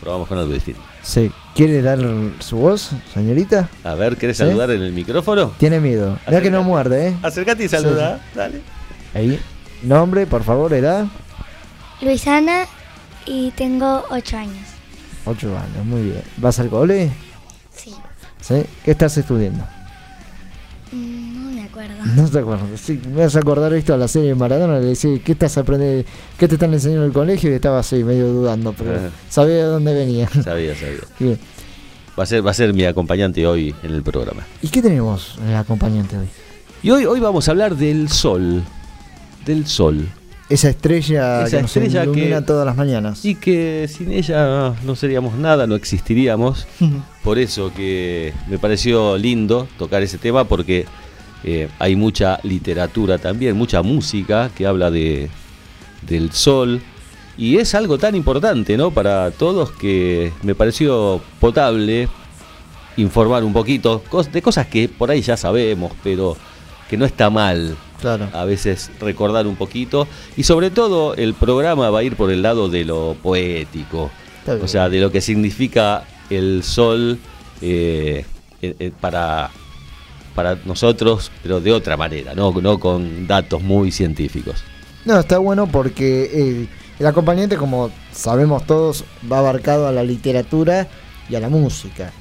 Probamos 0.00 0.28
con 0.28 0.38
algo 0.38 0.52
distinto. 0.52 0.80
Sí. 1.02 1.30
¿Quiere 1.54 1.80
dar 1.82 1.98
su 2.40 2.56
voz, 2.56 2.90
señorita? 3.14 3.68
A 3.84 3.94
ver, 3.94 4.16
¿querés 4.16 4.36
¿Sí? 4.36 4.44
saludar 4.44 4.70
en 4.70 4.82
el 4.82 4.92
micrófono? 4.92 5.52
Tiene 5.58 5.80
miedo. 5.80 6.18
Mira 6.26 6.40
que 6.42 6.50
no 6.50 6.62
muerde, 6.62 7.08
¿eh? 7.08 7.16
Acercate 7.22 7.64
y 7.64 7.68
saluda. 7.68 8.18
sí. 8.32 8.38
Dale. 8.38 8.60
Ahí. 9.14 9.40
Nombre, 9.84 10.26
por 10.26 10.42
favor, 10.42 10.72
edad. 10.72 11.06
Luisana 12.00 12.64
y 13.26 13.50
tengo 13.52 14.04
8 14.10 14.36
años. 14.36 14.66
8 15.26 15.48
años, 15.58 15.84
muy 15.86 16.02
bien. 16.02 16.22
¿Vas 16.38 16.58
al 16.58 16.68
cole? 16.68 17.10
Sí. 17.74 17.94
¿Sí? 18.40 18.62
¿Qué 18.84 18.90
estás 18.92 19.16
estudiando? 19.16 19.64
Mm, 20.92 21.34
No 21.34 21.50
me 21.52 21.62
acuerdo. 21.64 21.94
No 22.16 22.28
te 22.28 22.38
acuerdo. 22.38 22.66
Sí, 22.76 23.00
me 23.10 23.22
vas 23.24 23.36
a 23.36 23.38
acordar 23.40 23.72
esto 23.74 23.94
a 23.94 23.96
la 23.96 24.08
serie 24.08 24.28
de 24.30 24.34
Maradona. 24.34 24.78
Le 24.78 24.86
decía, 24.86 25.18
¿qué 25.24 25.32
estás 25.32 25.56
aprendiendo? 25.58 26.08
¿Qué 26.38 26.48
te 26.48 26.54
están 26.54 26.72
enseñando 26.72 27.02
en 27.04 27.08
el 27.08 27.14
colegio? 27.14 27.50
Y 27.50 27.54
estaba 27.54 27.78
así, 27.80 28.02
medio 28.04 28.28
dudando, 28.28 28.72
pero 28.72 28.94
Ajá. 28.96 29.10
sabía 29.28 29.54
de 29.56 29.62
dónde 29.64 29.94
venía. 29.94 30.28
Sabía, 30.44 30.74
sabía. 30.74 30.98
Bien. 31.18 31.38
Va 32.18 32.22
a 32.22 32.26
ser, 32.26 32.46
va 32.46 32.52
a 32.52 32.54
ser 32.54 32.72
mi 32.72 32.84
acompañante 32.84 33.44
hoy 33.46 33.74
en 33.82 33.92
el 33.92 34.02
programa. 34.02 34.42
¿Y 34.62 34.68
qué 34.68 34.80
tenemos 34.80 35.36
en 35.42 35.48
el 35.48 35.56
acompañante 35.56 36.16
hoy? 36.16 36.28
Y 36.82 36.90
hoy, 36.90 37.06
hoy 37.06 37.18
vamos 37.18 37.48
a 37.48 37.50
hablar 37.50 37.74
del 37.76 38.08
sol. 38.08 38.62
Del 39.44 39.66
sol. 39.66 40.08
Esa 40.48 40.68
estrella 40.68 41.44
Esa 41.46 41.56
que 41.56 41.62
nos 41.62 41.76
estrella 41.76 42.02
ilumina 42.04 42.40
que- 42.40 42.46
todas 42.46 42.66
las 42.66 42.76
mañanas. 42.76 43.24
Y 43.24 43.34
que 43.34 43.88
sin 43.90 44.12
ella 44.12 44.74
no 44.84 44.94
seríamos 44.94 45.34
nada, 45.34 45.66
no 45.66 45.74
existiríamos. 45.74 46.66
Por 47.22 47.38
eso 47.38 47.72
que 47.74 48.32
me 48.48 48.58
pareció 48.58 49.16
lindo 49.16 49.66
tocar 49.78 50.02
ese 50.02 50.18
tema 50.18 50.44
porque 50.44 50.84
eh, 51.44 51.68
hay 51.78 51.96
mucha 51.96 52.40
literatura 52.42 53.18
también, 53.18 53.56
mucha 53.56 53.82
música 53.82 54.50
que 54.54 54.66
habla 54.66 54.90
de, 54.90 55.30
del 56.02 56.30
sol. 56.32 56.80
Y 57.36 57.56
es 57.56 57.74
algo 57.74 57.98
tan 57.98 58.14
importante, 58.14 58.76
¿no? 58.76 58.90
Para 58.92 59.30
todos 59.30 59.72
que 59.72 60.30
me 60.42 60.54
pareció 60.54 61.20
potable 61.40 62.08
informar 62.96 63.42
un 63.42 63.52
poquito 63.52 64.02
de 64.32 64.40
cosas 64.42 64.66
que 64.68 64.88
por 64.88 65.10
ahí 65.10 65.20
ya 65.20 65.36
sabemos, 65.36 65.92
pero 66.04 66.36
que 66.88 66.96
no 66.96 67.04
está 67.06 67.30
mal 67.30 67.76
Claro. 68.00 68.28
a 68.32 68.44
veces 68.44 68.90
recordar 69.00 69.46
un 69.46 69.56
poquito. 69.56 70.06
Y 70.36 70.42
sobre 70.42 70.70
todo 70.70 71.14
el 71.14 71.34
programa 71.34 71.90
va 71.90 72.00
a 72.00 72.02
ir 72.02 72.16
por 72.16 72.30
el 72.30 72.42
lado 72.42 72.68
de 72.68 72.84
lo 72.84 73.16
poético, 73.22 74.10
o 74.60 74.68
sea, 74.68 74.88
de 74.88 75.00
lo 75.00 75.10
que 75.10 75.20
significa 75.20 76.04
el 76.30 76.62
sol 76.62 77.18
eh, 77.62 78.24
eh, 78.60 78.76
eh, 78.78 78.92
para, 79.00 79.50
para 80.34 80.58
nosotros, 80.64 81.30
pero 81.42 81.60
de 81.60 81.72
otra 81.72 81.96
manera, 81.96 82.34
no, 82.34 82.52
no 82.52 82.78
con 82.78 83.26
datos 83.26 83.62
muy 83.62 83.90
científicos. 83.90 84.64
No, 85.04 85.18
está 85.18 85.38
bueno 85.38 85.66
porque 85.66 86.30
eh, 86.32 86.68
el 86.98 87.06
acompañante, 87.06 87.56
como 87.56 87.90
sabemos 88.12 88.66
todos, 88.66 89.04
va 89.30 89.38
abarcado 89.38 89.86
a 89.86 89.92
la 89.92 90.02
literatura 90.02 90.88
y 91.28 91.34
a 91.34 91.40
la 91.40 91.48
música. 91.48 92.12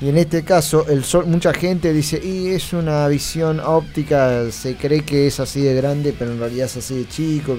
Y 0.00 0.08
en 0.08 0.16
este 0.18 0.44
caso, 0.44 0.86
el 0.88 1.02
sol, 1.02 1.26
mucha 1.26 1.52
gente 1.52 1.92
dice, 1.92 2.20
y 2.24 2.48
es 2.48 2.72
una 2.72 3.08
visión 3.08 3.58
óptica, 3.58 4.48
se 4.52 4.76
cree 4.76 5.00
que 5.02 5.26
es 5.26 5.40
así 5.40 5.60
de 5.60 5.74
grande, 5.74 6.14
pero 6.16 6.32
en 6.32 6.38
realidad 6.38 6.66
es 6.66 6.76
así 6.76 6.98
de 6.98 7.08
chico. 7.08 7.56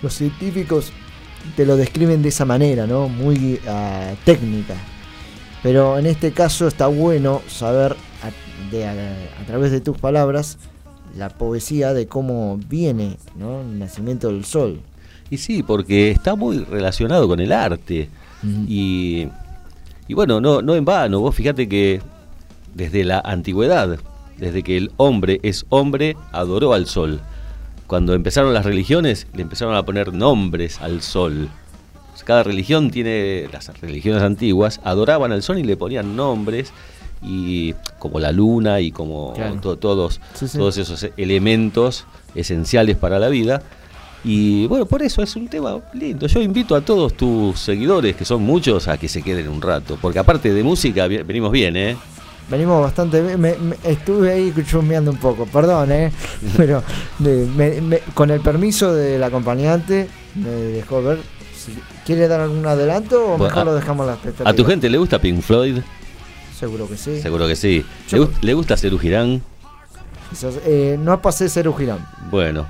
Los 0.00 0.14
científicos 0.14 0.92
te 1.56 1.66
lo 1.66 1.76
describen 1.76 2.22
de 2.22 2.28
esa 2.28 2.44
manera, 2.44 2.86
¿no? 2.86 3.08
Muy 3.08 3.58
ah, 3.66 4.12
técnica. 4.24 4.74
Pero 5.62 5.98
en 5.98 6.06
este 6.06 6.30
caso 6.32 6.68
está 6.68 6.86
bueno 6.86 7.42
saber 7.48 7.96
a, 8.22 8.70
de- 8.74 8.86
a- 8.86 8.92
a 9.42 9.46
través 9.46 9.72
de 9.72 9.80
tus 9.80 9.98
palabras 9.98 10.58
la 11.16 11.30
poesía 11.30 11.92
de 11.94 12.06
cómo 12.06 12.58
viene 12.68 13.16
¿no? 13.36 13.60
el 13.60 13.78
nacimiento 13.78 14.28
del 14.28 14.44
sol. 14.44 14.80
Y 15.30 15.38
sí, 15.38 15.62
porque 15.62 16.10
está 16.12 16.36
muy 16.36 16.58
relacionado 16.58 17.26
con 17.26 17.40
el 17.40 17.52
arte. 17.52 18.08
y, 18.68 19.26
y 20.12 20.14
bueno, 20.14 20.42
no, 20.42 20.60
no 20.60 20.74
en 20.74 20.84
vano, 20.84 21.20
vos 21.20 21.34
fíjate 21.34 21.66
que 21.70 22.02
desde 22.74 23.02
la 23.02 23.18
antigüedad, 23.24 23.98
desde 24.36 24.62
que 24.62 24.76
el 24.76 24.92
hombre 24.98 25.40
es 25.42 25.64
hombre, 25.70 26.18
adoró 26.32 26.74
al 26.74 26.84
sol. 26.86 27.20
Cuando 27.86 28.12
empezaron 28.12 28.52
las 28.52 28.66
religiones, 28.66 29.26
le 29.32 29.40
empezaron 29.40 29.74
a 29.74 29.82
poner 29.86 30.12
nombres 30.12 30.82
al 30.82 31.00
sol. 31.00 31.48
Cada 32.26 32.42
religión 32.42 32.90
tiene, 32.90 33.48
las 33.50 33.68
religiones 33.80 34.22
antiguas, 34.22 34.80
adoraban 34.84 35.32
al 35.32 35.42
sol 35.42 35.58
y 35.58 35.62
le 35.62 35.78
ponían 35.78 36.14
nombres, 36.14 36.74
y 37.22 37.72
como 37.98 38.20
la 38.20 38.32
luna 38.32 38.80
y 38.80 38.92
como 38.92 39.32
Claro. 39.32 39.54
to- 39.62 39.76
todos, 39.78 40.20
Sí, 40.34 40.46
sí. 40.46 40.58
todos 40.58 40.76
esos 40.76 41.08
elementos 41.16 42.04
esenciales 42.34 42.96
para 42.98 43.18
la 43.18 43.28
vida. 43.28 43.62
Y 44.24 44.66
bueno, 44.68 44.86
por 44.86 45.02
eso 45.02 45.22
es 45.22 45.34
un 45.36 45.48
tema 45.48 45.78
lindo. 45.94 46.26
Yo 46.26 46.40
invito 46.40 46.76
a 46.76 46.80
todos 46.80 47.14
tus 47.14 47.58
seguidores, 47.58 48.14
que 48.14 48.24
son 48.24 48.42
muchos, 48.42 48.86
a 48.88 48.96
que 48.96 49.08
se 49.08 49.20
queden 49.22 49.48
un 49.48 49.60
rato. 49.60 49.98
Porque 50.00 50.18
aparte 50.20 50.52
de 50.52 50.62
música, 50.62 51.06
venimos 51.08 51.50
bien, 51.50 51.76
¿eh? 51.76 51.96
Venimos 52.48 52.82
bastante 52.82 53.20
bien, 53.22 53.40
me- 53.40 53.56
me- 53.56 53.76
estuve 53.84 54.32
ahí 54.32 54.52
chusmeando 54.68 55.10
un 55.10 55.16
poco, 55.16 55.46
perdón, 55.46 55.90
¿eh? 55.92 56.12
pero 56.56 56.82
me- 57.18 57.80
me- 57.80 58.00
con 58.14 58.30
el 58.30 58.40
permiso 58.40 58.92
del 58.94 59.22
acompañante 59.22 60.08
me 60.34 60.48
dejó 60.50 61.02
ver. 61.02 61.18
Si 61.56 61.72
¿Quiere 62.04 62.26
dar 62.26 62.40
algún 62.40 62.66
adelanto 62.66 63.22
o 63.24 63.28
Bueno, 63.38 63.44
mejor 63.44 63.58
a- 63.60 63.64
lo 63.64 63.74
dejamos 63.76 64.08
a 64.08 64.18
la 64.44 64.50
¿A 64.50 64.52
tu 64.54 64.64
gente 64.64 64.90
le 64.90 64.98
gusta 64.98 65.20
Pink 65.20 65.40
Floyd? 65.40 65.78
Seguro 66.58 66.88
que 66.88 66.96
sí. 66.96 67.20
Seguro 67.20 67.46
que 67.46 67.54
sí. 67.56 67.84
¿Le, 68.10 68.28
le 68.40 68.54
gusta 68.54 68.76
Cerú 68.76 68.98
Girán? 68.98 69.40
Eh, 70.66 70.96
no 71.00 71.20
pasé 71.22 71.48
Cerú 71.48 71.72
Girán, 71.74 71.98
Bueno, 72.30 72.66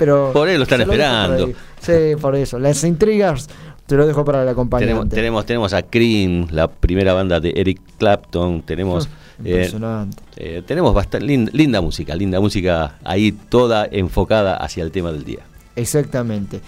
pero... 0.00 0.32
Por 0.32 0.48
ahí 0.48 0.56
lo 0.56 0.62
están 0.62 0.80
esperando. 0.80 1.52
Sí, 1.78 2.16
por 2.18 2.34
eso. 2.34 2.58
Las 2.58 2.82
intrigas 2.84 3.48
te 3.86 3.96
lo 3.96 4.06
dejo 4.06 4.24
para 4.24 4.42
el 4.42 4.48
acompañante. 4.48 4.86
tenemos, 4.86 5.08
tenemos, 5.10 5.46
tenemos 5.46 5.72
a 5.74 5.82
Cream, 5.82 6.46
la 6.50 6.68
primera 6.68 7.12
banda 7.12 7.38
de 7.38 7.52
Eric 7.54 7.82
Clapton. 7.98 8.62
Tenemos 8.62 9.10
Impresionante. 9.38 10.22
Eh, 10.36 10.62
tenemos 10.66 10.94
bastante 10.94 11.26
linda 11.26 11.82
música, 11.82 12.14
linda 12.14 12.40
música 12.40 12.98
ahí 13.04 13.32
toda 13.32 13.86
enfocada 13.90 14.56
hacia 14.56 14.82
el 14.84 14.90
tema 14.90 15.12
del 15.12 15.24
día. 15.24 15.40
Exactamente. 15.76 16.62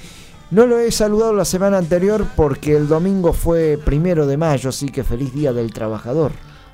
No 0.50 0.66
lo 0.66 0.78
he 0.78 0.90
saludado 0.90 1.32
la 1.32 1.46
semana 1.46 1.78
anterior 1.78 2.26
porque 2.36 2.76
el 2.76 2.86
domingo 2.86 3.32
fue 3.32 3.78
primero 3.82 4.26
de 4.26 4.36
mayo, 4.36 4.68
así 4.68 4.90
que 4.90 5.04
feliz 5.04 5.32
día 5.32 5.54
del 5.54 5.72
trabajador. 5.72 6.32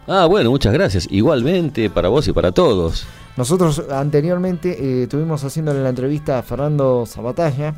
Ah, 0.09 0.24
bueno, 0.24 0.51
muchas 0.51 0.72
gracias. 0.72 1.06
Igualmente 1.10 1.90
para 1.90 2.09
vos 2.09 2.26
y 2.28 2.32
para 2.32 2.51
todos. 2.51 3.06
Nosotros 3.36 3.82
anteriormente 3.90 4.70
eh, 4.70 5.02
estuvimos 5.02 5.44
haciéndole 5.44 5.82
la 5.82 5.90
entrevista 5.90 6.39
a 6.39 6.43
Fernando 6.43 7.05
Sabatalla. 7.05 7.74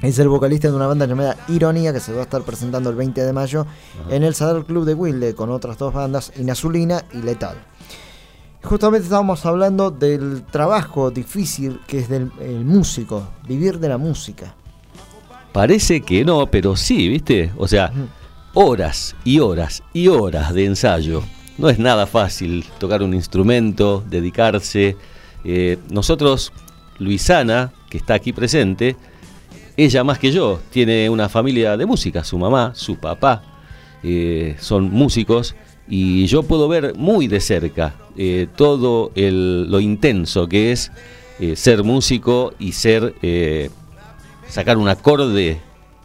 Es 0.00 0.18
el 0.20 0.28
vocalista 0.28 0.68
de 0.68 0.76
una 0.76 0.86
banda 0.86 1.06
llamada 1.06 1.36
Ironía 1.48 1.92
que 1.92 1.98
se 1.98 2.12
va 2.12 2.20
a 2.20 2.22
estar 2.22 2.42
presentando 2.42 2.88
el 2.88 2.96
20 2.96 3.20
de 3.20 3.32
mayo 3.32 3.66
en 4.08 4.22
el 4.22 4.34
Sadar 4.34 4.64
Club 4.64 4.84
de 4.84 4.94
Wilde 4.94 5.34
con 5.34 5.50
otras 5.50 5.76
dos 5.76 5.92
bandas, 5.92 6.32
Inazulina 6.38 7.04
y 7.12 7.18
Letal. 7.18 7.56
Justamente 8.62 9.04
estábamos 9.04 9.44
hablando 9.44 9.90
del 9.90 10.44
trabajo 10.44 11.10
difícil 11.10 11.80
que 11.86 11.98
es 11.98 12.08
del 12.08 12.30
el 12.40 12.64
músico, 12.64 13.28
vivir 13.46 13.78
de 13.80 13.88
la 13.88 13.98
música. 13.98 14.54
Parece 15.52 16.00
que 16.00 16.24
no, 16.24 16.46
pero 16.46 16.76
sí, 16.76 17.08
¿viste? 17.08 17.52
O 17.58 17.66
sea, 17.66 17.92
horas 18.54 19.16
y 19.24 19.40
horas 19.40 19.82
y 19.92 20.08
horas 20.08 20.54
de 20.54 20.66
ensayo. 20.66 21.22
No 21.60 21.68
es 21.68 21.78
nada 21.78 22.06
fácil 22.06 22.64
tocar 22.78 23.02
un 23.02 23.12
instrumento, 23.12 24.02
dedicarse. 24.08 24.96
Eh, 25.44 25.76
nosotros, 25.90 26.54
Luisana, 26.98 27.70
que 27.90 27.98
está 27.98 28.14
aquí 28.14 28.32
presente, 28.32 28.96
ella 29.76 30.02
más 30.02 30.18
que 30.18 30.32
yo, 30.32 30.58
tiene 30.70 31.10
una 31.10 31.28
familia 31.28 31.76
de 31.76 31.84
música, 31.84 32.24
su 32.24 32.38
mamá, 32.38 32.72
su 32.74 32.96
papá, 32.96 33.42
eh, 34.02 34.56
son 34.58 34.90
músicos 34.90 35.54
y 35.86 36.24
yo 36.28 36.44
puedo 36.44 36.66
ver 36.66 36.94
muy 36.96 37.28
de 37.28 37.40
cerca 37.40 37.94
eh, 38.16 38.46
todo 38.56 39.12
lo 39.14 39.80
intenso 39.80 40.48
que 40.48 40.72
es 40.72 40.90
ser 41.56 41.84
músico 41.84 42.54
y 42.58 42.72
ser 42.72 43.14
sacar 44.48 44.78
un 44.78 44.88
acorde 44.88 45.60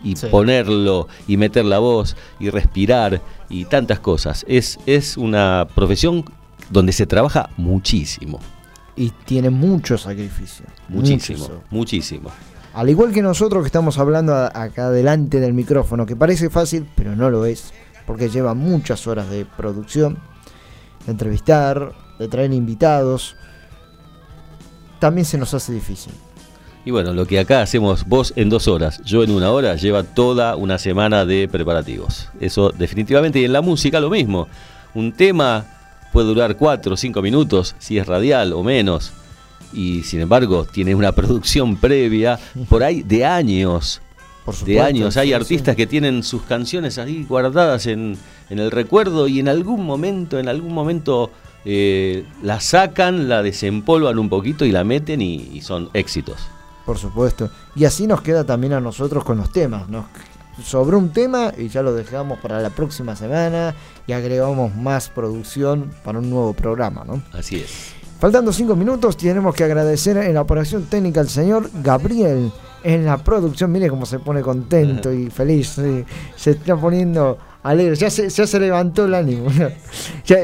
y 0.06 0.16
Sí. 0.16 0.28
ponerlo 0.28 1.10
y 1.28 1.36
meter 1.36 1.66
la 1.66 1.80
voz 1.80 2.16
y 2.40 2.50
respirar 2.50 3.22
y 3.50 3.66
tantas 3.66 4.00
cosas. 4.00 4.46
Es, 4.48 4.80
es 4.86 5.18
una 5.18 5.68
profesión 5.76 6.24
donde 6.70 6.94
se 6.94 7.06
trabaja 7.06 7.50
muchísimo, 7.58 8.40
Y 8.96 9.10
tiene 9.26 9.50
mucho 9.50 9.98
sacrificio. 9.98 10.66
muchísimo, 10.88 11.40
mucho. 11.40 11.62
muchísimo. 11.70 12.30
Al 12.74 12.90
igual 12.90 13.12
que 13.12 13.22
nosotros 13.22 13.62
que 13.64 13.68
estamos 13.68 13.98
hablando 13.98 14.34
acá 14.36 14.90
delante 14.90 15.40
del 15.42 15.54
micrófono, 15.54 16.06
que 16.06 16.16
parece 16.16 16.50
fácil, 16.50 16.88
pero 16.96 17.16
no 17.16 17.30
lo 17.30 17.46
es, 17.46 17.74
porque 18.06 18.30
lleva 18.30 18.54
muchas 18.54 19.06
horas 19.08 19.30
de 19.30 19.46
producción, 19.46 20.18
de 21.06 21.12
entrevistar, 21.12 21.94
de 22.20 22.28
traer 22.28 22.54
invitados, 22.54 23.36
también 25.00 25.26
se 25.26 25.38
nos 25.38 25.54
hace 25.54 25.74
difícil. 25.74 26.14
Y 26.86 26.92
bueno, 26.92 27.14
lo 27.14 27.26
que 27.26 27.40
acá 27.40 27.62
hacemos 27.64 28.06
vos 28.06 28.32
en 28.36 28.48
dos 28.50 28.68
horas, 28.68 29.02
yo 29.04 29.24
en 29.24 29.32
una 29.32 29.50
hora, 29.52 29.76
lleva 29.76 30.04
toda 30.04 30.56
una 30.56 30.78
semana 30.78 31.26
de 31.26 31.48
preparativos. 31.48 32.30
Eso 32.40 32.70
definitivamente, 32.70 33.40
y 33.40 33.46
en 33.46 33.54
la 33.54 33.62
música 33.62 34.00
lo 34.00 34.12
mismo. 34.12 34.48
Un 34.94 35.12
tema 35.12 35.66
puede 36.14 36.28
durar 36.28 36.56
cuatro 36.58 36.94
o 36.94 36.98
cinco 36.98 37.24
minutos, 37.24 37.76
si 37.80 37.98
es 37.98 38.06
radial 38.06 38.54
o 38.54 38.62
menos. 38.64 39.14
Y 39.74 40.04
sin 40.04 40.22
embargo, 40.22 40.66
tiene 40.72 40.94
una 40.94 41.12
producción 41.12 41.76
previa 41.76 42.40
por 42.70 42.84
ahí 42.84 43.02
de 43.02 43.26
años. 43.26 44.00
Por 44.46 44.54
de 44.54 44.60
supuesto, 44.60 44.84
años. 44.84 45.18
Hay 45.18 45.30
sí, 45.30 45.34
artistas 45.34 45.74
sí. 45.74 45.78
que 45.78 45.88
tienen 45.88 46.22
sus 46.22 46.44
canciones 46.44 47.00
ahí 47.00 47.26
guardadas 47.28 47.88
en, 47.88 48.16
en 48.52 48.60
el 48.60 48.70
recuerdo 48.70 49.28
y 49.28 49.40
en 49.40 49.50
algún 49.50 49.84
momento, 49.84 50.38
en 50.38 50.48
algún 50.48 50.72
momento 50.72 51.32
eh, 51.66 52.26
la 52.44 52.60
sacan, 52.60 53.28
la 53.28 53.42
desempolvan 53.42 54.20
un 54.20 54.30
poquito 54.30 54.66
y 54.66 54.72
la 54.72 54.84
meten 54.84 55.20
y- 55.24 55.50
y 55.52 55.62
son 55.62 55.90
éxitos. 55.96 56.38
Por 56.86 56.98
supuesto. 56.98 57.50
Y 57.76 57.86
así 57.86 58.08
nos 58.08 58.22
queda 58.22 58.44
también 58.44 58.74
a 58.74 58.80
nosotros 58.80 59.24
con 59.24 59.38
los 59.38 59.52
temas. 59.52 59.90
Nos 59.90 60.06
sobró 60.64 60.98
un 60.98 61.10
tema 61.10 61.52
y 61.58 61.68
ya 61.68 61.82
lo 61.82 61.94
dejamos 61.94 62.40
para 62.40 62.62
la 62.62 62.70
próxima 62.70 63.16
semana 63.16 63.76
y 64.08 64.14
agregamos 64.14 64.76
más 64.76 65.10
producción 65.10 65.92
para 66.04 66.20
un 66.20 66.30
nuevo 66.30 66.54
programa, 66.54 67.04
¿no? 67.06 67.22
Así 67.34 67.58
es. 67.58 67.94
Faltando 68.20 68.54
cinco 68.54 68.76
minutos, 68.76 69.18
tenemos 69.18 69.54
que 69.54 69.64
agradecer 69.64 70.18
en 70.18 70.34
la 70.36 70.42
operación 70.42 70.86
técnica 70.86 71.20
al 71.20 71.30
señor 71.30 71.70
Gabriel. 71.84 72.52
En 72.84 73.06
la 73.06 73.18
producción, 73.18 73.72
mire 73.72 73.90
cómo 73.90 74.06
se 74.06 74.20
pone 74.20 74.42
contento 74.42 75.12
y 75.12 75.30
feliz. 75.30 75.80
Se 76.36 76.52
está 76.52 76.78
poniendo 76.78 77.38
alegre. 77.64 77.96
Ya 77.96 78.10
se, 78.10 78.30
ya 78.30 78.48
se 78.48 78.60
levantó 78.60 79.06
el 79.06 79.16
ánimo. 79.16 79.48
ya, 80.26 80.38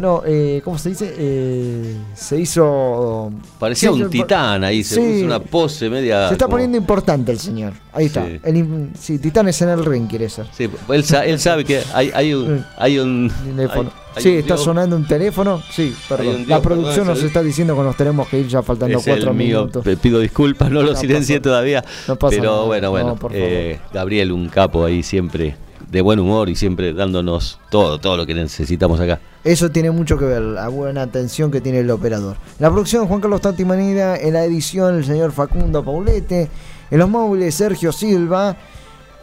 no, 0.00 0.22
eh, 0.26 0.60
¿cómo 0.64 0.78
se 0.78 0.90
dice? 0.90 1.14
Eh, 1.16 1.96
se 2.14 2.38
hizo. 2.40 3.30
Parecía 3.58 3.90
un 3.90 4.08
titán 4.10 4.64
ahí, 4.64 4.82
se 4.84 4.94
Sí. 4.96 5.00
puso 5.00 5.24
una 5.24 5.38
pose 5.40 5.90
media. 5.90 6.28
Se 6.28 6.34
está 6.34 6.44
como- 6.46 6.54
poniendo 6.56 6.76
importante 6.78 7.32
el 7.32 7.38
señor. 7.38 7.72
Ahí 7.92 8.06
está. 8.06 8.26
Sí. 8.26 8.40
El 8.44 8.88
sí, 8.98 9.18
Titanes 9.18 9.60
en 9.62 9.70
el 9.70 9.84
ring 9.84 10.06
quiere 10.06 10.28
ser. 10.28 10.46
Sí, 10.52 10.64
él, 10.64 11.04
él 11.26 11.38
sabe 11.40 11.64
que 11.64 11.82
hay, 11.94 12.10
hay 12.14 12.34
un. 12.34 12.64
Hay 12.76 12.98
un 12.98 13.30
Teléfono. 13.56 13.90
hay- 13.90 14.16
hay 14.16 14.22
sí, 14.22 14.28
un 14.30 14.34
está 14.36 14.54
dios- 14.54 14.64
sonando 14.64 14.96
un 14.96 15.06
teléfono. 15.06 15.62
Sí, 15.70 15.94
perdón. 16.08 16.44
La 16.48 16.60
producción 16.60 16.92
perdón, 16.94 17.08
nos 17.08 17.18
es 17.18 17.24
está 17.24 17.42
diciendo 17.42 17.74
que 17.76 17.82
nos 17.82 17.96
tenemos 17.96 18.28
que 18.28 18.40
ir 18.40 18.48
ya 18.48 18.62
faltando 18.62 18.98
es 18.98 19.04
cuatro 19.04 19.30
el 19.30 19.36
mío. 19.36 19.66
minutos. 19.66 19.84
Pido 20.00 20.20
disculpas, 20.20 20.70
no 20.70 20.82
lo 20.82 20.92
No 20.92 20.96
silencié 20.98 21.36
pasa- 21.38 21.42
todavía. 21.42 21.84
no 22.08 22.16
pasa 22.16 22.36
pero 22.36 22.52
nada. 22.52 22.64
bueno, 22.64 22.90
bueno. 22.90 23.18
No, 23.20 23.28
eh, 23.32 23.78
Gabriel, 23.92 24.32
un 24.32 24.48
capo 24.48 24.84
ahí 24.84 25.02
siempre 25.02 25.56
de 25.90 26.00
buen 26.00 26.18
humor 26.18 26.48
y 26.48 26.56
siempre 26.56 26.92
dándonos 26.92 27.60
todo, 27.70 27.98
todo 27.98 28.16
lo 28.16 28.26
que 28.26 28.34
necesitamos 28.34 29.00
acá. 29.00 29.20
Eso 29.44 29.70
tiene 29.70 29.90
mucho 29.90 30.18
que 30.18 30.24
ver, 30.24 30.42
la 30.42 30.68
buena 30.68 31.02
atención 31.02 31.50
que 31.50 31.60
tiene 31.60 31.80
el 31.80 31.90
operador. 31.90 32.36
La 32.58 32.70
producción, 32.70 33.06
Juan 33.06 33.20
Carlos 33.20 33.40
Tati 33.40 33.64
Manera, 33.64 34.16
en 34.16 34.32
la 34.32 34.44
edición, 34.44 34.96
el 34.96 35.04
señor 35.04 35.32
Facundo 35.32 35.84
Paulete, 35.84 36.50
en 36.90 36.98
los 36.98 37.08
móviles, 37.08 37.54
Sergio 37.54 37.92
Silva, 37.92 38.56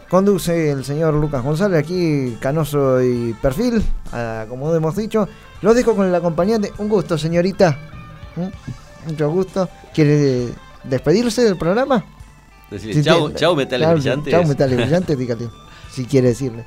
conduce 0.08 0.70
el 0.70 0.84
señor 0.84 1.14
Lucas 1.14 1.42
González, 1.42 1.78
aquí 1.78 2.36
Canoso 2.40 3.02
y 3.02 3.34
Perfil, 3.34 3.82
ah, 4.12 4.46
como 4.48 4.74
hemos 4.74 4.96
dicho. 4.96 5.28
Los 5.60 5.74
dejo 5.74 5.94
con 5.94 6.06
el 6.06 6.14
acompañante. 6.14 6.72
Un 6.78 6.88
gusto, 6.88 7.16
señorita. 7.16 7.78
¿Mm? 8.36 9.10
Mucho 9.10 9.30
gusto. 9.30 9.68
¿Quiere 9.94 10.48
despedirse 10.84 11.42
del 11.42 11.56
programa? 11.56 12.04
Decirle, 12.70 12.94
Si 12.94 13.02
chau, 13.02 13.30
chau, 13.32 13.56
metales 13.56 13.86
chau, 13.86 13.94
brillantes. 13.94 14.30
Chau, 14.30 14.44
metales 14.46 14.76
brillantes, 14.76 15.18
dígale. 15.18 15.48
Si 15.94 16.04
quiere 16.06 16.28
decirle. 16.28 16.64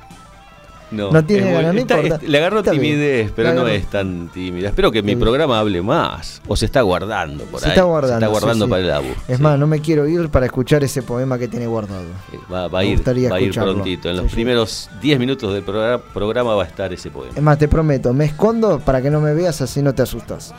No, 0.90 1.10
No 1.12 1.22
tiene 1.22 1.52
ganas, 1.52 1.74
no 1.74 1.80
importa. 1.82 2.14
es- 2.14 2.22
le 2.22 2.38
agarró 2.38 2.60
Está 2.60 2.70
bien. 2.70 2.82
timidez, 2.82 3.30
pero 3.36 3.52
no 3.52 3.68
es 3.68 3.84
tan 3.90 4.28
tímida. 4.32 4.68
Espero 4.70 4.90
que 4.90 5.02
mi 5.02 5.16
programa 5.16 5.58
hable 5.60 5.82
más. 5.82 6.40
O 6.48 6.56
se 6.56 6.64
está 6.64 6.80
guardando 6.80 7.44
por 7.44 7.60
Se 7.60 7.66
ahí. 7.66 7.72
está 7.72 7.82
guardando. 7.82 8.18
Se 8.20 8.24
está 8.24 8.28
guardando 8.28 8.64
sí, 8.64 8.68
sí. 8.68 8.70
para 8.70 8.82
el 8.82 8.90
ABU. 8.92 9.14
Es 9.28 9.38
más, 9.38 9.58
no 9.58 9.66
me 9.66 9.80
quiero 9.80 10.08
ir 10.08 10.30
para 10.30 10.46
escuchar 10.46 10.82
ese 10.84 11.02
poema 11.02 11.38
que 11.38 11.46
tiene 11.46 11.66
guardado. 11.66 12.06
Va, 12.50 12.68
va 12.68 12.84
ir, 12.84 13.02
va 13.06 13.36
a 13.36 13.40
ir 13.42 13.52
prontito. 13.52 14.08
En 14.08 14.16
los 14.16 14.32
primeros 14.32 14.88
10 15.02 15.18
minutos 15.18 15.52
del 15.52 15.62
programa, 15.62 16.02
programa 16.14 16.54
va 16.54 16.62
a 16.62 16.66
estar 16.66 16.90
ese 16.90 17.10
poema. 17.10 17.34
Es 17.36 17.42
más, 17.42 17.58
te 17.58 17.68
prometo, 17.68 18.14
me 18.14 18.24
escondo 18.24 18.80
para 18.80 19.02
que 19.02 19.10
no 19.10 19.20
me 19.20 19.34
veas, 19.34 19.60
así 19.60 19.82
no 19.82 19.94
te 19.94 20.00
asustas. 20.00 20.54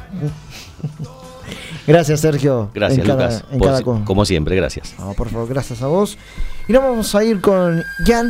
gracias, 1.87 2.19
Sergio. 2.19 2.69
Gracias, 2.75 2.99
en 2.99 3.05
cada- 3.07 3.23
Lucas. 3.31 3.43
en 3.51 3.59
cada 3.59 4.05
como 4.05 4.25
siempre, 4.25 4.55
gracias. 4.55 4.93
No, 4.99 5.13
por 5.15 5.29
favor, 5.29 5.47
gracias 5.49 5.81
a 5.81 5.87
vos. 5.87 6.19
Y 6.67 6.73
nos 6.73 6.83
vamos 6.83 7.15
a 7.15 7.23
ir 7.23 7.41
con 7.41 7.81
Jan. 8.05 8.29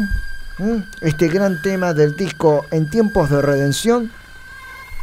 Este 1.01 1.27
gran 1.27 1.61
tema 1.61 1.93
del 1.93 2.15
disco 2.15 2.65
En 2.71 2.89
tiempos 2.89 3.29
de 3.29 3.41
redención. 3.41 4.11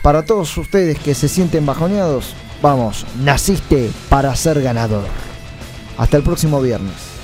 Para 0.02 0.24
todos 0.24 0.56
ustedes 0.58 0.98
que 0.98 1.14
se 1.14 1.28
sienten 1.28 1.66
bajoneados, 1.66 2.34
vamos, 2.62 3.06
naciste 3.22 3.90
para 4.08 4.34
ser 4.36 4.62
ganador. 4.62 5.06
Hasta 5.98 6.16
el 6.16 6.22
próximo 6.22 6.60
viernes. 6.60 7.15